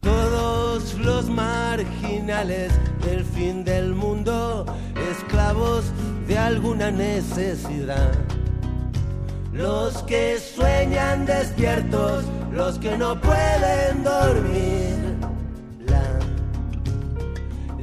Todos 0.00 0.94
los 0.98 1.28
marginales 1.28 2.72
del 3.04 3.24
fin 3.24 3.64
del 3.64 3.94
mundo, 3.94 4.66
esclavos 5.10 5.84
de 6.26 6.38
alguna 6.38 6.90
necesidad. 6.90 8.12
Los 9.52 10.02
que 10.04 10.38
sueñan 10.38 11.26
despiertos, 11.26 12.24
los 12.52 12.78
que 12.78 12.96
no 12.96 13.20
pueden 13.20 14.02
dormir. 14.02 14.96
La 15.86 16.02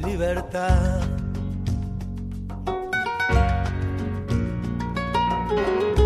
libertad. 0.07 1.08
thank 5.59 5.97
you. 5.97 5.98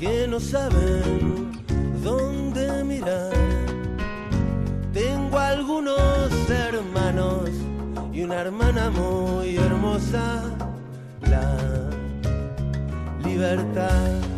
Que 0.00 0.26
no 0.26 0.40
saben 0.40 1.52
dónde 2.02 2.82
mirar. 2.84 3.32
Tengo 4.94 5.38
algunos 5.38 6.30
hermanos 6.48 7.50
y 8.10 8.22
una 8.22 8.40
hermana 8.40 8.90
muy 8.90 9.56
hermosa, 9.56 10.42
la 11.28 11.54
libertad 13.22 14.30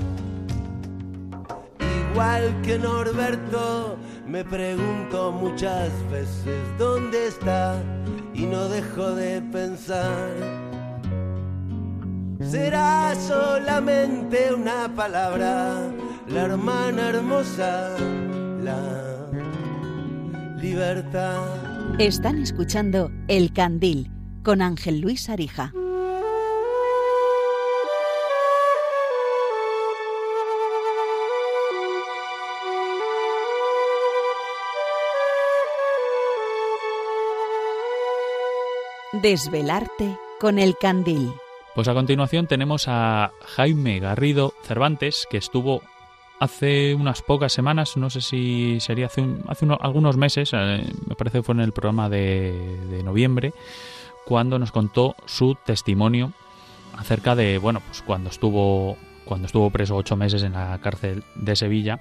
igual 2.11 2.61
que 2.63 2.79
Norberto, 2.79 3.97
me 4.27 4.45
pregunto 4.45 5.33
muchas 5.33 5.91
veces 6.11 6.59
dónde 6.77 7.29
está 7.29 7.81
y 8.35 8.43
no 8.47 8.69
dejo 8.69 9.15
de 9.15 9.41
pensar. 9.41 10.62
Será 12.51 13.15
solamente 13.15 14.53
una 14.53 14.95
palabra, 14.95 15.91
la 16.29 16.43
hermana 16.43 17.09
hermosa, 17.09 17.97
la 18.63 19.31
libertad. 20.61 21.47
Están 21.99 22.43
escuchando 22.43 23.11
El 23.29 23.53
Candil 23.53 24.11
con 24.43 24.61
Ángel 24.61 25.01
Luis 25.01 25.29
Arija. 25.29 25.73
Desvelarte 39.23 40.19
con 40.41 40.59
el 40.59 40.77
candil. 40.77 41.33
Pues 41.75 41.89
a 41.89 41.95
continuación 41.95 42.47
tenemos 42.47 42.85
a 42.87 43.33
Jaime 43.57 43.99
Garrido 43.99 44.53
Cervantes, 44.63 45.27
que 45.31 45.39
estuvo 45.39 45.81
hace 46.39 46.95
unas 46.95 47.23
pocas 47.23 47.53
semanas, 47.53 47.97
no 47.97 48.11
sé 48.11 48.21
si 48.21 48.79
sería 48.81 49.07
hace, 49.07 49.25
hace 49.49 49.67
algunos 49.81 50.19
meses, 50.19 50.51
eh, 50.53 50.85
me 51.07 51.15
parece 51.15 51.39
que 51.39 51.43
fue 51.45 51.55
en 51.55 51.61
el 51.63 51.73
programa 51.73 52.11
de, 52.11 52.79
de, 52.91 53.03
noviembre, 53.03 53.55
cuando 54.27 54.59
nos 54.59 54.71
contó 54.71 55.17
su 55.25 55.57
testimonio 55.65 56.33
acerca 56.99 57.35
de, 57.35 57.57
bueno, 57.57 57.81
pues 57.87 58.03
cuando 58.03 58.29
estuvo, 58.29 58.99
cuando 59.25 59.47
estuvo 59.47 59.71
preso 59.71 59.97
ocho 59.97 60.15
meses 60.15 60.43
en 60.43 60.53
la 60.53 60.79
cárcel 60.83 61.25
de 61.37 61.57
Sevilla 61.57 62.01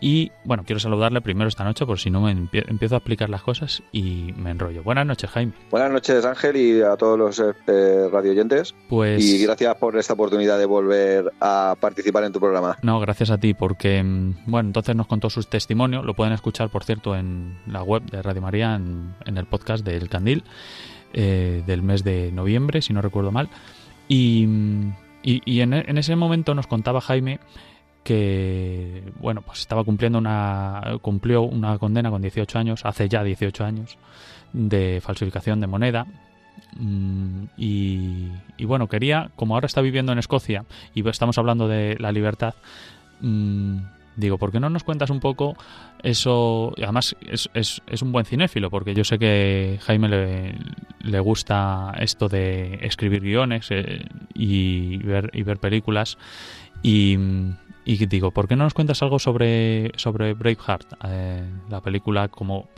Y 0.00 0.30
bueno, 0.44 0.64
quiero 0.66 0.78
saludarle 0.78 1.22
primero 1.22 1.48
esta 1.48 1.64
noche, 1.64 1.86
por 1.86 1.98
si 1.98 2.10
no 2.10 2.20
me 2.20 2.30
empiezo 2.30 2.94
a 2.96 2.98
explicar 2.98 3.30
las 3.30 3.42
cosas 3.42 3.82
y 3.92 4.34
me 4.36 4.50
enrollo. 4.50 4.82
Buenas 4.82 5.06
noches, 5.06 5.30
Jaime. 5.30 5.52
Buenas 5.70 5.90
noches, 5.90 6.24
Ángel, 6.24 6.56
y 6.56 6.82
a 6.82 6.96
todos 6.96 7.18
los 7.18 7.40
eh, 7.66 8.08
radioyentes. 8.12 8.74
Pues... 8.88 9.24
Y 9.24 9.42
gracias 9.42 9.74
por 9.76 9.96
esta 9.96 10.12
oportunidad 10.12 10.58
de 10.58 10.66
volver 10.66 11.32
a 11.40 11.76
participar 11.80 12.24
en 12.24 12.32
tu 12.32 12.40
programa. 12.40 12.76
No, 12.82 13.00
gracias 13.00 13.30
a 13.30 13.38
ti, 13.38 13.54
porque, 13.54 14.02
mm, 14.02 14.34
bueno, 14.46 14.68
entonces 14.68 14.94
nos 14.94 15.06
contó 15.06 15.30
su 15.30 15.42
testimonio. 15.44 16.02
Lo 16.02 16.14
pueden 16.14 16.34
escuchar, 16.34 16.68
por 16.68 16.84
cierto, 16.84 17.16
en 17.16 17.56
la 17.66 17.82
web 17.82 18.02
de 18.02 18.20
Radio 18.20 18.42
María, 18.42 18.74
en, 18.74 19.14
el 19.24 19.46
podcast 19.46 19.84
del 19.84 20.10
Candil, 20.10 20.44
eh, 21.14 21.62
del 21.66 21.82
mes 21.82 22.04
de 22.04 22.32
noviembre, 22.32 22.82
si 22.82 22.92
no 22.92 23.00
recuerdo 23.00 23.32
mal. 23.32 23.48
Y, 24.08 24.46
mm, 24.46 24.92
y, 25.22 25.60
en, 25.60 25.72
en 25.72 25.98
ese 25.98 26.14
momento 26.16 26.54
nos 26.54 26.66
contaba 26.66 27.00
Jaime 27.00 27.40
que 28.06 29.02
bueno 29.18 29.42
pues 29.42 29.58
estaba 29.58 29.82
cumpliendo 29.82 30.16
una 30.16 30.80
cumplió 31.02 31.42
una 31.42 31.76
condena 31.76 32.08
con 32.08 32.22
18 32.22 32.56
años 32.56 32.84
hace 32.84 33.08
ya 33.08 33.24
18 33.24 33.64
años 33.64 33.98
de 34.52 35.00
falsificación 35.02 35.60
de 35.60 35.66
moneda. 35.66 36.06
Mm, 36.78 37.44
y, 37.56 38.30
bueno 38.64 38.88
quería 38.88 39.30
como 39.34 39.54
ahora 39.54 39.66
está 39.66 39.80
viviendo 39.80 40.12
en 40.12 40.18
Escocia 40.18 40.64
y 40.94 41.06
estamos 41.08 41.36
hablando 41.36 41.68
de 41.68 41.96
la 41.98 42.12
libertad 42.12 42.54
mm, 43.20 43.78
digo 44.16 44.38
¿por 44.38 44.52
qué 44.52 44.60
no 44.60 44.70
nos 44.70 44.84
cuentas 44.84 45.10
un 45.10 45.20
poco 45.20 45.56
eso 46.02 46.72
y 46.76 46.82
además 46.82 47.14
es, 47.20 47.50
es, 47.54 48.02
un 48.02 48.12
buen 48.12 48.24
cinéfilo 48.24 48.70
porque 48.70 48.94
yo 48.94 49.04
sé 49.04 49.18
que 49.18 49.78
Jaime 49.82 50.08
le, 50.08 50.54
le 51.00 51.20
gusta 51.20 51.92
esto 51.98 52.28
de 52.28 52.78
escribir 52.82 53.22
guiones 53.22 53.68
eh, 53.70 54.04
y 54.34 54.98
ver 54.98 55.30
y 55.32 55.42
ver 55.42 55.58
películas. 55.58 56.18
Y 56.82 57.16
y 57.86 58.04
digo, 58.06 58.32
¿por 58.32 58.48
qué 58.48 58.56
no 58.56 58.64
nos 58.64 58.74
cuentas 58.74 59.00
algo 59.02 59.20
sobre, 59.20 59.92
sobre 59.96 60.34
Braveheart? 60.34 60.94
Eh, 61.04 61.48
la 61.70 61.80
película 61.80 62.26
como, 62.26 62.68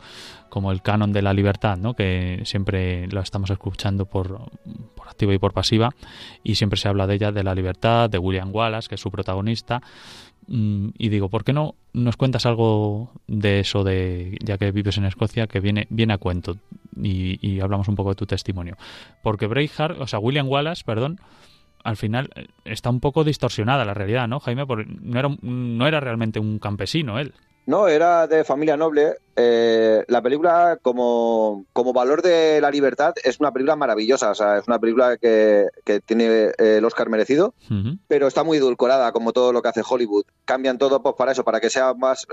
como 0.49 0.71
el 0.71 0.83
canon 0.83 1.11
de 1.11 1.23
la 1.23 1.33
libertad, 1.33 1.77
¿no? 1.77 1.95
que 1.95 2.41
siempre 2.45 3.07
lo 3.07 3.19
estamos 3.19 3.49
escuchando 3.49 4.05
por, 4.05 4.39
por 4.95 5.07
activa 5.07 5.33
y 5.33 5.39
por 5.39 5.51
pasiva, 5.51 5.95
y 6.43 6.55
siempre 6.55 6.77
se 6.77 6.89
habla 6.89 7.07
de 7.07 7.15
ella, 7.15 7.31
de 7.31 7.43
la 7.43 7.55
libertad, 7.55 8.07
de 8.07 8.19
William 8.19 8.53
Wallace, 8.53 8.87
que 8.87 8.95
es 8.95 9.01
su 9.01 9.09
protagonista. 9.09 9.81
Mm, 10.45 10.89
y 10.95 11.09
digo, 11.09 11.27
¿por 11.27 11.43
qué 11.43 11.53
no 11.53 11.73
nos 11.91 12.15
cuentas 12.15 12.45
algo 12.45 13.11
de 13.25 13.61
eso, 13.61 13.83
de 13.83 14.37
ya 14.43 14.59
que 14.59 14.71
vives 14.71 14.99
en 14.99 15.05
Escocia, 15.05 15.47
que 15.47 15.59
viene, 15.59 15.87
viene 15.89 16.13
a 16.13 16.19
cuento? 16.19 16.57
Y, 17.01 17.39
y 17.41 17.61
hablamos 17.61 17.87
un 17.87 17.95
poco 17.95 18.09
de 18.09 18.15
tu 18.15 18.27
testimonio. 18.27 18.77
Porque 19.23 19.47
Braveheart, 19.47 19.99
o 19.99 20.05
sea, 20.05 20.19
William 20.19 20.47
Wallace, 20.47 20.83
perdón, 20.85 21.19
al 21.83 21.97
final 21.97 22.29
eh, 22.35 22.47
está 22.65 22.89
un 22.89 22.99
poco 22.99 23.23
distorsionada 23.23 23.85
la 23.85 23.93
realidad, 23.93 24.27
¿no, 24.27 24.39
Jaime? 24.39 24.65
Porque 24.65 24.85
no 25.01 25.19
era, 25.19 25.29
no 25.41 25.87
era 25.87 25.99
realmente 25.99 26.39
un 26.39 26.59
campesino 26.59 27.19
él. 27.19 27.33
No, 27.65 27.87
era 27.87 28.25
de 28.25 28.43
familia 28.43 28.77
noble. 28.77 29.17
Eh, 29.35 30.03
la 30.07 30.23
película, 30.23 30.79
como, 30.81 31.65
como, 31.71 31.93
valor 31.93 32.23
de 32.23 32.59
la 32.61 32.71
libertad, 32.71 33.13
es 33.23 33.39
una 33.39 33.51
película 33.51 33.75
maravillosa. 33.75 34.31
O 34.31 34.35
sea, 34.35 34.57
es 34.57 34.67
una 34.67 34.79
película 34.79 35.17
que, 35.17 35.67
que 35.85 35.99
tiene 35.99 36.25
eh, 36.25 36.77
el 36.77 36.85
Oscar 36.85 37.09
merecido, 37.09 37.53
pero 38.07 38.27
está 38.27 38.43
muy 38.43 38.57
edulcorada, 38.57 39.11
como 39.11 39.33
todo 39.33 39.53
lo 39.53 39.61
que 39.61 39.69
hace 39.69 39.83
Hollywood. 39.87 40.25
Cambian 40.45 40.79
todo 40.79 41.03
pues, 41.03 41.13
para 41.15 41.33
eso, 41.33 41.43
para 41.43 41.59
que 41.59 41.69
sea 41.69 41.93
más, 41.93 42.25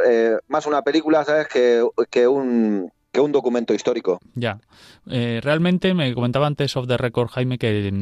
más 0.48 0.64
una 0.64 0.80
película, 0.80 1.22
¿sabes? 1.24 1.48
Que, 1.48 1.86
que 2.08 2.26
un, 2.26 2.90
que 3.12 3.20
un 3.20 3.32
documento 3.32 3.74
histórico. 3.74 4.18
Ya. 4.34 4.58
realmente 5.04 5.92
me 5.92 6.14
comentaba 6.14 6.46
antes 6.46 6.78
of 6.78 6.88
the 6.88 6.96
record, 6.96 7.28
Jaime, 7.28 7.58
que 7.58 7.92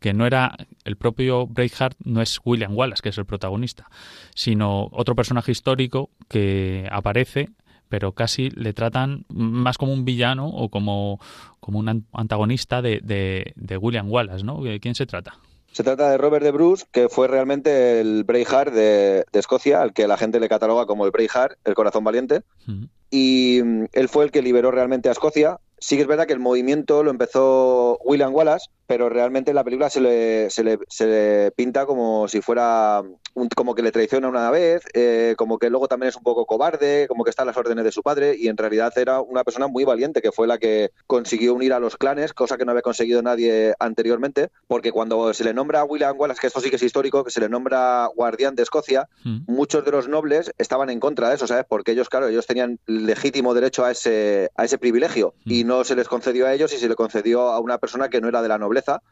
que 0.00 0.12
no 0.12 0.26
era 0.26 0.56
el 0.84 0.96
propio 0.96 1.46
Braveheart, 1.46 1.96
no 2.04 2.22
es 2.22 2.40
William 2.44 2.76
Wallace, 2.76 3.02
que 3.02 3.08
es 3.08 3.18
el 3.18 3.26
protagonista, 3.26 3.90
sino 4.34 4.88
otro 4.92 5.14
personaje 5.14 5.52
histórico 5.52 6.10
que 6.28 6.88
aparece 6.90 7.48
pero 7.88 8.12
casi 8.12 8.50
le 8.50 8.72
tratan 8.72 9.24
más 9.28 9.78
como 9.78 9.92
un 9.92 10.04
villano 10.04 10.48
o 10.48 10.68
como, 10.68 11.20
como 11.60 11.78
un 11.78 12.06
antagonista 12.12 12.82
de, 12.82 13.00
de, 13.02 13.76
William 13.78 14.10
Wallace, 14.10 14.44
¿no? 14.44 14.60
¿Quién 14.80 14.94
se 14.94 15.06
trata? 15.06 15.38
Se 15.72 15.84
trata 15.84 16.10
de 16.10 16.18
Robert 16.18 16.44
de 16.44 16.50
Bruce, 16.50 16.86
que 16.90 17.08
fue 17.08 17.28
realmente 17.28 18.00
el 18.00 18.24
Braveheart 18.24 18.72
de, 18.72 19.24
de, 19.30 19.38
Escocia, 19.38 19.82
al 19.82 19.92
que 19.92 20.06
la 20.06 20.16
gente 20.16 20.40
le 20.40 20.48
cataloga 20.48 20.86
como 20.86 21.04
el 21.04 21.10
Braveheart, 21.10 21.58
el 21.64 21.74
corazón 21.74 22.04
valiente. 22.04 22.42
Y 23.10 23.60
mm, 23.62 23.84
él 23.92 24.08
fue 24.08 24.24
el 24.24 24.30
que 24.30 24.42
liberó 24.42 24.70
realmente 24.70 25.08
a 25.08 25.12
Escocia. 25.12 25.60
Sí 25.80 25.96
que 25.96 26.02
es 26.02 26.08
verdad 26.08 26.26
que 26.26 26.32
el 26.32 26.40
movimiento 26.40 27.02
lo 27.02 27.10
empezó 27.10 27.98
William 28.04 28.34
Wallace, 28.34 28.68
pero 28.86 29.08
realmente 29.08 29.50
en 29.50 29.54
la 29.56 29.64
película 29.64 29.90
se 29.90 30.00
le, 30.00 30.50
se 30.50 30.64
le, 30.64 30.78
se 30.88 31.06
le 31.06 31.50
pinta 31.52 31.86
como 31.86 32.26
si 32.28 32.40
fuera 32.40 33.02
un, 33.38 33.48
como 33.48 33.74
que 33.74 33.82
le 33.82 33.92
traiciona 33.92 34.28
una 34.28 34.50
vez, 34.50 34.82
eh, 34.94 35.34
como 35.36 35.58
que 35.58 35.70
luego 35.70 35.88
también 35.88 36.08
es 36.08 36.16
un 36.16 36.22
poco 36.22 36.46
cobarde, 36.46 37.06
como 37.08 37.24
que 37.24 37.30
está 37.30 37.42
a 37.42 37.46
las 37.46 37.56
órdenes 37.56 37.84
de 37.84 37.92
su 37.92 38.02
padre 38.02 38.36
y 38.38 38.48
en 38.48 38.56
realidad 38.56 38.92
era 38.96 39.20
una 39.20 39.44
persona 39.44 39.66
muy 39.66 39.84
valiente 39.84 40.22
que 40.22 40.32
fue 40.32 40.46
la 40.46 40.58
que 40.58 40.90
consiguió 41.06 41.54
unir 41.54 41.72
a 41.72 41.80
los 41.80 41.96
clanes, 41.96 42.32
cosa 42.32 42.56
que 42.56 42.64
no 42.64 42.72
había 42.72 42.82
conseguido 42.82 43.22
nadie 43.22 43.74
anteriormente, 43.78 44.50
porque 44.66 44.92
cuando 44.92 45.32
se 45.34 45.44
le 45.44 45.54
nombra 45.54 45.80
a 45.80 45.84
William 45.84 46.16
Wallace, 46.18 46.40
que 46.40 46.46
esto 46.46 46.60
sí 46.60 46.70
que 46.70 46.76
es 46.76 46.82
histórico, 46.82 47.24
que 47.24 47.30
se 47.30 47.40
le 47.40 47.48
nombra 47.48 48.06
guardián 48.14 48.54
de 48.54 48.62
Escocia, 48.62 49.08
mm. 49.24 49.40
muchos 49.46 49.84
de 49.84 49.90
los 49.90 50.08
nobles 50.08 50.52
estaban 50.58 50.90
en 50.90 51.00
contra 51.00 51.28
de 51.28 51.36
eso, 51.36 51.46
¿sabes? 51.46 51.64
Porque 51.68 51.92
ellos, 51.92 52.08
claro, 52.08 52.28
ellos 52.28 52.46
tenían 52.46 52.78
legítimo 52.86 53.54
derecho 53.54 53.84
a 53.84 53.90
ese, 53.90 54.50
a 54.56 54.64
ese 54.64 54.78
privilegio 54.78 55.34
mm. 55.44 55.50
y 55.50 55.64
no 55.64 55.84
se 55.84 55.96
les 55.96 56.08
concedió 56.08 56.46
a 56.46 56.54
ellos 56.54 56.72
y 56.72 56.78
se 56.78 56.88
le 56.88 56.94
concedió 56.94 57.48
a 57.48 57.60
una 57.60 57.78
persona 57.78 58.08
que 58.08 58.20
no 58.20 58.28
era 58.28 58.42
de 58.42 58.48
la 58.48 58.58
nobleza 58.58 59.02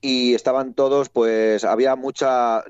y 0.00 0.34
estaban 0.34 0.74
todos, 0.74 1.08
pues 1.08 1.64
había 1.64 1.96
mucha 1.96 2.64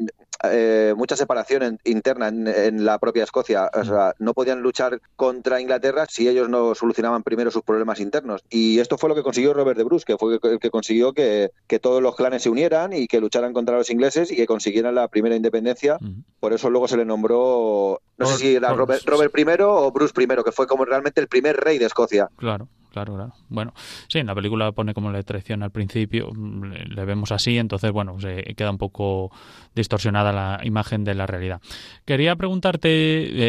eh, 0.44 0.94
mucha 0.96 1.16
separación 1.16 1.78
interna 1.84 2.28
en, 2.28 2.84
la 2.84 2.98
propia 2.98 3.24
Escocia. 3.24 3.70
O 3.74 3.84
sea, 3.84 4.14
no 4.18 4.34
podían 4.34 4.60
luchar 4.60 5.00
contra 5.16 5.60
Inglaterra 5.60 6.06
si 6.08 6.28
ellos 6.28 6.48
no 6.48 6.74
solucionaban 6.74 7.22
primero 7.22 7.50
sus 7.50 7.62
problemas 7.62 8.00
internos. 8.00 8.42
Y 8.50 8.78
esto 8.78 8.98
fue 8.98 9.08
lo 9.08 9.14
que 9.14 9.22
consiguió 9.22 9.54
Robert 9.54 9.78
de 9.78 9.84
Bruce, 9.84 10.04
que 10.06 10.16
fue 10.16 10.38
el 10.42 10.58
que 10.58 10.70
consiguió 10.70 11.12
que, 11.12 11.50
todos 11.80 12.02
los 12.02 12.14
clanes 12.14 12.42
se 12.42 12.50
unieran 12.50 12.92
y 12.92 13.06
que 13.08 13.20
lucharan 13.20 13.52
contra 13.52 13.76
los 13.76 13.90
ingleses 13.90 14.30
y 14.30 14.36
que 14.36 14.46
consiguieran 14.46 14.94
la 14.94 15.08
primera 15.08 15.34
independencia. 15.34 15.98
Por 16.38 16.52
eso 16.52 16.70
luego 16.70 16.86
se 16.86 16.96
le 16.96 17.04
nombró, 17.04 18.00
no 18.18 18.26
sé 18.26 18.36
si 18.36 18.54
era 18.54 18.72
Robert, 18.72 19.02
Robert 19.06 19.36
I 19.36 19.44
o 19.62 19.90
Bruce 19.90 20.12
I, 20.16 20.26
que 20.44 20.52
fue 20.52 20.66
como 20.66 20.84
realmente 20.84 21.20
el 21.20 21.28
primer 21.28 21.56
rey 21.56 21.78
de 21.78 21.86
Escocia. 21.86 22.28
Claro 22.36 22.68
claro, 22.92 23.14
claro. 23.14 23.32
Bueno, 23.48 23.72
sí, 24.08 24.18
en 24.18 24.26
la 24.26 24.34
película 24.34 24.72
pone 24.72 24.94
como 24.94 25.10
le 25.10 25.22
traición 25.24 25.62
al 25.62 25.70
principio, 25.70 26.30
le, 26.32 27.04
vemos 27.04 27.32
así, 27.32 27.58
entonces, 27.58 27.90
bueno, 27.90 28.20
se 28.20 28.42
queda 28.56 28.70
un 28.70 28.78
poco 28.78 29.30
distorsionada 29.74 30.32
la 30.32 30.60
imagen 30.64 31.04
de 31.04 31.14
la 31.14 31.26
realidad. 31.26 31.60
Quería 32.04 32.36
preguntarte, 32.36 32.88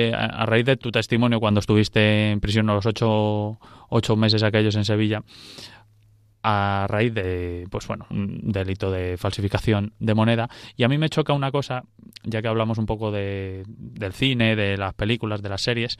eh, 0.07 0.13
a, 0.13 0.45
raíz 0.45 0.65
de 0.65 0.77
tu 0.77 0.91
testimonio 0.91 1.39
cuando 1.39 1.59
estuviste 1.59 2.31
en 2.31 2.39
prisión 2.39 2.65
los 2.67 2.85
ocho, 2.85 3.59
ocho 3.89 4.15
meses 4.15 4.41
aquellos 4.43 4.75
en 4.75 4.85
Sevilla, 4.85 5.21
a 6.43 6.85
raíz 6.89 7.13
de, 7.13 7.67
pues 7.71 7.87
bueno, 7.87 8.05
un 8.09 8.51
delito 8.51 8.91
de 8.91 9.17
falsificación 9.17 9.93
de 9.99 10.13
moneda. 10.13 10.49
Y 10.75 10.83
a 10.83 10.89
mí 10.89 10.97
me 10.97 11.09
choca 11.09 11.33
una 11.33 11.51
cosa, 11.51 11.85
ya 12.23 12.41
que 12.41 12.49
hablamos 12.49 12.77
un 12.77 12.85
poco 12.85 13.11
de, 13.11 13.63
del 13.67 14.13
cine, 14.13 14.55
de 14.55 14.77
las 14.77 14.93
películas, 14.93 15.41
de 15.41 15.49
las 15.49 15.61
series, 15.61 15.97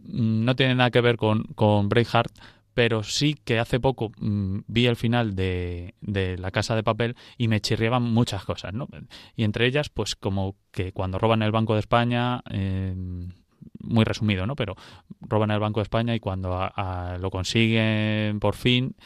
mm, 0.00 0.44
no 0.44 0.56
tiene 0.56 0.74
nada 0.74 0.90
que 0.90 1.02
ver 1.02 1.16
con, 1.16 1.44
con 1.54 1.90
Braveheart, 1.90 2.32
pero 2.74 3.04
sí 3.04 3.36
que 3.44 3.58
hace 3.58 3.80
poco 3.80 4.12
mm, 4.18 4.60
vi 4.66 4.86
el 4.86 4.96
final 4.96 5.34
de, 5.34 5.94
de, 6.00 6.36
La 6.36 6.50
Casa 6.50 6.74
de 6.74 6.82
Papel 6.82 7.16
y 7.38 7.48
me 7.48 7.60
chirriaban 7.60 8.02
muchas 8.02 8.44
cosas, 8.44 8.74
¿no? 8.74 8.88
Y 9.36 9.44
entre 9.44 9.66
ellas, 9.66 9.88
pues 9.88 10.16
como 10.16 10.56
que 10.72 10.92
cuando 10.92 11.18
roban 11.18 11.42
el 11.42 11.52
Banco 11.52 11.74
de 11.74 11.80
España, 11.80 12.42
em, 12.50 13.30
muy 13.78 14.04
resumido, 14.04 14.46
¿no? 14.46 14.56
Pero 14.56 14.76
roban 15.20 15.50
el 15.50 15.60
Banco 15.60 15.80
de 15.80 15.84
España 15.84 16.14
y 16.14 16.20
cuando 16.20 16.70
lo 17.18 17.30
consiguen 17.30 18.40
por 18.40 18.56
fin, 18.56 18.96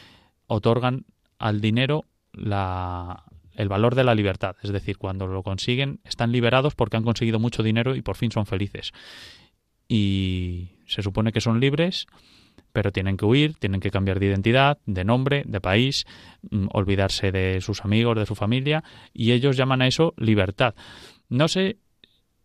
otorgan 0.47 1.05
al 1.37 1.61
dinero 1.61 2.05
la, 2.33 3.23
el 3.53 3.69
valor 3.69 3.95
de 3.95 4.03
la 4.03 4.15
libertad. 4.15 4.55
Es 4.63 4.71
decir, 4.71 4.97
cuando 4.97 5.27
lo 5.27 5.43
consiguen, 5.43 5.99
están 6.03 6.31
liberados 6.31 6.75
porque 6.75 6.97
han 6.97 7.03
conseguido 7.03 7.39
mucho 7.39 7.61
dinero 7.61 7.95
y 7.95 8.01
por 8.01 8.15
fin 8.15 8.31
son 8.31 8.45
felices. 8.45 8.93
Y 9.87 10.69
se 10.87 11.01
supone 11.03 11.31
que 11.31 11.41
son 11.41 11.59
libres 11.59 12.07
pero 12.79 12.93
tienen 12.93 13.17
que 13.17 13.25
huir, 13.25 13.55
tienen 13.55 13.81
que 13.81 13.91
cambiar 13.91 14.21
de 14.21 14.27
identidad, 14.27 14.77
de 14.85 15.03
nombre, 15.03 15.43
de 15.45 15.59
país, 15.59 16.05
mm, 16.49 16.67
olvidarse 16.71 17.29
de 17.29 17.59
sus 17.59 17.83
amigos, 17.83 18.15
de 18.15 18.25
su 18.25 18.35
familia, 18.35 18.85
y 19.13 19.33
ellos 19.33 19.57
llaman 19.57 19.81
a 19.81 19.87
eso 19.87 20.13
libertad. 20.15 20.75
No 21.27 21.49
sé 21.49 21.75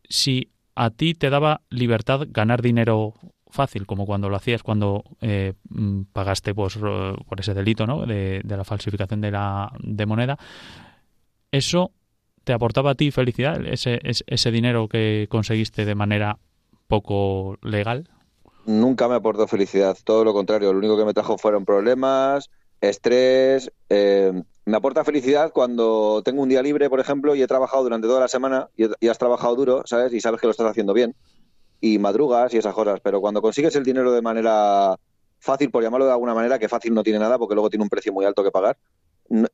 si 0.09 0.51
a 0.75 0.91
ti 0.91 1.15
te 1.15 1.31
daba 1.31 1.61
libertad 1.71 2.27
ganar 2.29 2.63
dinero 2.63 3.15
fácil, 3.49 3.87
como 3.87 4.07
cuando 4.07 4.29
lo 4.29 4.35
hacías 4.35 4.65
cuando 4.65 5.05
eh, 5.21 5.53
mm, 5.69 6.07
pagaste 6.13 6.53
pues, 6.53 6.79
por 6.79 7.39
ese 7.39 7.55
delito 7.55 7.87
¿no? 7.87 8.05
de, 8.05 8.43
la 8.45 8.65
falsificación 8.65 9.21
de 9.21 9.31
la 9.31 9.71
de 9.79 10.05
moneda. 10.05 10.37
Eso 11.53 11.93
te 12.43 12.53
aportaba 12.53 12.91
a 12.91 12.95
ti 12.97 13.13
felicidad, 13.13 13.65
ese, 13.65 14.01
ese 14.03 14.51
dinero 14.51 14.89
que 14.89 15.29
conseguiste 15.31 15.85
de 15.85 15.95
manera 15.95 16.39
poco 16.89 17.57
legal 17.63 18.09
nunca 18.67 19.09
me 19.09 19.15
aportó 19.15 19.47
felicidad, 19.47 19.97
todo 20.05 20.25
lo 20.25 20.33
contrario, 20.33 20.73
lo 20.73 20.79
único 20.79 20.97
que 20.97 21.05
me 21.05 21.15
trajo 21.15 21.39
fueron 21.39 21.65
problemas, 21.65 22.51
estrés. 22.81 23.71
Eh, 23.89 24.33
me 24.67 24.77
aporta 24.77 25.05
felicidad 25.05 25.53
cuando 25.53 26.23
tengo 26.25 26.43
un 26.43 26.49
día 26.49 26.63
libre, 26.63 26.89
por 26.89 27.01
ejemplo, 27.01 27.35
y 27.35 27.43
he 27.43 27.47
trabajado 27.47 27.83
durante 27.83 28.07
toda 28.07 28.21
la 28.21 28.29
semana 28.29 28.69
y, 28.77 29.09
has 29.09 29.19
trabajado 29.19 29.55
duro, 29.57 29.83
¿sabes? 29.87 30.13
Y 30.13 30.21
sabes 30.21 30.41
que 30.41 30.47
lo 30.47 30.53
estás 30.53 30.71
haciendo 30.71 30.93
bien. 30.93 31.15
y 31.81 31.99
madrugas 31.99 32.55
y 32.55 32.59
esas 32.59 32.75
cosas, 32.75 33.01
pero 33.01 33.21
cuando 33.21 33.43
consigues 33.43 33.77
el 33.77 33.85
dinero 33.85 34.11
de 34.13 34.23
manera 34.23 34.97
fácil, 35.39 35.71
por 35.71 35.83
llamarlo 35.83 36.07
de 36.07 36.13
alguna 36.13 36.35
manera, 36.35 36.59
que 36.59 36.69
fácil 36.69 36.95
no 36.95 37.03
tiene 37.03 37.19
nada 37.19 37.39
porque 37.39 37.55
luego 37.55 37.69
tiene 37.69 37.83
un 37.83 37.91
precio 37.91 38.13
muy 38.13 38.25
alto 38.25 38.43
que 38.43 38.51
pagar, 38.51 38.79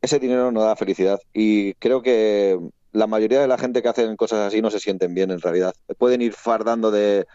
ese 0.01 0.19
dinero 0.21 0.53
no 0.53 0.63
da 0.63 0.77
felicidad. 0.77 1.21
Y 1.33 1.75
creo 1.75 2.03
que 2.03 2.59
la 2.93 3.07
mayoría 3.09 3.41
de 3.41 3.49
la 3.49 3.59
gente 3.59 3.83
que 3.83 3.89
hacen 3.89 4.17
cosas 4.17 4.47
así 4.47 4.63
no 4.63 4.71
se 4.71 4.79
sienten 4.79 5.15
bien 5.15 5.31
en 5.33 5.41
realidad. 5.41 5.75
Pueden 5.99 6.23
ir 6.23 6.33
fardando 6.33 6.91
de, 6.93 7.27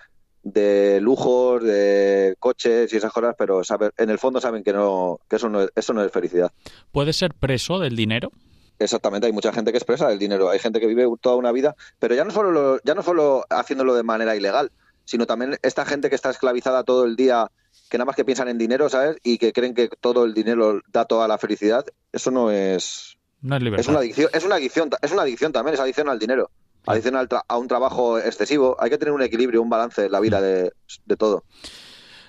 de 0.45 1.01
lujos, 1.01 1.63
de 1.63 2.35
coches 2.39 2.93
y 2.93 2.97
esas 2.97 3.11
cosas, 3.11 3.35
pero 3.37 3.61
en 3.97 4.09
el 4.11 4.19
fondo 4.19 4.39
saben 4.39 4.63
que 4.63 4.71
no 4.71 5.19
que 5.27 5.37
eso 5.37 5.49
no 5.49 5.63
es, 5.63 5.71
eso 5.75 5.91
no 5.91 6.03
es 6.03 6.11
felicidad. 6.11 6.51
¿Puede 6.91 7.13
ser 7.13 7.33
preso 7.33 7.79
del 7.79 7.95
dinero? 7.95 8.31
Exactamente, 8.77 9.25
hay 9.25 9.33
mucha 9.33 9.51
gente 9.51 9.71
que 9.71 9.79
expresa 9.79 10.11
el 10.11 10.19
dinero, 10.19 10.49
hay 10.49 10.59
gente 10.59 10.79
que 10.79 10.85
vive 10.85 11.07
toda 11.19 11.35
una 11.35 11.51
vida, 11.51 11.75
pero 11.97 12.13
ya 12.13 12.23
no 12.23 12.29
solo 12.29 12.79
ya 12.83 12.93
no 12.93 13.01
solo 13.01 13.43
haciéndolo 13.49 13.95
de 13.95 14.03
manera 14.03 14.35
ilegal, 14.35 14.71
sino 15.03 15.25
también 15.25 15.57
esta 15.63 15.83
gente 15.83 16.09
que 16.09 16.15
está 16.15 16.29
esclavizada 16.29 16.83
todo 16.83 17.05
el 17.05 17.15
día, 17.15 17.49
que 17.89 17.97
nada 17.97 18.05
más 18.05 18.15
que 18.15 18.25
piensan 18.25 18.47
en 18.47 18.59
dinero, 18.59 18.87
¿sabes? 18.87 19.17
Y 19.23 19.39
que 19.39 19.51
creen 19.51 19.73
que 19.73 19.89
todo 19.99 20.25
el 20.25 20.35
dinero 20.35 20.81
da 20.91 21.05
toda 21.05 21.27
la 21.27 21.39
felicidad, 21.39 21.85
eso 22.13 22.29
no 22.29 22.51
es 22.51 23.17
no 23.41 23.55
es 23.55 23.63
libertad. 23.63 23.81
Es 23.81 23.87
una 23.87 23.99
adicción, 23.99 24.29
es 24.31 24.43
una 24.43 24.55
adicción, 24.55 24.89
es 25.01 25.11
una 25.11 25.23
adicción 25.23 25.51
también, 25.51 25.73
es 25.73 25.79
adicción 25.79 26.07
al 26.07 26.19
dinero, 26.19 26.51
adicción 26.85 27.15
a 27.15 27.57
un 27.57 27.67
trabajo 27.67 28.19
excesivo, 28.19 28.75
hay 28.79 28.89
que 28.89 28.97
tener 28.97 29.13
un 29.13 29.21
equilibrio, 29.21 29.61
un 29.61 29.69
balance 29.69 30.05
en 30.05 30.11
la 30.11 30.19
vida 30.19 30.41
de, 30.41 30.71
de 31.05 31.17
todo. 31.17 31.43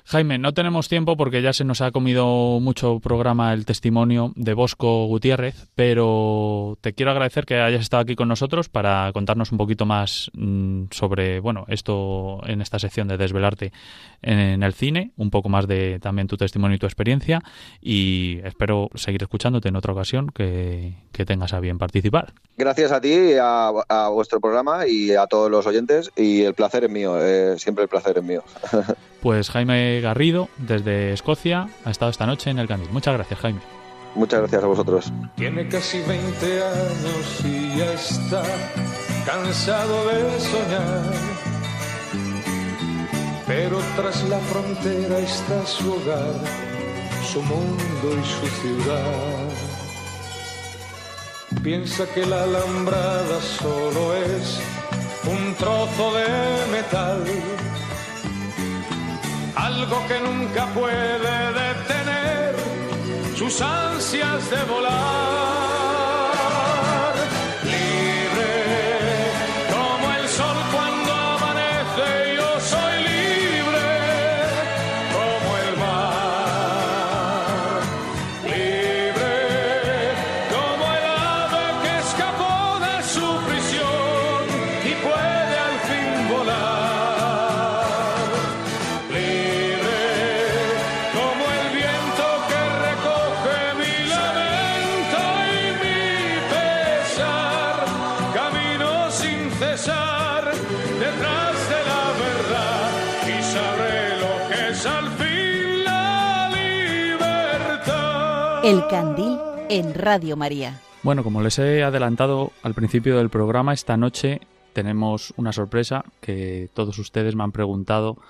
Jaime, 0.09 0.39
no 0.39 0.55
tenemos 0.55 0.89
tiempo 0.89 1.17
porque 1.17 1.43
ya 1.43 1.53
se 1.53 1.65
nos 1.65 1.81
ha 1.81 1.91
comido 1.91 2.61
mucho 2.61 3.01
programa 3.01 3.53
el 3.53 3.67
testimonio 3.67 4.33
de 4.37 4.55
Bosco 4.55 5.05
Gutiérrez, 5.07 5.67
pero 5.75 6.79
te 6.81 6.93
quiero 6.93 7.11
agradecer 7.11 7.45
que 7.45 7.57
hayas 7.57 7.81
estado 7.81 8.03
aquí 8.03 8.15
con 8.15 8.29
nosotros 8.29 8.69
para 8.69 9.11
contarnos 9.13 9.51
un 9.51 9.59
poquito 9.59 9.85
más 9.85 10.31
mm, 10.35 10.85
sobre, 10.93 11.41
bueno, 11.41 11.65
esto 11.67 12.39
en 12.47 12.61
esta 12.61 12.79
sección 12.79 13.09
de 13.09 13.17
desvelarte 13.17 13.73
en, 14.23 14.63
el 14.63 14.75
cine, 14.75 15.11
un 15.17 15.31
poco 15.31 15.49
más 15.49 15.67
de 15.67 15.99
también 15.99 16.29
tu 16.29 16.37
testimonio 16.37 16.77
y 16.77 16.79
tu 16.79 16.87
experiencia 16.87 17.43
y 17.81 18.39
espero 18.45 18.91
seguir 18.95 19.25
escuchándote 19.25 19.71
en 19.71 19.75
otra 19.75 19.93
ocasión 19.93 20.29
que, 20.29 20.95
tengas 21.27 21.53
a 21.53 21.59
bien 21.59 21.79
participar. 21.79 22.33
Gracias 22.57 22.93
a 22.93 23.01
ti, 23.01 23.33
a, 23.43 23.73
a, 23.89 24.09
vuestro 24.11 24.39
programa 24.39 24.87
y 24.87 25.13
a 25.15 25.27
todos 25.27 25.51
los 25.51 25.67
oyentes 25.67 26.13
y 26.15 26.43
el 26.43 26.55
placer 26.55 26.85
es 26.85 26.91
mío, 26.91 27.21
eh, 27.21 27.59
siempre 27.59 27.83
el 27.83 27.89
placer 27.89 28.19
es 28.19 28.23
mío. 28.23 28.45
Pues 29.27 29.51
Jaime 29.51 29.96
Garrido, 30.01 30.49
desde 30.57 31.13
Escocia, 31.13 31.69
ha 31.85 31.91
estado 31.91 32.11
esta 32.11 32.27
noche 32.27 32.51
en 32.51 32.59
el 32.59 32.69
Candil. 32.69 32.91
Muchas 32.91 33.15
gracias, 33.15 33.41
Jaime. 33.41 33.61
Muchas 34.15 34.41
gracias 34.41 34.65
a 34.65 34.67
vosotros. 34.67 35.13
Tiene 35.37 35.69
casi 35.69 35.99
20 35.99 36.65
años 36.65 37.45
y 37.45 37.79
ya 37.79 37.93
está 37.93 38.43
cansado 39.27 40.07
de 40.07 40.41
soñar. 40.41 41.13
Pero 43.47 43.79
tras 43.95 44.29
la 44.29 44.39
frontera 44.39 45.19
está 45.19 45.67
su 45.67 45.93
hogar, 45.93 46.35
su 47.31 47.43
mundo 47.43 48.19
y 48.21 48.25
su 48.25 48.47
ciudad. 48.63 49.49
Piensa 51.63 52.07
que 52.15 52.25
la 52.25 52.43
alambrada 52.43 53.41
solo 53.41 54.15
es 54.15 54.61
un 55.27 55.55
trozo 55.55 56.15
de 56.15 56.27
metal 56.73 57.25
algo 59.57 60.07
que 60.07 60.21
nunca 60.21 60.67
puede 60.75 61.53
detener 61.53 62.55
sus 63.37 63.61
ansias 63.61 64.51
de 64.51 64.63
volar. 64.65 65.86
El 108.67 108.85
Candil 108.89 109.39
en 109.71 109.95
Radio 109.95 110.37
María. 110.37 110.81
Bueno, 111.05 111.23
como 111.23 111.41
les 111.41 111.57
he 111.61 111.85
adelantado 111.85 112.51
al 112.65 112.75
principio 112.75 113.17
del 113.17 113.31
programa, 113.31 113.73
esta 113.73 113.97
noche 113.97 114.41
tenemos 114.73 115.33
una 115.37 115.53
sorpresa 115.53 116.05
que 116.21 116.69
todos 116.75 116.99
ustedes 116.99 117.37
me 117.37 117.45
han 117.45 117.53
preguntado 117.53 118.21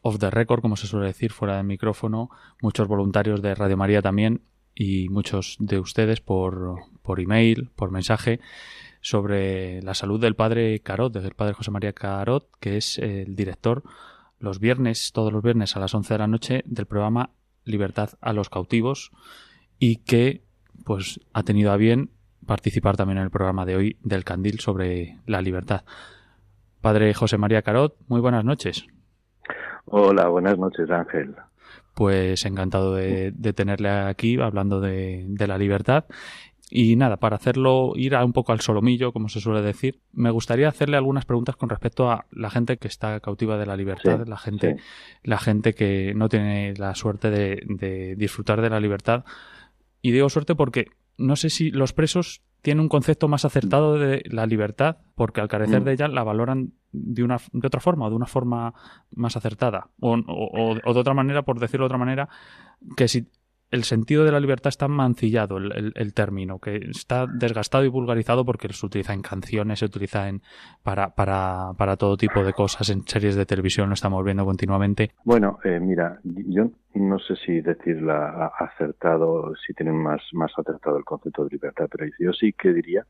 off 0.00 0.18
the 0.18 0.30
record, 0.30 0.62
como 0.62 0.76
se 0.76 0.86
suele 0.86 1.08
decir, 1.08 1.30
fuera 1.30 1.58
del 1.58 1.66
micrófono, 1.66 2.30
muchos 2.62 2.88
voluntarios 2.88 3.42
de 3.42 3.54
Radio 3.54 3.76
María 3.76 4.00
también 4.00 4.40
y 4.74 5.10
muchos 5.10 5.56
de 5.58 5.78
ustedes 5.78 6.22
por, 6.22 6.76
por 7.02 7.20
email, 7.20 7.68
por 7.76 7.90
mensaje, 7.90 8.40
sobre 9.02 9.82
la 9.82 9.92
salud 9.92 10.18
del 10.18 10.36
padre 10.36 10.80
Carot, 10.80 11.12
del 11.12 11.34
padre 11.34 11.52
José 11.52 11.70
María 11.70 11.92
Carot, 11.92 12.48
que 12.60 12.78
es 12.78 12.96
el 12.96 13.36
director 13.36 13.82
los 14.38 14.58
viernes, 14.58 15.12
todos 15.12 15.34
los 15.34 15.42
viernes 15.42 15.76
a 15.76 15.80
las 15.80 15.92
11 15.92 16.14
de 16.14 16.18
la 16.18 16.28
noche 16.28 16.62
del 16.64 16.86
programa 16.86 17.28
Libertad 17.66 18.12
a 18.22 18.32
los 18.32 18.48
cautivos 18.48 19.12
y 19.82 19.96
que 19.96 20.42
pues 20.84 21.18
ha 21.32 21.42
tenido 21.42 21.72
a 21.72 21.76
bien 21.76 22.10
participar 22.46 22.96
también 22.96 23.18
en 23.18 23.24
el 23.24 23.30
programa 23.30 23.66
de 23.66 23.74
hoy 23.74 23.96
del 24.04 24.22
Candil 24.22 24.60
sobre 24.60 25.18
la 25.26 25.42
libertad. 25.42 25.82
Padre 26.80 27.12
José 27.14 27.36
María 27.36 27.62
Carot, 27.62 27.96
muy 28.06 28.20
buenas 28.20 28.44
noches. 28.44 28.86
Hola, 29.86 30.28
buenas 30.28 30.56
noches 30.56 30.88
Ángel. 30.88 31.34
Pues 31.96 32.46
encantado 32.46 32.94
de, 32.94 33.32
tenerle 33.56 33.88
aquí 33.90 34.40
hablando 34.40 34.80
de, 34.80 35.26
la 35.36 35.58
libertad. 35.58 36.04
Y 36.70 36.94
nada, 36.94 37.16
para 37.16 37.34
hacerlo 37.34 37.94
ir 37.96 38.14
a 38.14 38.24
un 38.24 38.32
poco 38.32 38.52
al 38.52 38.60
solomillo, 38.60 39.12
como 39.12 39.28
se 39.28 39.40
suele 39.40 39.62
decir, 39.62 39.98
me 40.12 40.30
gustaría 40.30 40.68
hacerle 40.68 40.96
algunas 40.96 41.24
preguntas 41.24 41.56
con 41.56 41.68
respecto 41.68 42.08
a 42.08 42.26
la 42.30 42.50
gente 42.50 42.76
que 42.76 42.86
está 42.86 43.18
cautiva 43.18 43.58
de 43.58 43.66
la 43.66 43.76
libertad, 43.76 44.28
la 44.28 44.38
gente, 44.38 44.76
la 45.24 45.38
gente 45.38 45.74
que 45.74 46.14
no 46.14 46.28
tiene 46.28 46.72
la 46.74 46.94
suerte 46.94 47.30
de 47.30 48.14
disfrutar 48.16 48.62
de 48.62 48.70
la 48.70 48.78
libertad 48.78 49.24
y 50.02 50.10
digo 50.10 50.28
suerte 50.28 50.54
porque 50.54 50.86
no 51.16 51.36
sé 51.36 51.48
si 51.48 51.70
los 51.70 51.92
presos 51.92 52.42
tienen 52.62 52.82
un 52.82 52.88
concepto 52.88 53.26
más 53.28 53.44
acertado 53.44 53.98
de 53.98 54.22
la 54.26 54.46
libertad, 54.46 54.98
porque 55.14 55.40
al 55.40 55.48
carecer 55.48 55.80
mm. 55.80 55.84
de 55.84 55.92
ella 55.92 56.08
la 56.08 56.22
valoran 56.22 56.72
de 56.92 57.24
una 57.24 57.38
de 57.52 57.66
otra 57.66 57.80
forma, 57.80 58.06
o 58.06 58.10
de 58.10 58.16
una 58.16 58.26
forma 58.26 58.74
más 59.10 59.36
acertada, 59.36 59.88
o, 60.00 60.14
o, 60.14 60.76
o, 60.84 60.94
de 60.94 61.00
otra 61.00 61.14
manera, 61.14 61.42
por 61.42 61.58
decirlo 61.58 61.84
de 61.84 61.86
otra 61.86 61.98
manera, 61.98 62.28
que 62.96 63.08
si 63.08 63.26
el 63.72 63.84
sentido 63.84 64.24
de 64.24 64.32
la 64.32 64.38
libertad 64.38 64.68
está 64.68 64.86
mancillado, 64.86 65.56
el, 65.56 66.14
término, 66.14 66.58
que 66.58 66.76
está 66.76 67.26
desgastado 67.26 67.84
y 67.84 67.88
vulgarizado 67.88 68.44
porque 68.44 68.68
se 68.70 68.86
utiliza 68.86 69.14
en 69.14 69.22
canciones, 69.22 69.78
se 69.78 69.86
utiliza 69.86 70.28
en 70.28 70.42
para, 70.82 71.14
para, 71.14 71.72
para 71.78 71.96
todo 71.96 72.16
tipo 72.16 72.44
de 72.44 72.52
cosas, 72.52 72.90
en 72.90 73.02
series 73.06 73.34
de 73.34 73.46
televisión 73.46 73.88
lo 73.88 73.94
estamos 73.94 74.22
viendo 74.24 74.44
continuamente. 74.44 75.12
Bueno, 75.24 75.58
eh, 75.64 75.80
mira, 75.80 76.20
yo 76.22 76.70
no 76.94 77.18
sé 77.18 77.34
si 77.36 77.62
decirla 77.62 78.52
acertado, 78.58 79.54
si 79.66 79.72
tienen 79.72 79.96
más, 79.96 80.20
más 80.32 80.52
acertado 80.56 80.98
el 80.98 81.04
concepto 81.04 81.44
de 81.44 81.50
libertad, 81.50 81.88
pero 81.90 82.10
yo 82.20 82.32
sí 82.32 82.52
que 82.52 82.74
diría 82.74 83.06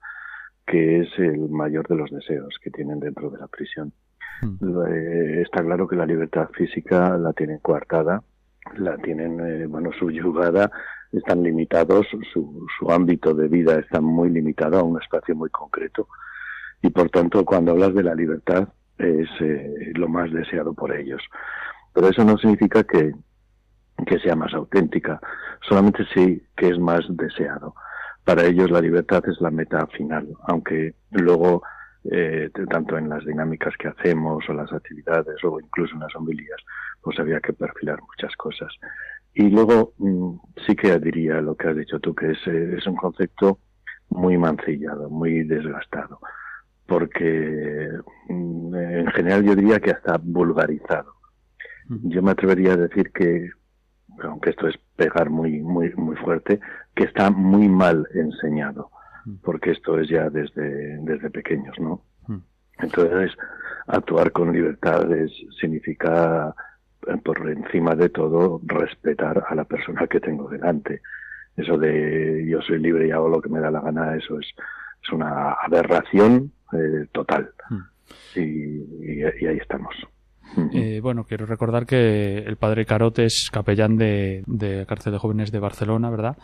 que 0.64 1.00
es 1.00 1.08
el 1.18 1.48
mayor 1.48 1.88
de 1.88 1.96
los 1.96 2.10
deseos 2.10 2.54
que 2.62 2.70
tienen 2.70 3.00
dentro 3.00 3.30
de 3.30 3.38
la 3.38 3.48
prisión. 3.48 3.92
Hmm. 4.40 4.58
Eh, 4.86 5.42
está 5.42 5.64
claro 5.64 5.88
que 5.88 5.96
la 5.96 6.06
libertad 6.06 6.48
física 6.54 7.18
la 7.18 7.32
tienen 7.32 7.58
coartada 7.58 8.22
la 8.76 8.96
tienen, 8.98 9.40
eh, 9.40 9.66
bueno, 9.66 9.90
subyugada, 9.98 10.70
están 11.12 11.42
limitados, 11.42 12.06
su, 12.32 12.66
su 12.78 12.90
ámbito 12.90 13.34
de 13.34 13.48
vida 13.48 13.78
está 13.78 14.00
muy 14.00 14.30
limitado 14.30 14.78
a 14.78 14.82
un 14.82 15.00
espacio 15.00 15.34
muy 15.34 15.50
concreto. 15.50 16.08
Y 16.80 16.90
por 16.90 17.10
tanto, 17.10 17.44
cuando 17.44 17.72
hablas 17.72 17.94
de 17.94 18.02
la 18.02 18.14
libertad, 18.14 18.68
es 18.98 19.28
eh, 19.40 19.92
lo 19.94 20.08
más 20.08 20.32
deseado 20.32 20.74
por 20.74 20.94
ellos. 20.94 21.22
Pero 21.92 22.08
eso 22.08 22.24
no 22.24 22.38
significa 22.38 22.82
que, 22.84 23.12
que 24.06 24.18
sea 24.18 24.34
más 24.34 24.52
auténtica, 24.54 25.20
solamente 25.68 26.04
sí 26.14 26.42
que 26.56 26.68
es 26.68 26.78
más 26.78 27.04
deseado. 27.10 27.74
Para 28.24 28.44
ellos 28.44 28.70
la 28.70 28.80
libertad 28.80 29.22
es 29.28 29.40
la 29.40 29.50
meta 29.50 29.86
final, 29.88 30.28
aunque 30.46 30.94
luego 31.10 31.62
eh, 32.10 32.50
tanto 32.68 32.98
en 32.98 33.08
las 33.08 33.24
dinámicas 33.24 33.74
que 33.76 33.88
hacemos 33.88 34.48
o 34.48 34.52
las 34.52 34.72
actividades 34.72 35.42
o 35.44 35.60
incluso 35.60 35.94
en 35.94 36.00
las 36.00 36.14
homilías, 36.16 36.60
pues 37.00 37.18
había 37.20 37.40
que 37.40 37.52
perfilar 37.52 38.00
muchas 38.02 38.34
cosas. 38.36 38.72
Y 39.34 39.48
luego 39.50 39.94
mm, 39.98 40.34
sí 40.66 40.74
que 40.74 40.98
diría 40.98 41.40
lo 41.40 41.56
que 41.56 41.68
has 41.68 41.76
dicho 41.76 42.00
tú, 42.00 42.14
que 42.14 42.32
es, 42.32 42.46
eh, 42.46 42.76
es 42.76 42.86
un 42.86 42.96
concepto 42.96 43.58
muy 44.10 44.36
mancillado, 44.36 45.08
muy 45.08 45.44
desgastado, 45.44 46.18
porque 46.86 47.88
mm, 48.28 48.74
en 48.74 49.06
general 49.08 49.44
yo 49.44 49.54
diría 49.54 49.80
que 49.80 49.92
hasta 49.92 50.18
vulgarizado. 50.18 51.14
Yo 51.88 52.22
me 52.22 52.30
atrevería 52.30 52.72
a 52.72 52.76
decir 52.76 53.12
que, 53.12 53.50
aunque 54.22 54.50
esto 54.50 54.66
es 54.66 54.76
pegar 54.96 55.28
muy, 55.28 55.60
muy, 55.60 55.92
muy 55.94 56.16
fuerte, 56.16 56.58
que 56.94 57.04
está 57.04 57.30
muy 57.30 57.68
mal 57.68 58.08
enseñado, 58.14 58.90
porque 59.42 59.70
esto 59.70 59.98
es 59.98 60.08
ya 60.08 60.30
desde, 60.30 60.98
desde 60.98 61.30
pequeños, 61.30 61.78
¿no? 61.78 62.02
Entonces, 62.78 63.32
actuar 63.86 64.32
con 64.32 64.52
libertades 64.52 65.30
significa, 65.60 66.54
eh, 67.06 67.16
por 67.22 67.48
encima 67.48 67.94
de 67.94 68.08
todo, 68.08 68.60
respetar 68.64 69.44
a 69.48 69.54
la 69.54 69.64
persona 69.64 70.06
que 70.06 70.20
tengo 70.20 70.48
delante. 70.48 71.00
Eso 71.56 71.76
de 71.76 72.44
yo 72.48 72.60
soy 72.62 72.78
libre 72.78 73.06
y 73.06 73.10
hago 73.10 73.28
lo 73.28 73.40
que 73.40 73.50
me 73.50 73.60
da 73.60 73.70
la 73.70 73.80
gana, 73.80 74.16
eso 74.16 74.40
es, 74.40 74.46
es 75.02 75.12
una 75.12 75.52
aberración 75.52 76.52
eh, 76.72 77.06
total. 77.12 77.50
y 78.34 79.22
ahí 79.22 79.58
estamos. 79.58 79.94
Eh, 80.72 81.00
bueno, 81.02 81.24
quiero 81.24 81.46
recordar 81.46 81.86
que 81.86 82.38
el 82.38 82.56
padre 82.56 82.84
Carot 82.84 83.18
es 83.18 83.50
capellán 83.50 83.96
de, 83.96 84.42
de 84.46 84.84
cárcel 84.86 85.12
de 85.12 85.18
jóvenes 85.18 85.50
de 85.52 85.58
Barcelona, 85.58 86.10
¿verdad? 86.10 86.36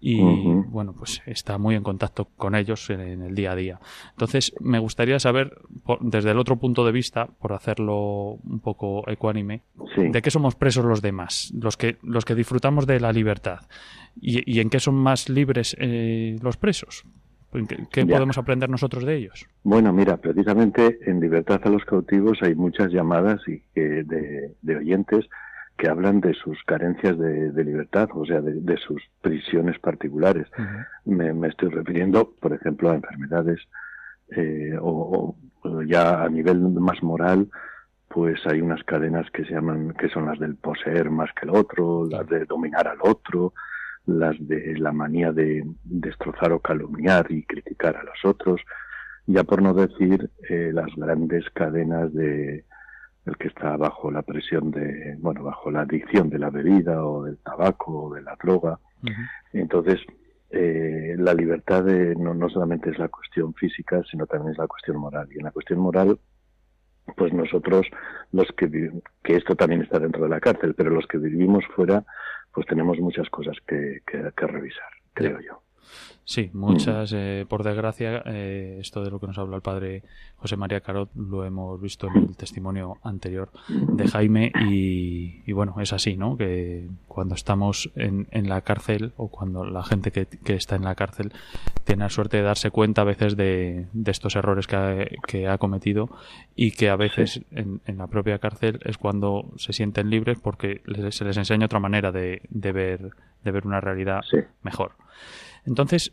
Y 0.00 0.20
bueno, 0.20 0.94
pues 0.94 1.22
está 1.26 1.58
muy 1.58 1.74
en 1.74 1.82
contacto 1.82 2.28
con 2.36 2.54
ellos 2.54 2.88
en, 2.90 3.22
el 3.22 3.34
día 3.34 3.52
a 3.52 3.56
día. 3.56 3.80
Entonces, 4.12 4.54
me 4.60 4.78
gustaría 4.78 5.18
saber, 5.18 5.58
desde 6.00 6.30
el 6.30 6.38
otro 6.38 6.56
punto 6.56 6.86
de 6.86 6.92
vista, 6.92 7.26
por 7.26 7.52
hacerlo 7.52 8.38
un 8.42 8.60
poco 8.60 9.08
ecuánime, 9.10 9.62
de 9.96 10.22
qué 10.22 10.30
somos 10.30 10.54
presos 10.54 10.84
los 10.84 11.02
demás, 11.02 11.52
los 11.54 11.76
que, 11.76 11.98
los 12.02 12.24
que 12.24 12.34
disfrutamos 12.34 12.86
de 12.86 13.00
la 13.00 13.12
libertad. 13.12 13.60
¿Y, 14.20 14.60
en 14.60 14.70
qué 14.70 14.80
son 14.80 14.96
más 14.96 15.28
libres 15.28 15.76
eh, 15.78 16.36
los 16.42 16.56
presos? 16.56 17.04
¿Qué, 17.90 18.06
podemos 18.06 18.38
aprender 18.38 18.70
nosotros 18.70 19.04
de 19.04 19.16
ellos? 19.16 19.46
Bueno, 19.64 19.92
mira, 19.92 20.16
precisamente 20.18 21.00
en 21.06 21.20
Libertad 21.20 21.60
a 21.64 21.68
los 21.68 21.84
cautivos 21.84 22.38
hay 22.42 22.54
muchas 22.54 22.92
llamadas 22.92 23.40
y, 23.48 23.60
de, 23.74 24.76
oyentes 24.76 25.26
que 25.76 25.88
hablan 25.88 26.20
de 26.20 26.34
sus 26.34 26.62
carencias 26.64 27.18
de, 27.18 27.64
libertad, 27.64 28.08
o 28.14 28.24
sea, 28.24 28.40
de, 28.40 28.76
sus 28.76 29.02
prisiones 29.20 29.78
particulares. 29.80 30.46
me, 31.04 31.48
estoy 31.48 31.70
refiriendo, 31.70 32.32
por 32.38 32.52
ejemplo, 32.52 32.90
a 32.90 32.94
enfermedades 32.94 33.58
eh, 34.36 34.76
o, 34.80 35.34
ya 35.86 36.22
a 36.22 36.28
nivel 36.28 36.60
más 36.60 37.02
moral, 37.02 37.48
pues 38.08 38.40
hay 38.46 38.60
unas 38.60 38.82
cadenas 38.84 39.28
que 39.32 39.44
se 39.44 39.54
llaman, 39.54 39.92
que 39.98 40.08
son 40.08 40.26
las 40.26 40.38
del 40.38 40.54
poseer 40.56 41.10
más 41.10 41.30
que 41.32 41.46
el 41.46 41.56
otro, 41.56 42.06
las 42.08 42.28
de 42.28 42.44
dominar 42.44 42.86
al 42.86 42.98
otro, 43.02 43.54
las 44.06 44.36
de 44.40 44.78
la 44.78 44.92
manía 44.92 45.32
de 45.32 45.64
destrozar 45.84 46.52
o 46.52 46.60
calumniar 46.60 47.30
y 47.30 47.44
criticar 47.44 47.96
a 47.96 48.02
los 48.02 48.24
otros, 48.24 48.60
ya 49.26 49.44
por 49.44 49.62
no 49.62 49.74
decir 49.74 50.30
eh, 50.48 50.70
las 50.72 50.94
grandes 50.96 51.48
cadenas 51.50 52.12
de 52.12 52.64
el 53.26 53.36
que 53.36 53.48
está 53.48 53.76
bajo 53.76 54.10
la 54.10 54.22
presión 54.22 54.70
de, 54.70 55.16
bueno, 55.18 55.44
bajo 55.44 55.70
la 55.70 55.82
adicción 55.82 56.30
de 56.30 56.38
la 56.38 56.50
bebida 56.50 57.04
o 57.04 57.24
del 57.24 57.36
tabaco 57.38 58.04
o 58.04 58.14
de 58.14 58.22
la 58.22 58.36
droga. 58.42 58.78
Entonces, 59.52 60.00
eh, 60.50 61.14
la 61.18 61.34
libertad 61.34 61.84
de, 61.84 62.16
no, 62.16 62.34
no 62.34 62.48
solamente 62.48 62.90
es 62.90 62.98
la 62.98 63.08
cuestión 63.08 63.54
física, 63.54 64.02
sino 64.10 64.26
también 64.26 64.52
es 64.52 64.58
la 64.58 64.66
cuestión 64.66 64.96
moral. 64.96 65.28
Y 65.30 65.38
en 65.38 65.44
la 65.44 65.50
cuestión 65.50 65.80
moral, 65.80 66.18
pues 67.16 67.32
nosotros, 67.32 67.86
los 68.32 68.48
que, 68.56 68.90
que 69.22 69.36
esto 69.36 69.54
también 69.54 69.82
está 69.82 69.98
dentro 69.98 70.22
de 70.24 70.30
la 70.30 70.40
cárcel, 70.40 70.74
pero 70.74 70.90
los 70.90 71.06
que 71.06 71.18
vivimos 71.18 71.64
fuera, 71.76 72.04
pues 72.52 72.66
tenemos 72.66 72.98
muchas 72.98 73.28
cosas 73.30 73.56
que, 73.66 74.00
que, 74.06 74.46
revisar, 74.46 74.90
creo 75.12 75.40
yo. 75.40 75.62
Sí, 76.30 76.48
muchas. 76.52 77.12
Eh, 77.12 77.44
por 77.48 77.64
desgracia, 77.64 78.22
eh, 78.24 78.78
esto 78.80 79.02
de 79.02 79.10
lo 79.10 79.18
que 79.18 79.26
nos 79.26 79.36
habla 79.36 79.56
el 79.56 79.62
padre 79.62 80.04
José 80.36 80.56
María 80.56 80.80
Carot 80.80 81.10
lo 81.16 81.44
hemos 81.44 81.80
visto 81.82 82.06
en 82.06 82.18
el 82.18 82.36
testimonio 82.36 82.98
anterior 83.02 83.50
de 83.68 84.06
Jaime 84.06 84.52
y, 84.70 85.50
bueno, 85.50 85.74
es 85.80 85.92
así, 85.92 86.16
¿no? 86.16 86.36
Que 86.36 86.86
cuando 87.08 87.34
estamos 87.34 87.90
en, 87.96 88.28
en 88.30 88.48
la 88.48 88.60
cárcel 88.60 89.12
o 89.16 89.26
cuando 89.26 89.64
la 89.64 89.82
gente 89.82 90.12
que, 90.12 90.26
que, 90.26 90.54
está 90.54 90.76
en 90.76 90.84
la 90.84 90.94
cárcel 90.94 91.32
tiene 91.82 92.04
la 92.04 92.10
suerte 92.10 92.36
de 92.36 92.44
darse 92.44 92.70
cuenta 92.70 93.02
a 93.02 93.06
veces 93.06 93.36
de, 93.36 93.86
de 93.92 94.10
estos 94.12 94.36
errores 94.36 94.68
que 94.68 94.76
ha, 94.76 95.08
que 95.26 95.48
ha, 95.48 95.58
cometido 95.58 96.10
y 96.54 96.70
que 96.70 96.90
a 96.90 96.96
veces 96.96 97.40
en, 97.50 97.80
en, 97.86 97.98
la 97.98 98.06
propia 98.06 98.38
cárcel 98.38 98.78
es 98.84 98.98
cuando 98.98 99.50
se 99.56 99.72
sienten 99.72 100.10
libres 100.10 100.38
porque 100.40 100.80
se 101.10 101.24
les 101.24 101.36
enseña 101.36 101.66
otra 101.66 101.80
manera 101.80 102.12
de, 102.12 102.42
de 102.50 102.70
ver, 102.70 103.10
de 103.42 103.50
ver 103.50 103.66
una 103.66 103.80
realidad 103.80 104.20
mejor. 104.62 104.92
Entonces, 105.64 106.12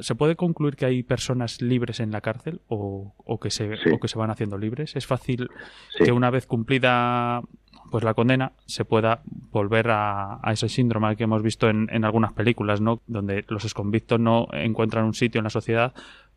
¿se 0.00 0.14
puede 0.14 0.36
concluir 0.36 0.76
que 0.76 0.86
hay 0.86 1.02
personas 1.02 1.60
libres 1.60 2.00
en 2.00 2.10
la 2.10 2.20
cárcel 2.20 2.60
o, 2.68 3.38
que, 3.40 3.50
se, 3.50 3.70
que 4.00 4.08
se 4.08 4.18
van 4.18 4.30
haciendo 4.30 4.58
libres? 4.58 4.96
¿Es 4.96 5.06
fácil 5.06 5.48
que 5.98 6.12
una 6.12 6.30
vez 6.30 6.46
cumplida 6.46 7.42
pues 7.90 8.04
la 8.04 8.14
condena 8.14 8.52
se 8.64 8.86
pueda 8.86 9.20
volver 9.50 9.88
a, 9.90 10.40
ese 10.50 10.70
síndrome 10.70 11.14
que 11.14 11.24
hemos 11.24 11.42
visto 11.42 11.68
en, 11.68 11.88
en, 11.92 12.06
algunas 12.06 12.32
películas, 12.32 12.80
¿no? 12.80 13.02
Donde 13.06 13.44
los 13.48 13.64
exconvictos 13.64 14.18
no 14.18 14.48
encuentran 14.52 15.04
un 15.04 15.12
sitio 15.12 15.40
en 15.40 15.44
la 15.44 15.50
sociedad 15.50 15.92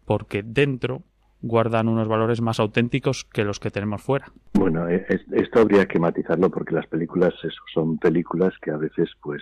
porque 0.06 0.44
dentro 0.44 1.04
guardan 1.42 1.88
unos 1.88 2.08
valores 2.08 2.42
más 2.42 2.60
auténticos 2.60 3.24
que 3.24 3.44
los 3.44 3.60
que 3.60 3.70
tenemos 3.70 4.02
fuera. 4.02 4.26
Bueno, 4.54 4.90
e, 4.90 5.06
esto 5.32 5.62
habría 5.62 5.86
que 5.86 6.00
matizarlo 6.00 6.50
porque 6.50 6.74
las 6.74 6.88
películas 6.88 7.34
son 7.74 7.98
películas 8.00 8.54
que 8.62 8.72
a 8.72 8.78
veces 8.78 9.10
pues 9.22 9.42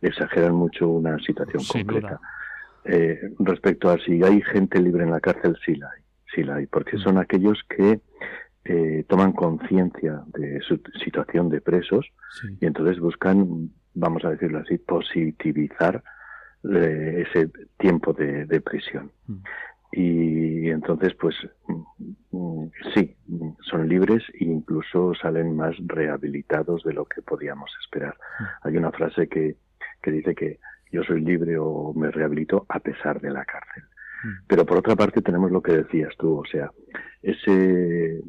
exageran 0.00 0.54
mucho 0.54 0.88
una 0.88 1.18
situación 1.18 1.62
concreta. 1.64 2.20
Eh, 2.84 3.20
respecto 3.38 3.90
a 3.90 3.98
si 3.98 4.22
hay 4.22 4.40
gente 4.42 4.80
libre 4.80 5.04
en 5.04 5.10
la 5.10 5.20
cárcel, 5.20 5.56
sí 5.64 5.74
la 5.74 5.90
hay, 5.90 6.02
sí 6.34 6.42
la 6.42 6.56
hay, 6.56 6.66
porque 6.66 6.96
mm. 6.96 7.00
son 7.00 7.18
aquellos 7.18 7.58
que 7.68 8.00
eh, 8.64 9.04
toman 9.08 9.32
conciencia 9.32 10.22
de 10.28 10.60
su 10.60 10.80
situación 11.04 11.48
de 11.48 11.60
presos 11.60 12.06
y 12.60 12.66
entonces 12.66 13.00
buscan, 13.00 13.70
vamos 13.94 14.24
a 14.24 14.30
decirlo 14.30 14.58
así, 14.60 14.78
positivizar 14.78 16.02
eh, 16.64 17.24
ese 17.26 17.50
tiempo 17.78 18.12
de, 18.12 18.60
prisión. 18.60 19.10
Mm. 19.26 19.36
Y 19.90 20.70
entonces, 20.70 21.14
pues 21.14 21.34
mm, 22.30 22.66
sí, 22.94 23.16
son 23.62 23.88
libres 23.88 24.22
e 24.38 24.44
incluso 24.44 25.14
salen 25.14 25.56
más 25.56 25.74
rehabilitados 25.86 26.82
de 26.84 26.92
lo 26.92 27.06
que 27.06 27.22
podíamos 27.22 27.70
esperar. 27.82 28.16
Hay 28.62 28.76
una 28.76 28.92
frase 28.92 29.28
que 29.28 29.56
que 30.02 30.10
dice 30.10 30.34
que 30.34 30.60
yo 30.90 31.02
soy 31.04 31.20
libre 31.20 31.58
o 31.58 31.92
me 31.94 32.10
rehabilito 32.10 32.66
a 32.68 32.80
pesar 32.80 33.20
de 33.20 33.30
la 33.30 33.44
cárcel. 33.44 33.84
Mm. 34.24 34.28
Pero 34.46 34.66
por 34.66 34.78
otra 34.78 34.96
parte 34.96 35.22
tenemos 35.22 35.50
lo 35.50 35.62
que 35.62 35.72
decías 35.72 36.14
tú, 36.18 36.38
o 36.38 36.44
sea, 36.44 36.70
ese 37.22 38.20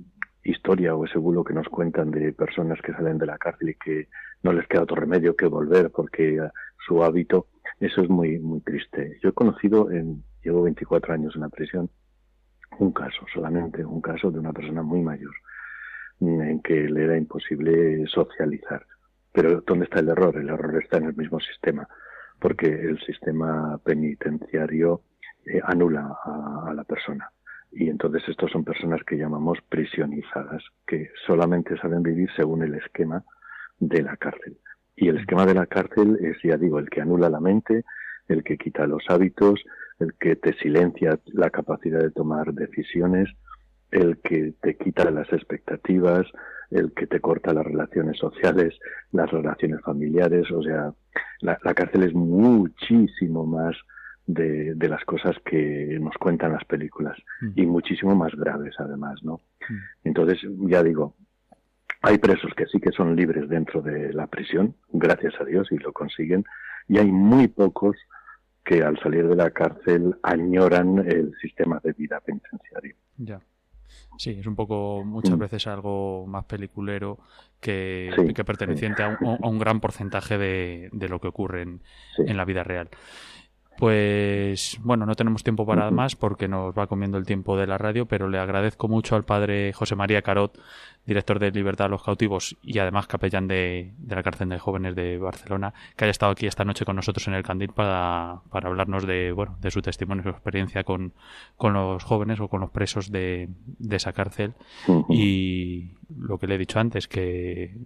historia 0.44 0.96
o 0.96 1.06
ese 1.06 1.18
bulo 1.18 1.44
que 1.44 1.54
nos 1.54 1.68
cuentan 1.68 2.12
de 2.12 2.34
personas 2.34 2.82
que 2.82 2.94
salen 2.94 3.18
de 3.18 3.26
la 3.26 3.38
cárcel 3.38 3.70
y 3.70 3.76
que 3.76 4.08
no 4.42 4.54
les 4.54 4.68
queda 4.68 4.84
otro 4.84 4.96
remedio 4.96 5.36
que 5.36 5.46
volver 5.46 5.92
porque 5.92 6.40
su 6.88 7.04
hábito, 7.04 7.48
eso 7.80 8.02
es 8.02 8.10
muy 8.10 8.40
muy 8.40 8.62
triste. 8.62 9.20
Yo 9.22 9.30
he 9.30 9.34
conocido 9.34 9.92
en 9.92 10.24
llevo 10.44 10.64
24 10.64 11.14
años 11.14 11.36
en 11.36 11.42
la 11.42 11.50
prisión 11.50 11.90
un 12.80 12.94
caso, 12.94 13.26
solamente 13.34 13.84
un 13.84 14.02
caso 14.02 14.32
de 14.32 14.40
una 14.40 14.54
persona 14.54 14.82
muy 14.82 15.02
mayor 15.02 15.34
en 16.22 16.62
que 16.62 16.88
le 16.90 17.04
era 17.04 17.18
imposible 17.18 18.06
socializar 18.08 18.86
pero 19.32 19.62
¿dónde 19.66 19.86
está 19.86 20.00
el 20.00 20.10
error? 20.10 20.36
El 20.38 20.50
error 20.50 20.82
está 20.82 20.98
en 20.98 21.06
el 21.06 21.16
mismo 21.16 21.40
sistema, 21.40 21.88
porque 22.40 22.68
el 22.68 23.00
sistema 23.02 23.78
penitenciario 23.84 25.02
eh, 25.46 25.60
anula 25.64 26.18
a, 26.24 26.74
la 26.74 26.84
persona. 26.84 27.32
Y 27.72 27.90
entonces 27.90 28.24
estos 28.28 28.52
son 28.52 28.64
personas 28.64 29.02
que 29.04 29.18
llamamos 29.18 29.60
prisionizadas, 29.70 30.64
que 30.88 31.12
solamente 31.28 31.78
saben 31.78 32.02
vivir 32.02 32.30
según 32.36 32.64
el 32.64 32.76
esquema 32.76 33.24
de 33.80 34.02
la 34.02 34.18
cárcel. 34.18 34.58
Y 34.96 35.08
el 35.08 35.18
esquema 35.18 35.46
de 35.46 35.54
la 35.54 35.66
cárcel 35.66 36.18
es, 36.22 36.38
ya 36.44 36.58
digo, 36.58 36.80
el 36.80 36.90
que 36.90 37.02
anula 37.02 37.30
la 37.30 37.40
mente, 37.40 37.86
el 38.28 38.44
que 38.44 38.58
quita 38.58 38.88
los 38.88 39.04
hábitos, 39.08 39.64
el 40.00 40.14
que 40.16 40.36
te 40.36 40.54
silencia 40.54 41.20
la 41.28 41.50
capacidad 41.50 42.00
de 42.00 42.12
tomar 42.12 42.54
decisiones, 42.54 43.30
el 43.92 44.18
que 44.20 44.54
te 44.62 44.76
quita 44.76 45.10
las 45.12 45.32
expectativas, 45.32 46.26
el 46.72 46.94
que 46.94 47.08
te 47.08 47.20
corta 47.20 47.54
las 47.54 47.66
relaciones 47.66 48.18
sociales, 48.18 48.78
las 49.12 49.30
relaciones 49.32 49.82
familiares, 49.82 50.50
o 50.52 50.62
sea, 50.62 50.94
la, 51.42 51.58
cárcel 51.74 52.04
es 52.04 52.14
muchísimo 52.14 53.46
más 53.46 53.76
de, 54.28 54.76
de, 54.76 54.90
las 54.90 55.04
cosas 55.06 55.36
que 55.44 55.98
nos 56.00 56.16
cuentan 56.16 56.54
las 56.54 56.64
películas 56.66 57.18
mm. 57.42 57.52
y 57.56 57.66
muchísimo 57.66 58.16
más 58.16 58.36
graves 58.36 58.76
además, 58.78 59.24
¿no? 59.24 59.42
Mm. 59.68 59.78
Entonces, 60.04 60.40
ya 60.68 60.84
digo, 60.84 61.16
hay 62.02 62.18
presos 62.18 62.54
que 62.56 62.66
sí 62.68 62.80
que 62.80 62.92
son 62.92 63.16
libres 63.16 63.50
dentro 63.50 63.82
de 63.82 64.14
la 64.14 64.28
prisión, 64.28 64.76
gracias 64.90 65.34
a 65.40 65.46
Dios, 65.46 65.72
y 65.72 65.78
lo 65.78 65.92
consiguen, 65.92 66.46
y 66.88 66.98
hay 66.98 67.12
muy 67.12 67.48
pocos 67.48 67.98
que 68.64 68.84
al 68.84 69.00
salir 69.00 69.28
de 69.28 69.36
la 69.36 69.52
cárcel 69.52 70.16
añoran 70.22 71.00
el 71.00 71.34
sistema 71.42 71.82
de 71.84 71.94
vida 71.94 72.20
penitenciario. 72.20 72.96
Ya. 73.18 73.42
Sí, 74.18 74.38
es 74.40 74.46
un 74.46 74.56
poco 74.56 75.04
muchas 75.06 75.36
mm. 75.36 75.40
veces 75.40 75.68
algo 75.68 76.26
más 76.28 76.46
peliculero 76.46 77.20
que, 77.60 78.12
que 78.36 78.44
perteneciente 78.44 79.04
a, 79.04 79.18
un, 79.20 79.60
gran 79.60 79.80
porcentaje 79.80 80.38
de, 80.38 80.90
lo 80.92 81.20
que 81.20 81.28
ocurre 81.28 81.62
en, 81.62 82.38
la 82.38 82.46
vida 82.46 82.64
real. 82.64 82.90
Pues 83.80 84.78
bueno, 84.84 85.06
no 85.06 85.16
tenemos 85.16 85.42
tiempo 85.42 85.66
para 85.66 85.90
más 85.90 86.18
porque 86.18 86.50
nos 86.50 86.78
va 86.78 86.88
comiendo 86.88 87.18
el 87.18 87.26
tiempo 87.26 87.56
de 87.56 87.66
la 87.66 87.78
radio, 87.78 88.06
pero 88.06 88.28
le 88.28 88.38
agradezco 88.38 88.90
mucho 88.90 89.16
al 89.16 89.24
padre 89.24 89.72
José 89.72 89.96
María 89.96 90.22
Carot, 90.22 90.60
director 91.06 91.40
de 91.40 91.50
Libertad 91.50 91.86
a 91.86 91.90
los 91.90 92.04
Cautivos 92.04 92.58
y 92.62 92.80
además 92.80 93.08
capellán 93.08 93.48
de, 93.48 93.94
la 94.06 94.22
cárcel 94.22 94.50
de 94.50 94.60
jóvenes 94.60 94.96
de 94.96 95.18
Barcelona, 95.18 95.74
que 95.96 96.04
haya 96.04 96.12
estado 96.12 96.34
aquí 96.34 96.46
esta 96.46 96.66
noche 96.66 96.84
con 96.84 96.98
nosotros 96.98 97.26
en 97.30 97.36
el 97.36 97.44
Candil 97.44 97.70
para, 97.70 98.42
para 98.50 98.68
hablarnos 98.68 99.08
de, 99.08 99.32
bueno, 99.32 99.58
de 99.62 99.72
su 99.72 99.82
testimonio, 99.82 100.24
su 100.24 100.30
experiencia 100.30 100.84
con, 100.84 101.14
con 101.56 101.72
los 101.72 102.04
jóvenes 102.04 102.42
o 102.42 102.50
con 102.50 102.60
los 102.60 102.72
presos 102.72 103.10
de, 103.10 103.48
de 103.66 103.96
esa 103.96 104.12
cárcel. 104.12 104.56
Y 105.08 105.92
lo 106.18 106.38
que 106.38 106.48
le 106.48 106.56
he 106.56 106.58
dicho 106.58 106.82
antes, 106.82 107.08
que 107.08 107.78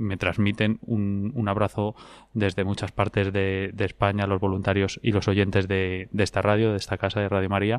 me 0.00 0.16
transmiten 0.16 0.78
un, 0.86 1.32
un 1.34 1.48
abrazo 1.48 1.94
desde 2.34 2.64
muchas 2.64 2.90
partes 2.90 3.32
de, 3.32 3.70
de 3.72 3.84
España, 3.84 4.26
los 4.26 4.40
voluntarios 4.40 4.98
y 5.02 5.12
los 5.12 5.28
oyentes 5.28 5.68
de, 5.68 6.08
de, 6.10 6.24
esta 6.24 6.42
radio, 6.42 6.70
de 6.70 6.76
esta 6.76 6.96
casa 6.96 7.20
de 7.20 7.28
Radio 7.28 7.48
María, 7.48 7.78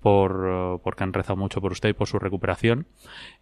por, 0.00 0.80
porque 0.82 1.04
han 1.04 1.12
rezado 1.12 1.36
mucho 1.36 1.60
por 1.60 1.72
usted 1.72 1.90
y 1.90 1.94
por 1.94 2.08
su 2.08 2.18
recuperación. 2.18 2.86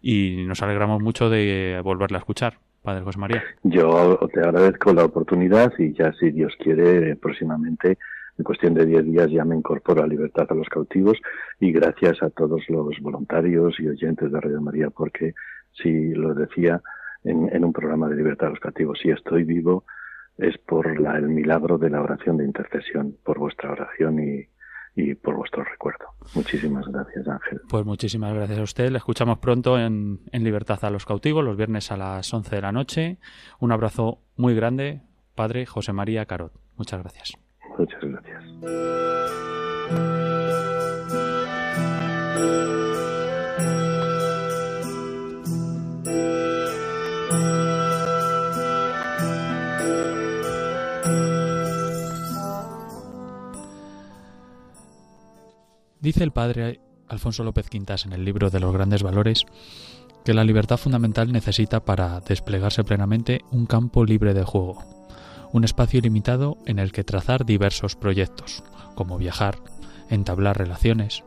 Y 0.01 0.45
nos 0.47 0.61
alegramos 0.61 1.01
mucho 1.01 1.29
de 1.29 1.81
volverla 1.83 2.17
a 2.17 2.19
escuchar. 2.19 2.59
Padre 2.81 3.03
José 3.03 3.19
María. 3.19 3.43
Yo 3.63 4.17
te 4.33 4.39
agradezco 4.39 4.93
la 4.93 5.05
oportunidad 5.05 5.71
y 5.77 5.93
ya 5.93 6.11
si 6.13 6.31
Dios 6.31 6.53
quiere, 6.57 7.15
próximamente, 7.15 7.97
en 8.37 8.43
cuestión 8.43 8.73
de 8.73 8.85
10 8.85 9.05
días, 9.05 9.29
ya 9.29 9.45
me 9.45 9.55
incorporo 9.55 10.03
a 10.03 10.07
Libertad 10.07 10.47
a 10.49 10.55
los 10.55 10.67
Cautivos 10.67 11.17
y 11.59 11.71
gracias 11.71 12.23
a 12.23 12.31
todos 12.31 12.63
los 12.69 12.99
voluntarios 12.99 13.79
y 13.79 13.87
oyentes 13.87 14.31
de 14.31 14.41
Radio 14.41 14.61
María, 14.61 14.89
porque 14.89 15.33
si 15.73 16.13
lo 16.13 16.33
decía 16.33 16.81
en, 17.23 17.49
en 17.53 17.63
un 17.63 17.73
programa 17.73 18.09
de 18.09 18.15
Libertad 18.15 18.47
a 18.47 18.51
los 18.51 18.59
Cautivos, 18.59 18.99
si 19.01 19.09
estoy 19.09 19.43
vivo, 19.43 19.85
es 20.37 20.57
por 20.57 20.99
la, 20.99 21.17
el 21.17 21.29
milagro 21.29 21.77
de 21.77 21.89
la 21.89 22.01
oración 22.01 22.37
de 22.37 22.45
intercesión, 22.45 23.17
por 23.23 23.39
vuestra 23.39 23.71
oración 23.71 24.19
y, 24.19 24.47
y 24.95 25.15
por 25.15 25.35
vuestro 25.35 25.63
recuerdo. 25.63 26.05
Muchísimas 26.35 26.87
gracias, 26.87 27.27
Ángel. 27.27 27.61
Pues 27.69 27.85
muchísimas 27.85 28.33
gracias 28.33 28.59
a 28.59 28.63
usted. 28.63 28.89
Le 28.89 28.97
escuchamos 28.97 29.39
pronto 29.39 29.79
en, 29.79 30.19
en 30.31 30.43
Libertad 30.43 30.83
a 30.83 30.89
los 30.89 31.05
Cautivos, 31.05 31.43
los 31.43 31.57
viernes 31.57 31.91
a 31.91 31.97
las 31.97 32.33
11 32.33 32.55
de 32.55 32.61
la 32.61 32.71
noche. 32.71 33.17
Un 33.59 33.71
abrazo 33.71 34.19
muy 34.35 34.55
grande, 34.55 35.01
Padre 35.35 35.65
José 35.65 35.93
María 35.93 36.25
Carot. 36.25 36.53
Muchas 36.77 37.01
gracias. 37.01 37.33
Muchas 37.77 38.01
gracias. 38.01 38.43
Dice 56.01 56.23
el 56.23 56.31
padre 56.31 56.81
Alfonso 57.07 57.43
López 57.43 57.69
Quintas 57.69 58.07
en 58.07 58.13
el 58.13 58.25
libro 58.25 58.49
de 58.49 58.59
los 58.59 58.73
grandes 58.73 59.03
valores 59.03 59.45
que 60.25 60.33
la 60.33 60.43
libertad 60.43 60.77
fundamental 60.77 61.31
necesita 61.31 61.85
para 61.85 62.19
desplegarse 62.21 62.83
plenamente 62.83 63.41
un 63.51 63.67
campo 63.67 64.03
libre 64.03 64.33
de 64.33 64.43
juego, 64.43 64.83
un 65.51 65.63
espacio 65.63 65.99
ilimitado 65.99 66.57
en 66.65 66.79
el 66.79 66.91
que 66.91 67.03
trazar 67.03 67.45
diversos 67.45 67.95
proyectos, 67.95 68.63
como 68.95 69.19
viajar, 69.19 69.59
entablar 70.09 70.57
relaciones, 70.57 71.23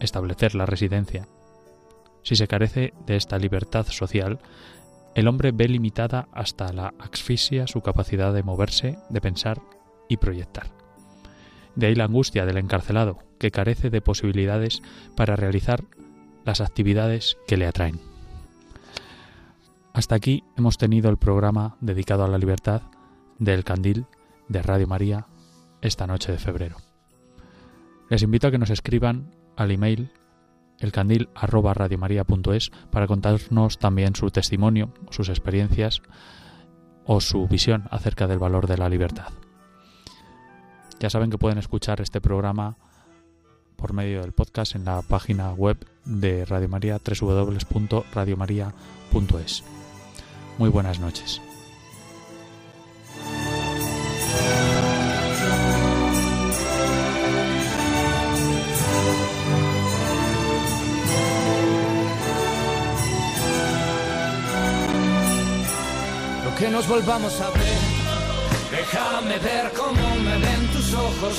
establecer 0.00 0.54
la 0.54 0.64
residencia. 0.64 1.28
Si 2.22 2.36
se 2.36 2.48
carece 2.48 2.94
de 3.04 3.16
esta 3.16 3.36
libertad 3.36 3.86
social, 3.86 4.38
el 5.14 5.28
hombre 5.28 5.52
ve 5.52 5.68
limitada 5.68 6.28
hasta 6.32 6.72
la 6.72 6.94
asfixia 6.98 7.66
su 7.66 7.82
capacidad 7.82 8.32
de 8.32 8.42
moverse, 8.42 8.98
de 9.10 9.20
pensar 9.20 9.60
y 10.08 10.16
proyectar. 10.16 10.68
De 11.74 11.86
ahí 11.86 11.94
la 11.94 12.04
angustia 12.04 12.46
del 12.46 12.56
encarcelado, 12.56 13.27
que 13.38 13.50
carece 13.50 13.90
de 13.90 14.00
posibilidades 14.00 14.82
para 15.16 15.36
realizar 15.36 15.84
las 16.44 16.60
actividades 16.60 17.36
que 17.46 17.56
le 17.56 17.66
atraen. 17.66 18.00
Hasta 19.92 20.14
aquí 20.14 20.44
hemos 20.56 20.78
tenido 20.78 21.10
el 21.10 21.16
programa 21.16 21.76
dedicado 21.80 22.24
a 22.24 22.28
la 22.28 22.38
libertad 22.38 22.82
del 23.38 23.64
Candil 23.64 24.06
de 24.48 24.62
Radio 24.62 24.86
María 24.86 25.26
esta 25.80 26.06
noche 26.06 26.32
de 26.32 26.38
febrero. 26.38 26.76
Les 28.08 28.22
invito 28.22 28.46
a 28.46 28.50
que 28.50 28.58
nos 28.58 28.70
escriban 28.70 29.34
al 29.56 29.70
email 29.70 30.10
elcandil@radiomaria.es 30.78 32.70
para 32.90 33.06
contarnos 33.06 33.78
también 33.78 34.14
su 34.14 34.30
testimonio, 34.30 34.92
sus 35.10 35.28
experiencias 35.28 36.02
o 37.04 37.20
su 37.20 37.48
visión 37.48 37.88
acerca 37.90 38.26
del 38.26 38.38
valor 38.38 38.66
de 38.66 38.78
la 38.78 38.88
libertad. 38.88 39.32
Ya 41.00 41.10
saben 41.10 41.30
que 41.30 41.38
pueden 41.38 41.58
escuchar 41.58 42.00
este 42.00 42.20
programa 42.20 42.76
por 43.78 43.92
medio 43.92 44.22
del 44.22 44.32
podcast 44.32 44.74
en 44.74 44.84
la 44.84 45.00
página 45.02 45.52
web 45.52 45.76
de 46.04 46.44
Radio 46.44 46.68
María 46.68 46.98
www.radiomaria.es. 46.98 49.62
Muy 50.58 50.68
buenas 50.68 50.98
noches. 50.98 51.40
Lo 66.44 66.54
que 66.56 66.68
nos 66.68 66.88
volvamos 66.88 67.40
a 67.40 67.50
ver, 67.50 67.78
déjame 68.72 69.38
ver 69.38 69.72
cómo 69.72 70.16
me 70.16 70.36
ven 70.38 70.66
tus 70.72 70.92
ojos. 70.94 71.38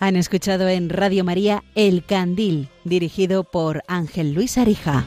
Han 0.00 0.14
escuchado 0.16 0.68
en 0.68 0.90
Radio 0.90 1.24
María 1.24 1.64
El 1.74 2.04
Candil, 2.04 2.68
dirigido 2.84 3.42
por 3.42 3.82
Ángel 3.88 4.32
Luis 4.32 4.56
Arija. 4.56 5.06